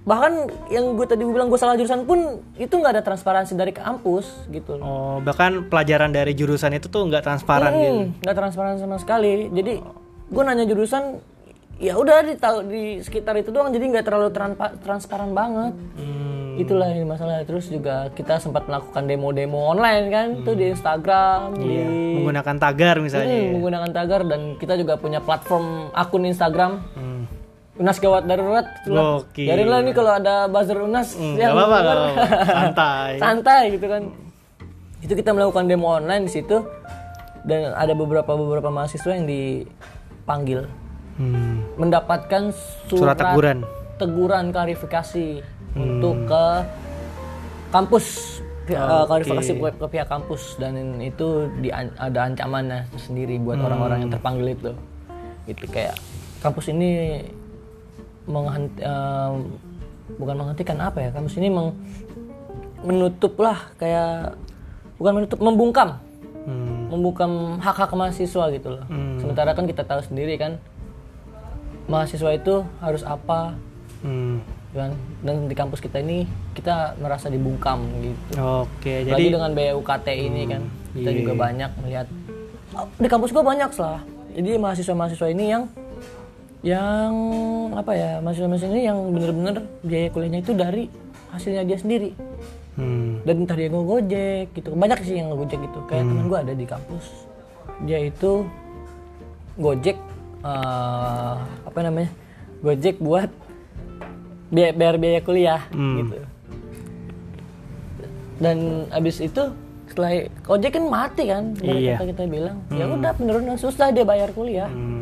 bahkan 0.04 0.50
yang 0.68 0.98
gue 0.98 1.06
tadi 1.06 1.22
bilang 1.24 1.46
gue 1.46 1.56
salah 1.56 1.78
jurusan 1.78 2.04
pun 2.04 2.42
itu 2.58 2.74
nggak 2.74 3.00
ada 3.00 3.04
transparansi 3.06 3.54
dari 3.54 3.70
kampus 3.70 4.50
gitu 4.50 4.76
loh 4.76 4.84
Oh, 4.84 5.18
bahkan 5.22 5.64
pelajaran 5.64 6.10
dari 6.10 6.34
jurusan 6.34 6.74
itu 6.74 6.90
tuh 6.90 7.06
nggak 7.06 7.22
transparan 7.22 7.70
gitu. 7.72 7.94
Hmm, 7.94 8.06
nggak 8.20 8.36
transparan 8.36 8.76
sama 8.76 8.98
sekali 8.98 9.54
jadi 9.54 9.80
gue 10.26 10.42
nanya 10.42 10.66
jurusan 10.66 11.22
ya 11.84 11.94
udah 11.94 12.24
di 12.24 12.34
tahu 12.34 12.64
di 12.64 12.84
sekitar 12.98 13.36
itu 13.36 13.52
doang 13.52 13.68
jadi 13.70 13.84
nggak 13.84 14.06
terlalu 14.06 14.32
transpa- 14.32 14.72
transparan 14.80 15.32
banget 15.32 15.76
Hmm. 15.94 16.56
itulah 16.56 16.88
ini 16.88 17.04
masalah 17.04 17.44
terus 17.44 17.68
juga 17.68 18.08
kita 18.10 18.38
sempat 18.38 18.64
melakukan 18.64 19.04
demo-demo 19.04 19.68
online 19.68 20.06
kan 20.08 20.28
tuh 20.42 20.54
di 20.54 20.70
Instagram 20.70 21.58
di 21.58 21.66
Iya, 21.68 21.86
menggunakan 22.16 22.56
tagar 22.58 22.96
misalnya. 22.98 23.28
Hmm, 23.28 23.52
menggunakan 23.54 23.90
tagar 23.92 24.22
dan 24.24 24.42
kita 24.56 24.74
juga 24.76 24.96
punya 24.96 25.20
platform 25.20 25.66
akun 25.92 26.24
Instagram 26.24 26.72
Hmm. 26.94 27.26
Unas 27.74 27.98
gawat 27.98 28.24
darurat. 28.24 28.70
Gokil. 28.86 29.50
Biarin 29.50 29.66
lah 29.66 29.82
nih 29.82 29.92
kalau 29.92 30.14
ada 30.14 30.46
buzzer 30.46 30.78
Unas 30.78 31.18
Hmm, 31.18 31.34
yang 31.34 31.52
denger. 31.52 31.58
nggak 31.58 31.68
apa-apa. 31.68 31.94
Santai. 32.56 33.12
santai 33.18 33.62
gitu 33.72 33.88
kan 33.88 34.04
itu 35.02 35.14
kita 35.14 35.30
melakukan 35.30 35.66
demo 35.66 35.90
online 35.92 36.24
di 36.24 36.32
situ 36.32 36.62
dan 37.44 37.74
ada 37.74 37.92
beberapa 37.92 38.30
beberapa 38.32 38.70
mahasiswa 38.70 39.12
yang 39.12 39.26
dipanggil 39.26 40.70
Hmm. 41.14 41.63
Mendapatkan 41.78 42.54
Surat 42.88 43.16
surat, 43.16 43.18
teguran. 43.18 43.58
teguran 43.98 44.46
klarifikasi 44.54 45.42
untuk 45.74 46.30
ke 46.30 46.46
kampus. 47.74 48.40
Eh, 48.70 48.78
klarifikasi 48.80 49.52
ke, 49.60 49.70
ke 49.76 49.88
pihak 49.92 50.08
kampus. 50.08 50.56
Dan 50.62 51.02
itu 51.02 51.50
di, 51.60 51.74
ada 51.74 52.20
ancamannya 52.30 52.88
sendiri 52.96 53.42
buat 53.42 53.60
orang-orang 53.60 54.08
yang 54.08 54.12
terpanggil 54.14 54.54
itu. 54.54 54.72
Gitu 55.50 55.66
kayak 55.68 55.98
kampus 56.40 56.72
ini 56.72 57.22
menghenti, 58.30 58.80
eh, 58.80 59.32
bukan 60.16 60.36
menghentikan 60.40 60.78
apa 60.80 61.00
ya 61.04 61.10
kampus 61.12 61.36
ini 61.42 61.52
meng, 61.52 61.76
menutup 62.84 63.36
lah 63.40 63.72
kayak 63.76 64.38
bukan 65.02 65.12
menutup 65.22 65.40
membungkam. 65.42 66.00
Hmm. 66.44 66.92
membungkam 66.92 67.56
hak-hak 67.64 67.96
mahasiswa 67.96 68.52
gitu 68.52 68.76
loh. 68.76 68.84
Sementara 69.16 69.56
kan 69.56 69.64
kita 69.64 69.88
tahu 69.88 70.04
sendiri 70.04 70.36
kan 70.36 70.60
mahasiswa 71.88 72.32
itu 72.34 72.64
harus 72.80 73.04
apa? 73.04 73.56
Hmm. 74.04 74.44
kan? 74.74 74.92
Dan 75.22 75.48
di 75.48 75.56
kampus 75.56 75.80
kita 75.80 76.02
ini 76.02 76.26
kita 76.58 76.98
merasa 76.98 77.30
dibungkam 77.30 77.86
gitu. 78.02 78.42
Oke, 78.68 79.06
Apalagi 79.06 79.12
jadi 79.14 79.26
dengan 79.38 79.52
biaya 79.54 79.74
UKT 79.78 80.08
ini 80.18 80.42
kan 80.50 80.62
kita 80.98 81.10
iya. 81.14 81.18
juga 81.22 81.34
banyak 81.38 81.72
melihat. 81.86 82.08
Oh, 82.74 82.90
di 82.98 83.06
kampus 83.06 83.30
gua 83.30 83.46
banyak 83.46 83.70
salah 83.70 84.02
jadi 84.34 84.58
mahasiswa-mahasiswa 84.58 85.28
ini 85.30 85.46
yang 85.54 85.64
yang 86.66 87.14
apa 87.78 87.92
ya 87.94 88.12
mahasiswa-mahasiswa 88.26 88.72
ini 88.74 88.84
yang 88.90 88.98
bener-bener 89.14 89.56
biaya 89.86 90.08
kuliahnya 90.10 90.40
itu 90.42 90.54
dari 90.58 90.84
hasilnya 91.30 91.64
dia 91.66 91.78
sendiri. 91.78 92.12
Hmm. 92.74 93.22
dan 93.22 93.46
entah 93.46 93.54
dia 93.54 93.70
ngegojek 93.70 94.50
gitu. 94.58 94.74
Banyak 94.74 95.06
sih 95.06 95.22
yang 95.22 95.30
ngegojek 95.30 95.62
gitu. 95.62 95.80
Kayak 95.86 96.10
teman 96.10 96.26
gue 96.26 96.40
ada 96.42 96.54
di 96.58 96.66
kampus. 96.66 97.06
Dia 97.86 98.02
itu 98.02 98.50
gojek 99.62 99.94
eh, 100.44 101.36
apa 101.64 101.80
namanya 101.80 102.12
gojek 102.60 103.00
buat 103.00 103.32
biaya 104.48 104.72
bayar 104.72 104.96
biaya 104.96 105.20
kuliah 105.20 105.62
gitu. 105.72 106.18
Dan 108.38 108.58
abis 108.90 109.20
itu 109.20 109.44
setelah 109.88 110.26
ojek 110.50 110.72
kan 110.74 110.84
mati 110.86 111.24
kan 111.26 111.54
Iya. 111.60 111.96
kata 111.98 112.06
kita 112.12 112.24
bilang. 112.26 112.58
Ya 112.70 112.86
udah 112.86 113.12
penurunan 113.14 113.56
susah 113.56 113.90
dia 113.90 114.04
bayar 114.04 114.30
kuliah. 114.32 114.68
Hmm. 114.68 115.02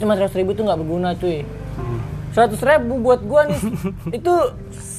cuma 0.00 0.18
seratus 0.18 0.34
ribu 0.34 0.50
itu 0.50 0.66
nggak 0.66 0.80
berguna 0.82 1.14
cuy. 1.14 1.46
Seratus 2.32 2.58
ribu 2.58 2.98
buat 2.98 3.22
gua 3.22 3.46
nih. 3.46 3.60
Itu 4.18 4.34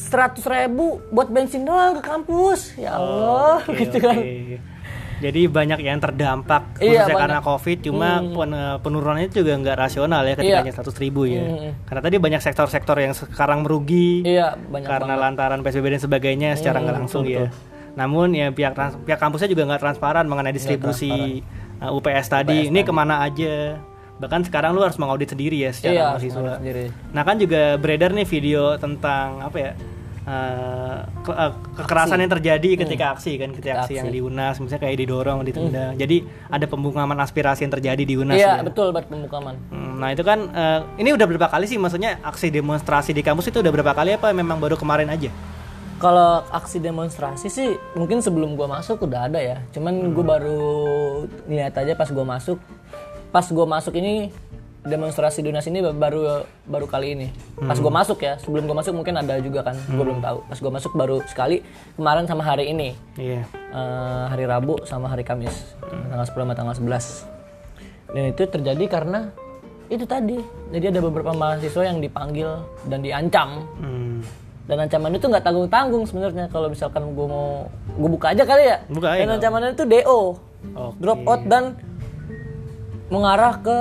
seratus 0.08 0.46
ribu 0.48 1.02
buat 1.10 1.28
bensin 1.28 1.66
doang 1.66 2.00
ke 2.00 2.02
kampus. 2.06 2.78
Ya 2.78 2.96
Allah 2.96 3.60
Oke, 3.68 3.84
gitu 3.84 3.98
kan. 4.00 4.16
oke. 4.16 4.58
Jadi 5.24 5.48
banyak 5.48 5.80
yang 5.80 5.98
terdampak 5.98 6.76
Iya, 6.78 7.08
banyak. 7.08 7.16
karena 7.16 7.40
covid, 7.40 7.78
cuma 7.80 8.10
pen- 8.20 8.52
eh, 8.52 8.78
penurunannya 8.78 9.32
juga 9.32 9.56
nggak 9.56 9.78
rasional 9.80 10.22
ya 10.22 10.36
ketika 10.36 10.52
Iya. 10.52 10.62
hanya 10.62 10.74
100 10.74 10.96
ribu 11.00 11.24
ya. 11.26 11.40
Hmm. 11.42 11.72
Karena 11.86 12.02
tadi 12.02 12.16
banyak 12.20 12.42
sektor-sektor 12.42 12.98
yang 12.98 13.14
sekarang 13.14 13.64
merugi 13.64 14.20
Iya, 14.22 14.60
banyak 14.60 14.84
karena 14.86 15.16
banget. 15.16 15.24
lantaran 15.24 15.60
psbb 15.62 15.86
dan 15.90 16.02
sebagainya 16.02 16.50
secara 16.54 16.78
nggak 16.78 16.92
Hmm, 16.92 17.00
langsung 17.02 17.24
betul, 17.24 17.48
ya. 17.48 17.56
Namun 17.94 18.28
ya 18.34 18.50
pihak 18.50 18.74
trans- 18.74 19.00
pihak 19.00 19.16
kampusnya 19.18 19.48
juga 19.48 19.64
nggak 19.66 19.82
transparan 19.82 20.26
mengenai 20.26 20.52
distribusi 20.52 21.40
uh, 21.80 21.90
UPS 21.90 22.28
tadi. 22.28 22.68
Ini 22.68 22.82
ke 22.82 22.92
mana 22.92 23.22
aja? 23.22 23.80
Bahkan 24.14 24.44
sekarang 24.44 24.72
lu 24.72 24.82
harus 24.82 24.96
mengaudit 24.96 25.30
sendiri 25.30 25.56
ya 25.58 25.72
secara 25.72 25.94
Iya, 25.94 26.06
mahasiswa. 26.12 26.52
sendiri. 26.58 26.86
Nah 27.12 27.24
kan 27.24 27.36
juga 27.38 27.76
beredar 27.76 28.12
nih 28.12 28.26
video 28.26 28.76
tentang 28.76 29.40
apa 29.42 29.58
ya? 29.58 29.72
Eh, 30.24 30.98
ke- 31.20 31.36
eh, 31.36 31.52
kekerasan 31.78 32.16
yang 32.18 32.32
terjadi 32.32 32.70
ketika 32.80 33.06
aksi 33.12 33.36
kan 33.36 33.50
ketika 33.52 33.84
aksi 33.84 33.94
yang 33.96 34.08
Hmm. 34.08 34.14
Aksi. 34.14 34.18
di 34.18 34.26
UNAS 34.26 34.56
misalnya 34.58 34.82
kayak 34.82 34.98
didorong 34.98 35.40
ditendang 35.42 35.94
jadi 35.94 36.18
ada 36.48 36.66
pembungkaman 36.66 37.18
aspirasi 37.18 37.64
yang 37.64 37.74
terjadi 37.74 38.04
di 38.04 38.16
UNAS 38.16 38.38
Iya, 38.38 38.52
ya. 38.54 38.64
betul 38.64 38.90
buat 38.90 39.06
pembukaman. 39.06 39.56
Hmm, 39.68 39.96
Nah 39.96 40.10
itu 40.10 40.22
kan 40.22 40.40
eh, 40.48 40.80
ini 40.98 41.12
udah 41.12 41.26
berapa 41.26 41.48
kali 41.48 41.66
sih 41.66 41.76
maksudnya 41.76 42.20
aksi 42.22 42.48
demonstrasi 42.50 43.12
di 43.12 43.20
kampus 43.20 43.48
itu 43.48 43.60
udah 43.60 43.72
berapa 43.72 43.92
kali 43.92 44.14
apa 44.14 44.32
memang 44.32 44.58
baru 44.58 44.74
kemarin 44.74 45.08
aja? 45.08 45.28
Kalau 45.96 46.44
aksi 46.50 46.80
demonstrasi 46.80 47.48
sih 47.48 47.68
mungkin 47.94 48.20
sebelum 48.20 48.54
gua 48.54 48.68
masuk 48.70 49.04
udah 49.04 49.26
ada 49.26 49.40
ya. 49.40 49.64
Cuman 49.72 50.12
gua 50.12 50.36
baru 50.36 50.60
lihat 51.46 51.78
aja 51.78 51.94
pas 51.94 52.10
gua 52.10 52.26
masuk. 52.26 52.60
Pas 53.30 53.48
gua 53.48 53.64
masuk 53.66 53.94
ini 53.94 54.28
demonstrasi 54.84 55.40
di 55.40 55.48
UNAS 55.48 55.66
ini 55.66 55.80
baru 55.82 56.44
baru 56.64 56.86
kali 56.86 57.16
ini. 57.16 57.28
Pas 57.58 57.80
gua 57.80 57.90
masuk 57.90 58.20
ya. 58.20 58.36
Sebelum 58.38 58.68
gua 58.68 58.80
masuk 58.80 58.94
mungkin 58.94 59.16
ada 59.16 59.40
juga 59.40 59.64
kan. 59.64 59.76
Gua 59.90 60.04
belum 60.04 60.20
tahu. 60.20 60.38
Pas 60.46 60.60
gua 60.60 60.72
masuk 60.72 60.92
baru 60.94 61.24
sekali 61.26 61.64
kemarin 61.96 62.28
sama 62.28 62.44
hari 62.44 62.70
ini. 62.70 62.94
Iya. 63.16 63.48
Eh, 63.48 64.24
hari 64.28 64.44
Rabu 64.44 64.84
sama 64.84 65.08
hari 65.08 65.24
Kamis. 65.24 65.74
Tanggal 65.82 66.28
10 66.28 66.36
sama 66.36 66.54
tanggal 66.54 66.76
11. 66.76 67.26
Dan 68.12 68.24
itu 68.30 68.44
terjadi 68.46 68.86
karena 68.86 69.20
itu 69.88 70.04
tadi. 70.04 70.38
Jadi 70.70 70.86
ada 70.90 71.00
beberapa 71.02 71.32
mahasiswa 71.32 71.84
yang 71.84 71.98
dipanggil 71.98 72.50
dan 72.86 73.00
diancam 73.00 73.50
Hmm. 73.78 74.20
dan 74.64 74.80
ancaman 74.80 75.12
itu 75.12 75.28
nggak 75.28 75.44
tanggung 75.44 75.68
tanggung 75.68 76.04
sebenarnya 76.08 76.48
kalau 76.48 76.72
misalkan 76.72 77.04
gue 77.12 77.28
mau 77.28 77.68
gue 78.00 78.10
buka 78.10 78.32
aja 78.32 78.48
kali 78.48 78.64
ya 78.64 78.78
Buka 78.88 79.12
aja, 79.12 79.20
dan 79.20 79.36
ancamannya 79.36 79.76
itu 79.76 79.84
do 79.84 80.00
Oke. 80.00 80.96
drop 81.04 81.20
out 81.28 81.42
dan 81.52 81.76
mengarah 83.14 83.54
ke 83.62 83.80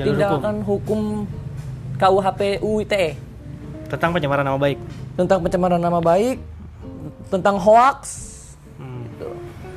Jalur 0.00 0.16
tindakan 0.16 0.56
hukum 0.64 1.28
KUHP 2.00 2.64
UITE 2.64 3.04
Tentang 3.92 4.16
pencemaran 4.16 4.40
nama 4.48 4.56
baik. 4.56 4.80
Tentang 5.20 5.38
pencemaran 5.44 5.76
nama 5.76 6.00
baik 6.00 6.40
tentang 7.28 7.56
hoax 7.60 8.32
Hmm. 8.80 9.04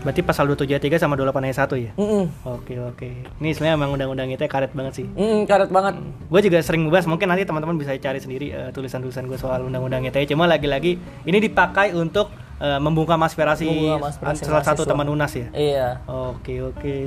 Berarti 0.02 0.22
pasal 0.22 0.50
273 0.50 1.02
sama 1.02 1.18
28 1.18 1.46
ayat 1.46 1.58
1 1.66 1.78
ya? 1.78 1.92
Mm-mm. 1.98 2.26
Oke 2.46 2.78
oke. 2.78 3.10
Ini 3.42 3.50
sebenarnya 3.54 3.76
emang 3.78 3.90
undang-undang 3.94 4.30
itu 4.34 4.46
karet 4.46 4.70
banget 4.74 5.02
sih. 5.02 5.06
Mm, 5.14 5.50
karet 5.50 5.70
banget 5.74 5.98
Gue 6.30 6.42
juga 6.46 6.62
sering 6.62 6.86
membahas, 6.86 7.10
mungkin 7.10 7.26
nanti 7.26 7.42
teman-teman 7.46 7.78
bisa 7.78 7.94
cari 7.98 8.18
sendiri 8.22 8.54
eh, 8.54 8.70
tulisan-tulisan 8.70 9.26
gue 9.26 9.38
soal 9.38 9.66
undang-undang 9.66 10.06
ITE. 10.06 10.30
Cuma 10.30 10.46
lagi-lagi 10.46 10.98
ini 11.26 11.38
dipakai 11.38 11.94
untuk 11.98 12.30
eh, 12.58 12.78
membungkam 12.78 13.20
aspirasi, 13.20 13.66
Membungkam 13.66 14.08
aspirasi 14.08 14.42
salah 14.42 14.64
satu 14.64 14.84
teman 14.84 15.06
UNAS 15.06 15.34
ya. 15.34 15.48
iya 15.52 15.90
Oke 16.06 16.60
oke. 16.62 16.98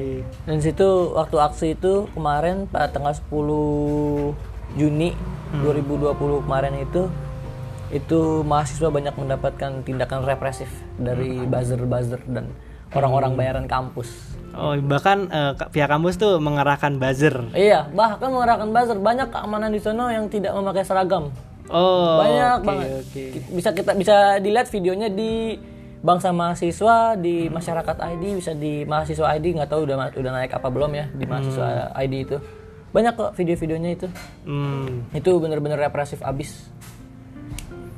dan 0.45 0.59
situ 0.59 0.87
waktu 1.13 1.37
aksi 1.37 1.67
itu 1.73 2.07
kemarin 2.11 2.67
pada 2.67 2.89
tanggal 2.89 3.13
10 3.13 4.35
Juni 4.75 5.17
2020 5.59 6.13
kemarin 6.45 6.75
itu 6.79 7.09
itu 7.89 8.21
mahasiswa 8.43 8.89
banyak 8.89 9.17
mendapatkan 9.17 9.81
tindakan 9.81 10.21
represif 10.23 10.69
dari 10.95 11.41
buzzer-buzzer 11.43 12.21
dan 12.29 12.53
orang-orang 12.91 13.33
bayaran 13.33 13.65
kampus. 13.65 14.37
Oh 14.51 14.77
bahkan 14.79 15.25
ka- 15.55 15.73
pihak 15.73 15.89
kampus 15.89 16.17
tuh 16.17 16.37
mengerahkan 16.37 16.97
buzzer. 16.97 17.49
Iya, 17.53 17.89
bahkan 17.89 18.29
mengerahkan 18.29 18.69
buzzer 18.69 18.99
banyak 18.99 19.29
keamanan 19.29 19.73
di 19.73 19.81
sana 19.81 20.09
yang 20.11 20.29
tidak 20.29 20.53
memakai 20.53 20.85
seragam. 20.85 21.33
Oh 21.69 22.21
banyak 22.21 22.57
oke, 22.61 22.67
banget. 22.67 22.89
Oke. 23.05 23.25
Bisa 23.53 23.71
kita 23.77 23.93
bisa 23.93 24.17
dilihat 24.41 24.69
videonya 24.73 25.09
di 25.13 25.57
Bangsa 25.99 26.31
Mahasiswa 26.31 27.19
di 27.19 27.51
Masyarakat 27.51 27.97
ID 27.99 28.25
bisa 28.39 28.53
di 28.55 28.87
Mahasiswa 28.87 29.35
ID 29.37 29.59
nggak 29.59 29.71
tahu 29.71 29.85
udah 29.85 30.15
udah 30.15 30.33
naik 30.33 30.55
apa 30.55 30.69
belum 30.71 30.91
ya 30.95 31.07
di 31.13 31.25
Mahasiswa 31.27 31.93
ID 31.99 32.15
itu. 32.25 32.37
Banyak 32.89 33.13
kok 33.21 33.31
video-videonya 33.37 33.91
itu. 33.93 34.09
Hmm. 34.49 35.05
Itu 35.13 35.37
bener-bener 35.43 35.77
represif 35.77 36.25
abis. 36.25 36.73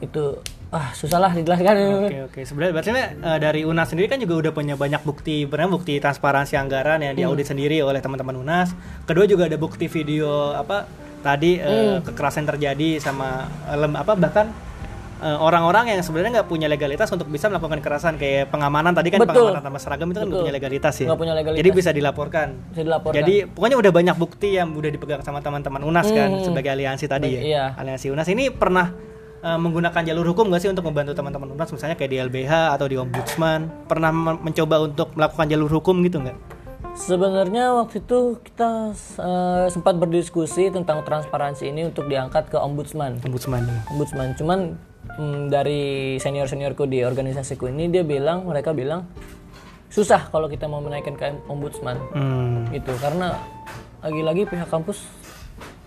Itu 0.02 0.42
ah 0.70 0.90
susah 0.94 1.18
lah 1.22 1.30
dijelaskan. 1.34 1.74
Oke 2.10 2.18
oke. 2.26 2.40
Sebenarnya 2.42 2.72
berarti 2.74 2.90
eh, 2.90 3.38
dari 3.38 3.60
UNAS 3.62 3.94
sendiri 3.94 4.06
kan 4.10 4.18
juga 4.18 4.34
udah 4.48 4.52
punya 4.54 4.74
banyak 4.74 5.02
bukti, 5.06 5.46
benar 5.46 5.70
bukti 5.70 5.98
transparansi 6.02 6.58
anggaran 6.58 7.04
yang 7.06 7.14
diaudit 7.14 7.46
sendiri 7.46 7.78
oleh 7.86 8.02
teman-teman 8.02 8.34
UNAS. 8.40 8.74
Kedua 9.06 9.28
juga 9.30 9.46
ada 9.46 9.58
bukti 9.60 9.86
video 9.86 10.56
apa 10.56 10.86
tadi 11.20 11.56
eh, 11.56 12.00
kekerasan 12.00 12.44
terjadi 12.44 12.98
sama 12.98 13.28
eh, 13.64 13.76
lem- 13.76 13.94
apa 13.94 14.12
bahkan 14.12 14.48
eh, 15.20 15.36
orang-orang 15.36 15.92
yang 15.92 16.00
sebenarnya 16.00 16.40
nggak 16.40 16.48
punya 16.48 16.66
legalitas 16.66 17.08
untuk 17.08 17.28
bisa 17.28 17.46
melakukan 17.46 17.78
kekerasan 17.78 18.16
kayak 18.16 18.48
pengamanan 18.48 18.90
tadi 18.90 19.08
kan 19.08 19.20
Betul. 19.20 19.52
pengamanan 19.52 19.62
tanpa 19.62 19.78
seragam 19.78 20.08
itu 20.08 20.18
kan 20.18 20.26
nggak 20.26 20.42
punya 20.42 20.54
legalitas 20.54 20.94
ya. 20.96 21.08
Punya 21.12 21.34
legalitas. 21.36 21.60
Jadi 21.60 21.70
bisa 21.70 21.90
dilaporkan. 21.92 22.48
Bisa 22.72 22.82
dilaporkan. 22.82 23.16
Jadi 23.16 23.34
pokoknya 23.46 23.76
udah 23.76 23.92
banyak 23.92 24.16
bukti 24.16 24.48
yang 24.56 24.72
udah 24.72 24.90
dipegang 24.90 25.20
sama 25.20 25.38
teman-teman 25.38 25.80
UNAS 25.82 26.08
kan 26.08 26.28
sebagai 26.42 26.70
aliansi 26.70 27.04
tadi 27.04 27.28
ya. 27.30 27.40
Iya. 27.40 27.64
Aliansi 27.76 28.08
UNAS 28.08 28.28
ini 28.28 28.48
pernah 28.48 28.90
menggunakan 29.40 30.04
jalur 30.04 30.36
hukum 30.36 30.52
nggak 30.52 30.60
sih 30.60 30.68
untuk 30.68 30.84
membantu 30.84 31.16
teman-teman 31.16 31.48
UNAS 31.50 31.72
misalnya 31.72 31.96
kayak 31.96 32.12
di 32.12 32.18
LBH 32.20 32.76
atau 32.76 32.84
di 32.84 33.00
Ombudsman 33.00 33.88
pernah 33.88 34.12
men- 34.12 34.36
mencoba 34.36 34.84
untuk 34.84 35.16
melakukan 35.16 35.48
jalur 35.48 35.70
hukum 35.70 35.96
gitu 36.04 36.20
nggak? 36.20 36.36
Sebenarnya 36.94 37.74
waktu 37.74 38.02
itu 38.02 38.38
kita 38.42 38.92
eh, 39.18 39.66
sempat 39.70 39.94
berdiskusi 39.96 40.68
tentang 40.74 41.06
transparansi 41.06 41.70
ini 41.70 41.88
untuk 41.88 42.10
diangkat 42.10 42.50
ke 42.50 42.58
ombudsman. 42.58 43.18
Ombudsman. 43.22 43.64
Ombudsman. 43.94 44.28
Cuman 44.36 44.58
mm, 45.18 45.42
dari 45.48 46.16
senior 46.18 46.50
seniorku 46.50 46.84
di 46.90 47.02
organisasiku 47.06 47.70
ini 47.70 47.88
dia 47.88 48.02
bilang 48.02 48.44
mereka 48.44 48.74
bilang 48.74 49.06
susah 49.90 50.30
kalau 50.30 50.46
kita 50.46 50.70
mau 50.70 50.78
menaikkan 50.78 51.18
ke 51.18 51.34
ombudsman 51.50 51.98
Hmm. 52.14 52.70
gitu 52.70 52.94
karena 53.02 53.34
lagi-lagi 54.06 54.46
pihak 54.46 54.70
kampus 54.70 55.02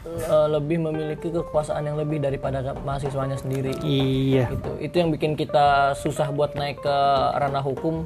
eh, 0.06 0.48
lebih 0.50 0.78
memiliki 0.82 1.28
kekuasaan 1.30 1.84
yang 1.84 1.96
lebih 1.96 2.20
daripada 2.20 2.60
mahasiswanya 2.78 3.36
sendiri. 3.36 3.72
Iya. 3.80 4.50
gitu. 4.50 4.72
Itu 4.80 4.96
yang 4.98 5.10
bikin 5.10 5.34
kita 5.34 5.64
susah 5.94 6.30
buat 6.30 6.54
naik 6.54 6.80
ke 6.80 6.98
ranah 7.34 7.62
hukum 7.62 8.04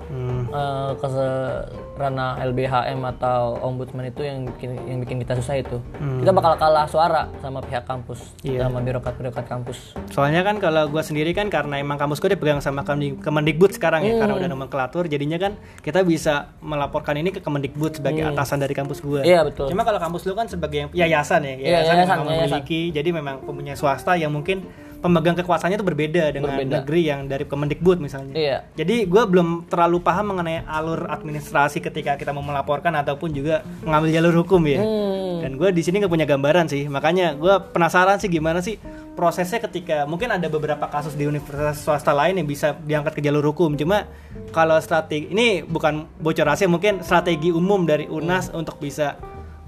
eh, 0.48 0.91
ke 0.93 1.08
se- 1.08 1.66
ranah 1.95 2.38
LBHM 2.43 3.02
atau 3.08 3.58
ombudsman 3.60 4.06
itu 4.06 4.22
yang 4.22 4.45
bikin 4.48 4.70
yang 4.86 5.00
bikin 5.00 5.18
kita 5.18 5.34
susah 5.36 5.58
itu. 5.58 5.78
Kita 5.98 6.32
bakal 6.32 6.54
kalah 6.56 6.86
suara 6.86 7.26
sama 7.38 7.60
pihak 7.60 7.84
kampus 7.84 8.38
Iya. 8.41 8.64
sama 8.64 8.80
birokrat-birokrat 8.80 9.45
kampus. 9.45 9.98
Soalnya 10.08 10.41
kan 10.41 10.58
kalau 10.58 10.86
gua 10.88 11.02
sendiri 11.02 11.34
kan 11.34 11.48
karena 11.48 11.78
emang 11.78 11.98
kampus 11.98 12.20
gue 12.20 12.32
dipegang 12.32 12.60
sama 12.60 12.82
Kemendik- 12.84 13.20
Kemendikbud 13.20 13.72
sekarang 13.72 14.02
ya 14.02 14.16
karena 14.16 14.34
udah 14.36 14.48
nomenklatur 14.48 15.06
jadinya 15.06 15.38
kan 15.38 15.54
kita 15.80 16.02
bisa 16.02 16.34
melaporkan 16.60 17.16
ini 17.16 17.30
ke 17.30 17.39
Kemendikbud 17.39 17.98
sebagai 17.98 18.24
atasan 18.24 18.60
dari 18.60 18.72
kampus 18.72 19.00
gua. 19.00 19.22
iya 19.22 19.41
betul. 19.41 19.68
Cuma 19.68 19.82
kalau 19.82 19.98
kampus 19.98 20.22
lu 20.24 20.34
kan 20.34 20.45
sebagai 20.45 20.78
yang- 20.80 20.91
yayasan 20.93 21.41
ya, 21.43 21.56
Iya, 21.58 21.80
yayasan, 21.88 21.95
yang 21.95 22.03
yayasan, 22.03 22.17
memang 22.19 22.35
yayasan. 22.35 22.49
memiliki, 22.51 22.81
jadi 22.91 23.09
memang 23.15 23.35
punya 23.47 23.73
swasta 23.79 24.13
yang 24.19 24.31
mungkin 24.35 24.67
pemegang 24.97 25.38
kekuasaannya 25.38 25.77
itu 25.77 25.85
berbeda 25.85 26.23
dengan 26.33 26.57
Berbeda. 26.57 26.73
negeri 26.81 27.01
yang 27.05 27.29
dari 27.29 27.45
Kemendikbud 27.45 28.01
misalnya. 28.01 28.33
iya 28.33 28.57
Jadi 28.73 29.05
gue 29.05 29.23
belum 29.29 29.69
terlalu 29.69 30.01
paham 30.01 30.33
mengenai 30.33 30.65
alur 30.65 31.05
administrasi 31.07 31.79
ketika 31.85 32.17
kita 32.17 32.33
mau 32.33 32.41
melaporkan 32.41 32.91
ataupun 32.97 33.29
juga 33.29 33.61
mengambil 33.85 34.09
jalur 34.09 34.33
hukum 34.41 34.61
ya. 34.65 34.81
Hmm. 34.81 35.45
Dan 35.45 35.51
gue 35.61 35.69
di 35.69 35.81
sini 35.85 36.01
nggak 36.01 36.11
punya 36.11 36.25
gambaran 36.25 36.65
sih, 36.65 36.89
makanya 36.89 37.38
gue 37.38 37.53
penasaran 37.71 38.17
sih 38.17 38.29
gimana 38.29 38.59
sih 38.59 38.81
prosesnya 39.13 39.61
ketika 39.61 40.05
mungkin 40.05 40.29
ada 40.33 40.45
beberapa 40.49 40.85
kasus 40.89 41.17
di 41.17 41.25
universitas 41.25 41.81
swasta 41.81 42.13
lain 42.13 42.38
yang 42.41 42.47
bisa 42.49 42.73
diangkat 42.81 43.17
ke 43.17 43.21
jalur 43.21 43.45
hukum. 43.53 43.77
Cuma 43.77 44.09
kalau 44.49 44.77
strategi 44.81 45.29
ini 45.29 45.61
bukan 45.61 46.09
bocor 46.21 46.45
rahasia, 46.45 46.65
mungkin 46.65 47.05
strategi 47.05 47.53
umum 47.53 47.85
dari 47.85 48.09
UNAS 48.09 48.49
untuk 48.53 48.81
bisa 48.81 49.17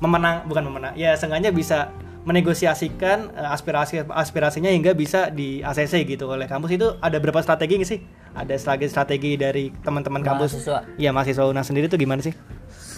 memenang, 0.01 0.47
bukan 0.49 0.63
memenang, 0.63 0.93
ya 0.95 1.13
seenggaknya 1.13 1.51
bisa 1.51 1.91
menegosiasikan 2.30 3.34
eh, 3.34 3.50
aspirasi 3.50 4.06
aspirasinya 4.06 4.70
hingga 4.70 4.94
bisa 4.94 5.28
di 5.30 5.60
ACC 5.60 6.06
gitu 6.06 6.30
oleh 6.30 6.46
kampus 6.46 6.72
itu 6.72 6.88
ada 7.02 7.18
berapa 7.18 7.42
strategi 7.42 7.82
nggak 7.82 7.90
sih? 7.90 8.00
Ada 8.32 8.54
strategi 8.56 8.88
strategi 8.88 9.32
dari 9.34 9.74
teman-teman 9.74 10.22
kampus? 10.22 10.54
Mahasiswa. 10.54 10.80
Iya 10.96 11.10
mahasiswa 11.10 11.44
UNAS 11.44 11.66
sendiri 11.66 11.90
tuh 11.90 11.98
gimana 11.98 12.22
sih? 12.22 12.32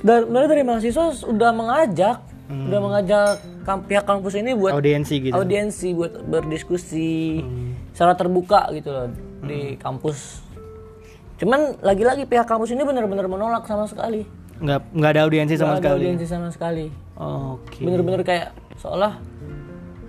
dari, 0.01 0.25
dari 0.27 0.63
mahasiswa 0.65 1.13
sudah 1.13 1.53
mengajak 1.53 2.19
sudah 2.51 2.79
mengajak 2.83 3.39
kam- 3.63 3.87
pihak 3.87 4.03
kampus 4.03 4.35
ini 4.35 4.51
buat 4.51 4.75
Audiensi 4.75 5.23
gitu. 5.23 5.31
audiensi 5.31 5.95
buat 5.95 6.19
berdiskusi 6.19 7.39
secara 7.95 8.11
terbuka 8.11 8.67
gitu 8.75 8.91
loh 8.91 9.07
di 9.41 9.79
kampus. 9.79 10.43
Cuman 11.39 11.79
lagi-lagi 11.79 12.27
pihak 12.27 12.43
kampus 12.43 12.75
ini 12.75 12.83
benar-benar 12.83 13.31
menolak 13.31 13.63
sama 13.63 13.87
sekali. 13.87 14.27
Nggak 14.59 14.83
nggak 14.93 15.11
ada 15.15 15.21
audiensi 15.23 15.55
sama 15.55 15.73
Nggak 15.73 15.79
ada 15.79 15.87
sekali. 15.87 15.95
audiensi 16.03 16.25
sama 16.27 16.47
sekali. 16.51 16.85
Oke. 17.15 17.81
Bener-bener 17.81 18.21
kayak 18.21 18.47
seolah 18.81 19.21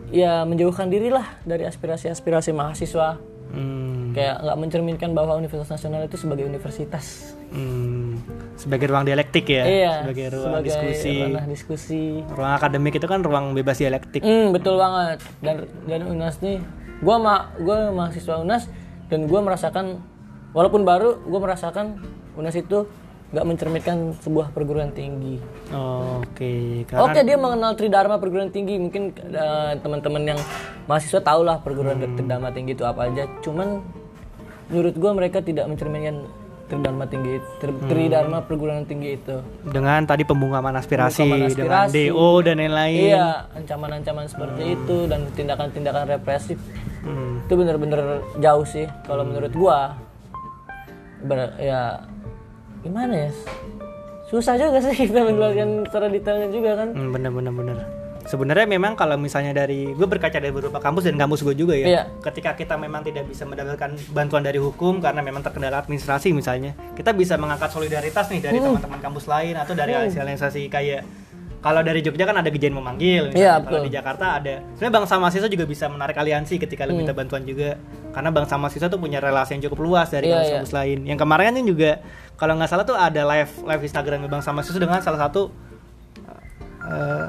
ya 0.08 0.44
menjauhkan 0.44 0.88
diri 0.88 1.08
lah 1.08 1.24
dari 1.44 1.64
aspirasi-aspirasi 1.64 2.52
mahasiswa. 2.52 3.16
Hmm, 3.52 4.16
Kayak 4.16 4.40
nggak 4.44 4.58
mencerminkan 4.60 5.10
bahwa 5.12 5.36
Universitas 5.36 5.68
Nasional 5.68 6.08
itu 6.08 6.16
sebagai 6.16 6.48
universitas. 6.48 7.36
hmm. 7.52 8.16
sebagai 8.56 8.88
ruang 8.88 9.04
dialektik 9.04 9.44
ya, 9.48 9.64
iya 9.64 9.92
sebagai 10.04 10.32
ruang 10.32 10.44
sebagai 10.48 10.68
diskusi. 10.72 11.14
ranah 11.20 11.44
diskusi 11.48 12.02
Ruang 12.32 12.52
akademik 12.54 12.94
itu 12.96 13.04
kan 13.04 13.20
ruang 13.20 13.52
bebas 13.52 13.76
dialektik. 13.76 14.24
Hmm, 14.24 14.56
betul 14.56 14.80
banget. 14.80 15.20
Dan 15.44 15.68
dan 15.84 16.00
Unas 16.08 16.40
nih, 16.40 16.64
gua 17.04 17.16
ma 17.20 17.34
gua 17.60 17.92
mahasiswa 17.92 18.40
Unas 18.40 18.68
dan 19.12 19.28
gua 19.28 19.44
merasakan 19.44 20.00
walaupun 20.52 20.84
baru, 20.84 21.20
gua 21.28 21.40
merasakan 21.44 22.00
Unas 22.32 22.56
itu 22.56 22.88
nggak 23.32 23.46
mencerminkan 23.46 23.96
sebuah 24.20 24.52
perguruan 24.52 24.92
tinggi. 24.92 25.40
Oke, 25.72 26.84
karena 26.84 27.00
Oke, 27.02 27.20
dia 27.22 27.34
mengenal 27.34 27.72
Tridharma 27.72 28.16
perguruan 28.16 28.48
tinggi. 28.48 28.76
Mungkin 28.76 29.02
eh, 29.24 29.72
teman-teman 29.80 30.22
yang 30.26 30.40
mahasiswa 30.84 31.16
tahu 31.18 31.40
lah 31.40 31.56
perguruan 31.58 31.96
Tridharma 31.96 32.52
tinggi 32.52 32.72
itu 32.72 32.84
apa 32.84 33.08
aja. 33.08 33.24
Cuman 33.40 33.80
menurut 34.68 34.94
gua 34.94 35.12
mereka 35.12 35.40
tidak 35.40 35.64
mencerminkan 35.64 36.28
Tridharma 36.62 37.04
tinggi, 37.04 37.40
Tri- 37.56 37.84
Tridharma 37.84 38.44
perguruan 38.44 38.84
tinggi 38.84 39.16
itu. 39.16 39.36
dengan 39.66 40.04
tadi 40.04 40.24
pembungkaman 40.24 40.72
aspirasi, 40.74 41.20
Pembungkaman 41.22 41.48
dengan 41.50 41.84
aspirasi. 41.84 42.08
DO 42.08 42.28
dan 42.42 42.56
lain-lain. 42.58 43.00
Iya, 43.10 43.26
ancaman-ancaman 43.50 44.24
seperti 44.24 44.62
itu 44.74 44.96
dan 45.04 45.24
tindakan-tindakan 45.32 46.04
represif 46.10 46.56
Hmm. 47.00 47.42
itu 47.42 47.52
bener-bener 47.52 48.00
jauh 48.38 48.62
sih 48.62 48.84
kalau 49.02 49.24
menurut 49.24 49.52
gua. 49.52 49.96
Ber- 51.18 51.54
ya 51.56 52.02
gimana 52.82 53.14
ya? 53.28 53.30
Susah 54.28 54.56
juga 54.56 54.80
sih 54.80 55.08
kita 55.08 55.22
menjelaskan 55.22 55.86
secara 55.88 56.06
detailnya 56.08 56.48
juga 56.48 56.70
kan. 56.78 56.88
Hmm, 56.92 57.10
bener 57.12 57.30
bener 57.30 57.52
bener. 57.52 57.76
Sebenarnya 58.22 58.70
memang 58.70 58.94
kalau 58.94 59.18
misalnya 59.18 59.50
dari 59.50 59.90
gue 59.92 60.06
berkaca 60.06 60.38
dari 60.38 60.54
beberapa 60.54 60.78
kampus 60.78 61.10
dan 61.10 61.18
kampus 61.18 61.42
gue 61.42 61.58
juga 61.58 61.74
ya. 61.74 61.86
Iya. 61.90 62.02
Ketika 62.22 62.54
kita 62.54 62.78
memang 62.78 63.02
tidak 63.02 63.26
bisa 63.26 63.42
mendapatkan 63.42 63.98
bantuan 64.14 64.46
dari 64.46 64.62
hukum 64.62 65.02
karena 65.02 65.26
memang 65.26 65.42
terkendala 65.42 65.82
administrasi 65.82 66.30
misalnya, 66.30 66.70
kita 66.94 67.10
bisa 67.12 67.34
mengangkat 67.34 67.74
solidaritas 67.74 68.30
nih 68.30 68.38
dari 68.40 68.62
Hmm. 68.62 68.78
teman-teman 68.78 69.00
kampus 69.02 69.26
lain 69.26 69.58
atau 69.58 69.74
dari 69.74 69.98
organisasi 69.98 70.70
kayak 70.70 71.02
kalau 71.62 71.78
dari 71.86 72.02
Jogja 72.02 72.26
kan 72.26 72.34
ada 72.42 72.50
Gejayan 72.50 72.74
memanggil. 72.74 73.30
Iya, 73.30 73.62
kalau. 73.62 73.78
Hmm. 73.78 73.86
di 73.86 73.90
Jakarta 73.94 74.42
ada. 74.42 74.66
Sebenarnya 74.74 74.94
bangsa 74.98 75.14
mahasiswa 75.22 75.46
juga 75.46 75.64
bisa 75.70 75.86
menarik 75.86 76.18
aliansi 76.18 76.58
ketika 76.58 76.82
lu 76.90 76.98
minta 76.98 77.14
bantuan 77.14 77.46
juga, 77.46 77.78
karena 78.10 78.34
bangsa 78.34 78.58
mahasiswa 78.58 78.90
tuh 78.90 78.98
punya 78.98 79.22
relasi 79.22 79.54
yang 79.54 79.70
cukup 79.70 79.78
luas 79.78 80.10
dari 80.10 80.26
Iya, 80.26 80.42
kampus-kampus 80.42 80.74
lain. 80.74 80.98
Yang 81.06 81.18
kemarin 81.22 81.54
kan 81.54 81.62
juga 81.62 81.90
kalau 82.34 82.58
nggak 82.58 82.66
salah 82.66 82.82
tuh 82.82 82.98
ada 82.98 83.22
live 83.22 83.52
live 83.62 83.82
Instagram 83.86 84.26
bangsa 84.26 84.50
mahasiswa 84.50 84.80
dengan 84.82 84.98
salah 85.06 85.20
satu 85.22 85.54
eh, 86.82 87.26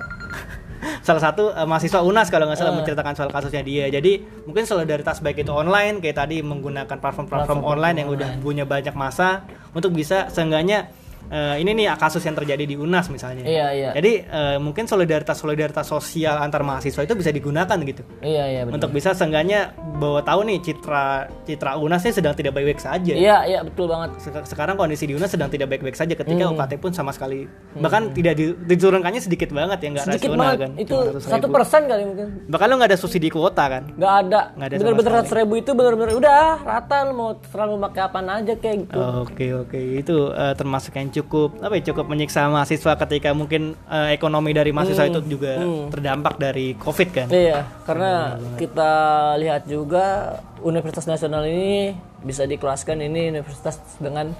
salah 1.07 1.21
satu 1.21 1.53
eh, 1.53 1.67
mahasiswa 1.69 2.01
UNAS 2.01 2.34
kalau 2.34 2.49
nggak 2.49 2.57
salah 2.57 2.73
menceritakan 2.73 3.13
soal 3.13 3.29
kasusnya 3.29 3.61
dia. 3.61 3.86
Jadi 3.93 4.17
mungkin 4.49 4.65
solidaritas 4.65 5.21
baik 5.21 5.45
itu 5.45 5.53
online 5.53 6.01
kayak 6.01 6.25
tadi 6.25 6.41
menggunakan 6.41 6.97
platform-platform 6.97 7.61
online 7.61 8.01
yang 8.01 8.09
udah 8.09 8.41
punya 8.41 8.65
banyak 8.65 8.97
masa 8.97 9.45
untuk 9.77 9.93
bisa 9.93 10.34
seenggaknya 10.34 10.89
eh, 11.34 11.55
ini 11.57 11.73
nih 11.73 11.97
kasus 11.97 12.21
yang 12.21 12.36
terjadi 12.36 12.63
di 12.63 12.75
UNAS 12.75 13.09
misalnya. 13.09 13.41
Iya, 13.43 13.67
iya. 13.71 13.89
Jadi 13.91 14.11
eh, 14.21 14.57
mungkin 14.57 14.86
solidaritas 14.86 15.34
solidaritas 15.36 15.84
sosial 15.84 16.38
antar 16.38 16.61
mahasiswa 16.61 17.01
itu 17.01 17.13
bisa 17.13 17.29
digunakan 17.29 17.73
gitu 17.79 18.05
Iya, 18.21 18.43
iya 18.47 18.61
betul. 18.63 18.75
untuk 18.75 18.89
bisa 18.91 19.11
seenggaknya 19.11 19.73
bawa 19.95 20.21
tahu 20.21 20.45
nih 20.45 20.61
citra 20.61 21.05
citra 21.43 21.75
UNAS 21.75 22.03
ini 22.03 22.13
sedang 22.13 22.34
tidak 22.34 22.53
baik-baik 22.53 22.77
saja. 22.77 23.13
Iya, 23.13 23.38
iya 23.45 23.59
betul 23.61 23.88
banget. 23.88 24.13
Sek- 24.19 24.45
sekarang 24.45 24.75
kondisi 24.75 25.03
di 25.03 25.13
UNAS 25.13 25.31
sedang 25.31 25.49
tidak 25.49 25.67
baik-baik 25.67 25.95
saja 25.95 26.13
ketika 26.13 26.43
Hmm. 26.43 26.53
UKT 26.53 26.73
pun 26.77 26.91
sama 26.91 27.09
sekali 27.09 27.49
bahkan 27.73 28.11
tidak 28.11 28.36
di- 28.36 28.53
diturunkannya 28.55 29.17
sedikit 29.19 29.49
banget 29.49 29.79
ya 29.79 29.89
nggak 29.89 30.05
Sedikit 30.07 30.29
rasional 30.29 30.45
banget. 30.45 30.59
kan 30.59 30.71
Itu 30.77 30.93
Cuma 30.93 31.17
100.000. 31.17 31.31
satu 31.31 31.47
persen 31.49 31.81
kali 31.86 32.03
mungkin. 32.03 32.27
bahkan 32.45 32.67
lu 32.67 32.75
nggak 32.75 32.89
ada 32.89 32.99
subsidi 32.99 33.27
kuota 33.27 33.63
kan 33.65 33.84
Nggak 33.91 34.13
ada. 34.21 34.41
Nggak 34.53 34.67
ada 34.67 34.75
Bener-bener 34.77 35.09
sama 35.09 35.19
ratus 35.19 35.34
ribu 35.34 35.53
itu 35.55 35.71
bener-bener 35.73 36.13
udah 36.13 36.39
rata 36.61 36.97
lu 37.03 37.13
mau 37.13 37.29
selalu 37.43 37.73
pakai 37.81 38.01
apaan 38.03 38.27
aja 38.29 38.53
kayak 38.55 38.77
gitu. 38.84 38.99
oke 38.99 39.45
oke 39.63 39.79
itu 39.95 40.15
eh, 40.31 40.53
termasuk 40.53 40.93
yang 40.93 41.09
cukup 41.09 41.22
apa 41.61 41.74
ya 41.80 41.93
cukup 41.93 42.05
menyiksa 42.09 42.45
mahasiswa 42.49 42.93
ketika 43.05 43.34
mungkin 43.34 43.74
eh, 43.88 44.13
ekonomi 44.13 44.51
dari 44.53 44.69
mahasiswa 44.69 45.09
itu 45.09 45.21
juga 45.26 45.59
terdampak 45.89 46.38
dari 46.38 46.78
covid 46.78 47.09
kan 47.11 47.28
Iya, 47.30 47.65
karena 47.88 48.38
kita 48.55 48.93
lihat 49.41 49.65
juga 49.65 50.38
Universitas 50.61 51.09
Nasional 51.09 51.43
ini 51.49 51.97
bisa 52.24 52.47
dikelaskan 52.47 53.03
ini 53.03 53.36
universitas 53.36 53.80
dengan 53.99 54.32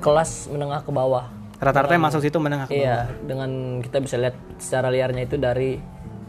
kelas 0.00 0.52
menengah 0.52 0.84
ke 0.84 0.92
bawah. 0.92 1.26
rata-rata 1.54 1.96
yang 1.96 2.04
masuk 2.04 2.20
situ 2.20 2.36
menengah 2.36 2.68
ke 2.68 2.76
bawah. 2.76 2.84
Iya, 2.84 2.98
dengan 3.24 3.80
kita 3.80 3.96
bisa 4.04 4.20
lihat 4.20 4.36
secara 4.60 4.92
liarnya 4.92 5.24
itu 5.24 5.40
dari 5.40 5.80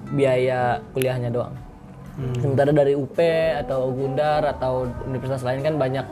biaya 0.07 0.79
kuliahnya 0.95 1.27
doang. 1.27 1.51
Sementara 2.39 2.71
dari 2.71 2.95
UP 2.95 3.19
atau 3.59 3.91
Gundar 3.91 4.47
atau 4.47 4.87
universitas 5.03 5.43
lain 5.43 5.59
kan 5.59 5.75
banyak 5.75 6.07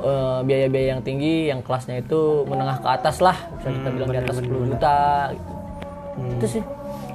eh, 0.00 0.38
biaya-biaya 0.42 0.88
yang 0.92 1.02
tinggi 1.02 1.48
yang 1.48 1.60
kelasnya 1.60 2.00
itu 2.00 2.42
menengah 2.44 2.78
ke 2.78 2.88
atas 2.88 3.18
lah, 3.18 3.36
bisa 3.54 3.68
kita 3.70 3.88
bilang 3.90 4.08
di 4.08 4.18
atas 4.18 4.36
10 4.38 4.48
juta 4.66 4.98
gitu. 5.30 5.52
Itu 6.34 6.46
sih. 6.48 6.64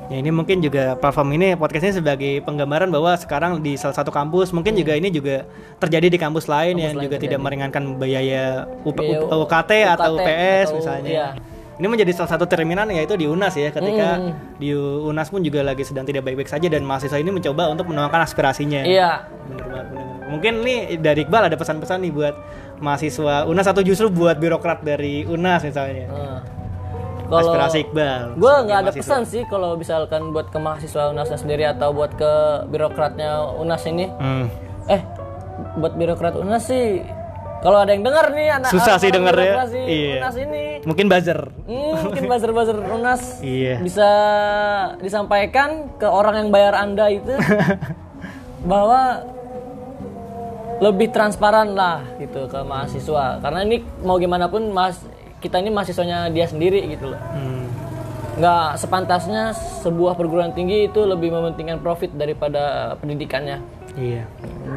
Ya 0.09 0.17
ini 0.17 0.33
mungkin 0.33 0.57
juga 0.57 0.97
platform 0.97 1.37
ini 1.37 1.53
podcast 1.53 1.85
ini 1.85 1.93
sebagai 1.95 2.41
penggambaran 2.41 2.89
bahwa 2.89 3.13
sekarang 3.13 3.61
di 3.61 3.77
salah 3.77 3.93
satu 3.93 4.09
kampus 4.09 4.49
mungkin 4.49 4.73
juga 4.73 4.97
ini 4.97 5.13
juga 5.13 5.45
terjadi 5.77 6.09
di 6.09 6.17
kampus 6.17 6.49
lain 6.49 6.81
yang 6.81 6.97
juga 6.97 7.21
tidak 7.21 7.37
meringankan 7.37 7.93
biaya 7.93 8.65
UP, 8.81 8.97
Biaya 8.97 9.21
UP- 9.21 9.29
UKT 9.45 9.71
atau 9.85 10.17
UKT 10.17 10.19
UPS 10.19 10.65
atau- 10.65 10.77
misalnya. 10.81 11.09
iya. 11.09 11.27
Ini 11.79 11.87
menjadi 11.87 12.11
salah 12.11 12.35
satu 12.35 12.43
terminan 12.43 12.91
yaitu 12.91 13.15
di 13.15 13.23
UNAS 13.23 13.55
ya 13.55 13.71
ketika 13.71 14.19
di 14.57 14.75
UNAS 14.75 15.31
pun 15.31 15.39
juga 15.39 15.63
lagi 15.63 15.85
sedang 15.85 16.03
tidak 16.03 16.25
baik-baik 16.25 16.49
saja 16.49 16.67
dan 16.67 16.83
mahasiswa 16.83 17.15
ini 17.15 17.31
mencoba 17.31 17.69
untuk 17.69 17.87
menuangkan 17.87 18.19
aspirasinya. 18.19 18.83
Iya, 18.83 19.23
Bener 19.47 19.63
banget, 19.63 19.85
bener. 19.93 20.05
Mungkin 20.27 20.53
nih 20.59 20.79
dari 20.99 21.23
Iqbal 21.23 21.47
ada 21.47 21.55
pesan-pesan 21.55 22.03
nih 22.03 22.11
buat 22.11 22.35
mahasiswa 22.79 23.45
UNAS 23.45 23.67
atau 23.67 23.83
justru 23.83 24.07
buat 24.07 24.35
birokrat 24.35 24.81
dari 24.81 25.23
UNAS 25.23 25.63
misalnya. 25.63 26.07
Nah, 26.07 26.39
kalau 27.29 27.53
Aspirasi 27.53 27.77
Iqbal. 27.85 28.21
gue 28.35 28.53
nggak 28.65 28.77
ada 28.79 28.89
mahasiswa. 28.89 29.05
pesan 29.05 29.21
sih 29.23 29.43
kalau 29.45 29.77
misalkan 29.77 30.33
buat 30.33 30.49
ke 30.49 30.57
mahasiswa 30.57 31.13
UNAS 31.13 31.29
sendiri 31.35 31.63
atau 31.63 31.93
buat 31.93 32.11
ke 32.13 32.31
birokratnya 32.67 33.53
UNAS 33.55 33.83
ini. 33.85 34.09
Hmm. 34.09 34.49
Eh, 34.87 35.01
buat 35.77 35.93
birokrat 35.93 36.33
UNAS 36.33 36.65
sih 36.65 37.05
kalau 37.59 37.83
ada 37.83 37.91
yang 37.91 38.01
dengar 38.01 38.31
nih 38.31 38.49
anak 38.49 38.71
Susah 38.71 38.95
sih 38.95 39.11
dengernya. 39.11 39.51
birokrasi 39.51 39.81
Iya. 39.83 40.15
UNAS 40.17 40.35
ini. 40.39 40.63
Mungkin 40.87 41.05
buzzer. 41.05 41.39
Hmm, 41.67 41.93
mungkin 42.01 42.23
buzzer-buzzer 42.25 42.77
UNAS 42.81 43.21
Iya. 43.43 43.75
bisa 43.77 44.09
disampaikan 44.97 45.91
ke 45.99 46.07
orang 46.07 46.39
yang 46.39 46.49
bayar 46.49 46.73
Anda 46.73 47.11
itu 47.11 47.35
bahwa 48.71 49.21
lebih 50.79 51.11
transparan 51.11 51.75
lah 51.75 52.03
gitu 52.17 52.47
ke 52.47 52.59
mahasiswa. 52.63 53.43
Karena 53.43 53.59
ini 53.67 53.83
mau 54.03 54.15
gimana 54.15 54.47
pun 54.47 54.71
mas 54.71 54.99
kita 55.39 55.59
ini 55.59 55.71
mahasiswanya 55.71 56.31
dia 56.31 56.47
sendiri 56.47 56.83
gitu 56.87 57.11
loh. 57.11 57.21
Hmm. 57.35 57.67
nggak 58.39 58.79
sepantasnya 58.79 59.51
sebuah 59.83 60.15
perguruan 60.15 60.55
tinggi 60.55 60.87
itu 60.87 61.03
lebih 61.03 61.27
mementingkan 61.27 61.83
profit 61.83 62.15
daripada 62.15 62.95
pendidikannya. 63.03 63.59
Iya. 63.99 64.23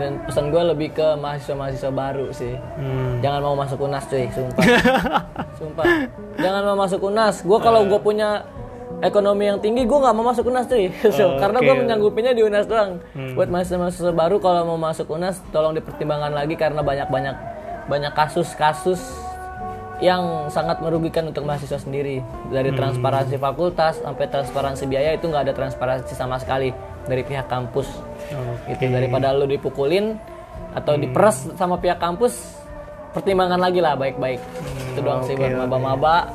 dan 0.02 0.24
pesan 0.24 0.50
gue 0.50 0.62
lebih 0.72 0.98
ke 0.98 1.14
mahasiswa-mahasiswa 1.20 1.92
baru 1.94 2.34
sih. 2.34 2.58
Hmm. 2.58 3.22
jangan 3.22 3.38
mau 3.44 3.54
masuk 3.54 3.86
unas 3.86 4.02
cuy 4.10 4.26
sumpah. 4.34 4.66
Sumpah. 5.62 5.84
Jangan 6.42 6.62
mau 6.64 6.76
masuk 6.80 7.06
unas. 7.06 7.44
Gue 7.46 7.58
kalau 7.62 7.86
gue 7.86 8.00
punya 8.02 8.42
ekonomi 9.02 9.50
yang 9.50 9.58
tinggi 9.58 9.82
gue 9.82 9.98
nggak 9.98 10.14
mau 10.14 10.24
masuk 10.30 10.48
unas 10.48 10.64
cuy. 10.70 10.88
So, 11.18 11.36
karena 11.42 11.58
gue 11.58 11.74
menyanggupinya 11.74 12.32
di 12.32 12.42
unas 12.46 12.64
doang. 12.70 13.02
Buat 13.34 13.50
mahasiswa-mahasiswa 13.50 14.14
baru 14.14 14.38
kalau 14.38 14.62
mau 14.72 14.78
masuk 14.78 15.10
unas 15.10 15.42
tolong 15.50 15.74
dipertimbangkan 15.74 16.32
lagi 16.32 16.54
karena 16.54 16.80
banyak-banyak 16.80 17.36
banyak 17.90 18.12
kasus-kasus 18.14 19.02
yang 19.98 20.50
sangat 20.50 20.78
merugikan 20.82 21.26
untuk 21.30 21.42
mahasiswa 21.42 21.78
sendiri. 21.82 22.22
Dari 22.50 22.70
transparansi 22.70 23.38
fakultas 23.38 23.98
sampai 23.98 24.26
transparansi 24.30 24.86
biaya 24.86 25.18
itu 25.18 25.26
nggak 25.26 25.50
ada 25.50 25.54
transparansi 25.54 26.14
sama 26.14 26.38
sekali 26.38 26.70
dari 27.10 27.26
pihak 27.26 27.50
kampus. 27.50 27.90
Gitu 28.70 28.86
daripada 28.86 29.34
lu 29.34 29.50
dipukulin 29.50 30.14
atau 30.72 30.94
diperas 30.96 31.50
sama 31.58 31.76
pihak 31.76 31.98
kampus 31.98 32.62
pertimbangkan 33.12 33.58
lagi 33.58 33.82
lah 33.82 33.98
baik-baik. 33.98 34.38
Itu 34.94 35.00
doang 35.02 35.26
sih 35.26 35.34
buat 35.34 35.66
maba-maba 35.66 36.30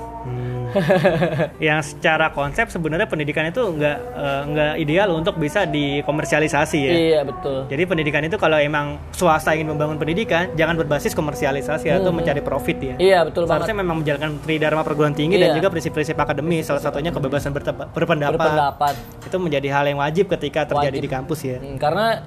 yang 1.67 1.79
secara 1.79 2.29
konsep 2.29 2.67
sebenarnya 2.67 3.05
pendidikan 3.05 3.45
itu 3.45 3.59
nggak 3.59 3.97
eh, 3.97 4.41
nggak 4.47 4.73
ideal 4.77 5.09
untuk 5.13 5.35
bisa 5.35 5.63
dikomersialisasi 5.63 6.79
ya. 6.79 6.91
iya 6.91 7.19
betul 7.21 7.65
Jadi 7.67 7.83
pendidikan 7.83 8.21
itu 8.21 8.35
kalau 8.35 8.55
emang 8.55 8.99
swasta 9.11 9.51
ingin 9.51 9.69
membangun 9.69 9.95
pendidikan, 9.95 10.51
jangan 10.53 10.75
berbasis 10.75 11.11
komersialisasi 11.11 11.91
atau 11.91 12.09
mencari 12.09 12.39
profit 12.39 12.77
ya. 12.77 12.95
iya 12.97 13.19
betul 13.21 13.43
banget 13.43 13.65
Seharusnya 13.65 13.77
memang 13.77 13.95
menjalankan 13.99 14.31
tridharma 14.39 14.81
perguruan 14.81 15.13
tinggi 15.13 15.35
dan 15.35 15.49
Iya. 15.49 15.55
juga 15.55 15.67
prinsip-prinsip 15.69 16.15
akademis, 16.15 16.63
salah 16.63 16.79
satunya 16.79 17.09
kebebasan 17.09 17.51
berpendapat. 17.51 17.87
berpendapat 17.91 18.93
Itu 19.23 19.37
menjadi 19.37 19.67
hal 19.71 19.85
yang 19.85 19.99
wajib 19.99 20.27
ketika 20.29 20.67
terjadi 20.67 20.97
di 20.97 21.09
kampus 21.09 21.39
ya. 21.41 21.57
Hmm, 21.57 21.77
karena 21.77 22.23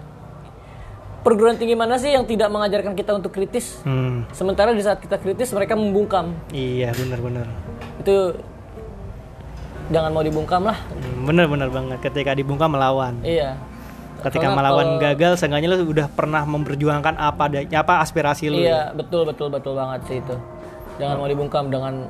perguruan 1.20 1.54
tinggi 1.54 1.76
mana 1.76 1.96
sih 1.96 2.10
yang 2.10 2.24
tidak 2.24 2.48
mengajarkan 2.48 2.96
kita 2.96 3.12
untuk 3.12 3.28
kritis 3.28 3.80
Hmm, 3.82 4.24
sementara 4.30 4.72
di 4.72 4.80
saat 4.80 4.98
kita 4.98 5.16
kritis 5.16 5.52
mereka 5.52 5.76
membungkam 5.76 6.32
iya 6.50 6.92
benar-benar. 6.92 7.44
Itu 8.00 8.16
jangan 9.88 10.10
mau 10.10 10.22
dibungkam 10.22 10.62
lah 10.62 10.78
Hmm, 10.88 11.26
Benar-benar 11.26 11.68
banget 11.68 11.98
ketika 12.00 12.32
dibungkam 12.32 12.70
melawan. 12.70 13.20
iya 13.22 13.58
Ketika 14.20 14.46
Karena 14.46 14.56
melawan 14.58 14.86
kalau- 14.86 15.00
gagal, 15.02 15.32
seenggaknya 15.34 15.68
lu 15.72 15.88
udah 15.88 16.04
pernah 16.06 16.44
memperjuangkan 16.44 17.16
apa 17.16 17.44
apa 17.64 17.94
aspirasi 18.00 18.48
lu. 18.48 18.60
Iya, 18.60 18.92
betul 18.92 19.24
betul 19.24 19.48
betul 19.48 19.72
banget 19.72 20.00
sih 20.04 20.18
itu. 20.18 20.36
jangan 20.96 21.16
mau 21.16 21.24
dibungkam 21.24 21.72
dengan 21.72 22.04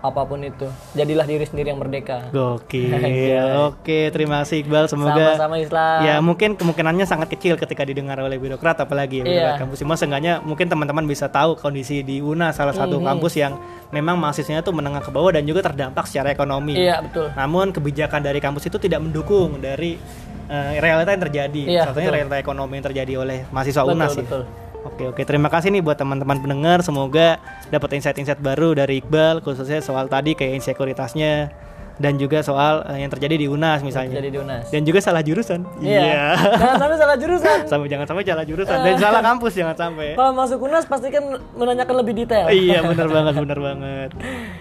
apa 0.00 0.24
pun 0.24 0.40
itu 0.40 0.64
jadilah 0.90 1.22
diri 1.22 1.44
sendiri 1.44 1.68
yang 1.68 1.76
merdeka 1.76 2.32
Gokil. 2.32 2.88
Oke, 3.68 4.08
terima 4.08 4.40
kasih 4.40 4.64
Iqbal. 4.64 4.88
Semoga 4.88 5.36
sama-sama 5.36 5.56
Islam 5.56 5.98
ya 6.00 6.14
mungkin 6.18 6.56
kemungkinannya 6.56 7.04
sangat 7.04 7.28
kecil 7.30 7.54
ketika 7.54 7.84
didengar 7.84 8.16
oleh 8.16 8.36
birokrat 8.36 8.80
apalagi 8.80 9.20
ya 9.20 9.24
birokrat 9.24 9.44
Iya. 9.46 9.60
kampus. 9.60 9.78
Cuma 9.78 9.94
seenggaknya 9.94 10.40
mungkin 10.40 10.66
teman-teman 10.66 11.04
bisa 11.04 11.28
tahu 11.28 11.54
kondisi 11.54 12.00
di 12.00 12.18
UNA 12.18 12.50
salah 12.50 12.72
satu 12.72 12.96
Mhm. 12.96 13.04
kampus 13.06 13.32
yang 13.36 13.60
memang 13.90 14.16
mahasiswanya 14.16 14.60
tuh 14.60 14.72
menengah 14.72 15.00
ke 15.00 15.10
bawah 15.10 15.30
dan 15.30 15.44
juga 15.44 15.60
terdampak 15.62 16.06
secara 16.06 16.30
ekonomi. 16.30 16.74
iya 16.74 17.00
betul 17.00 17.28
Namun 17.30 17.68
kebijakan 17.70 18.20
dari 18.20 18.38
kampus 18.38 18.66
itu 18.66 18.78
tidak 18.78 19.00
mendukung 19.00 19.58
dari 19.58 20.00
eh, 20.46 20.80
realita 20.80 21.12
yang 21.12 21.22
terjadi. 21.22 21.62
Iya, 21.62 21.80
Salah 21.80 21.86
satunya 21.92 22.08
betul. 22.08 22.16
realita 22.18 22.36
ekonomi 22.38 22.72
yang 22.74 22.86
terjadi 22.86 23.12
oleh 23.16 23.38
mahasiswa 23.48 23.82
betul 23.82 23.94
UNAS 23.94 24.10
ya. 24.10 24.22
betul 24.24 24.42
Oke 24.84 25.04
oke. 25.08 25.22
Terima 25.28 25.52
kasih 25.52 25.68
nih 25.72 25.82
buat 25.84 26.00
teman-teman 26.00 26.40
pendengar. 26.40 26.80
Semoga 26.80 27.36
dapat 27.68 28.00
insight-insight 28.00 28.40
baru 28.40 28.72
dari 28.72 29.04
Iqbal 29.04 29.44
khususnya 29.44 29.84
soal 29.84 30.08
tadi 30.08 30.32
kayak 30.32 30.60
insekuritasnya 30.60 31.52
dan 32.00 32.16
juga 32.16 32.40
soal 32.40 32.80
eh, 32.88 33.04
yang 33.04 33.12
terjadi 33.12 33.36
di 33.36 33.46
UNAS 33.46 33.84
misalnya. 33.84 34.24
di 34.24 34.32
UNAS. 34.32 34.72
Dan 34.72 34.88
juga 34.88 35.04
salah 35.04 35.20
jurusan. 35.20 35.68
iya. 35.84 36.32
Jangan 36.60 36.76
sampai 36.80 36.96
salah 36.96 37.16
jurusan. 37.20 37.58
Sampai 37.68 37.86
jangan 37.92 38.06
sampai 38.08 38.24
salah 38.24 38.44
jurusan. 38.48 38.76
Dan 38.80 38.94
salah 38.96 39.20
kampus 39.20 39.52
jangan 39.52 39.76
sampai. 39.76 40.16
kalau 40.16 40.32
masuk 40.32 40.58
UNAS 40.64 40.88
pasti 40.88 41.12
kan 41.12 41.24
menanyakan 41.52 41.94
lebih 42.00 42.24
detail. 42.24 42.48
Iya 42.48 42.80
benar 42.88 43.08
banget 43.12 43.34
benar 43.36 43.58
banget. 43.60 44.10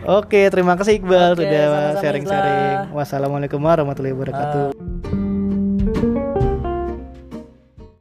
Oke 0.03 0.51
terima 0.51 0.75
kasih 0.75 0.99
Iqbal 0.99 1.39
Oke, 1.39 1.47
sudah 1.47 1.65
sharing-sharing. 2.03 2.91
Wassalamualaikum 2.91 3.63
warahmatullahi 3.63 4.13
wabarakatuh. 4.13 5.28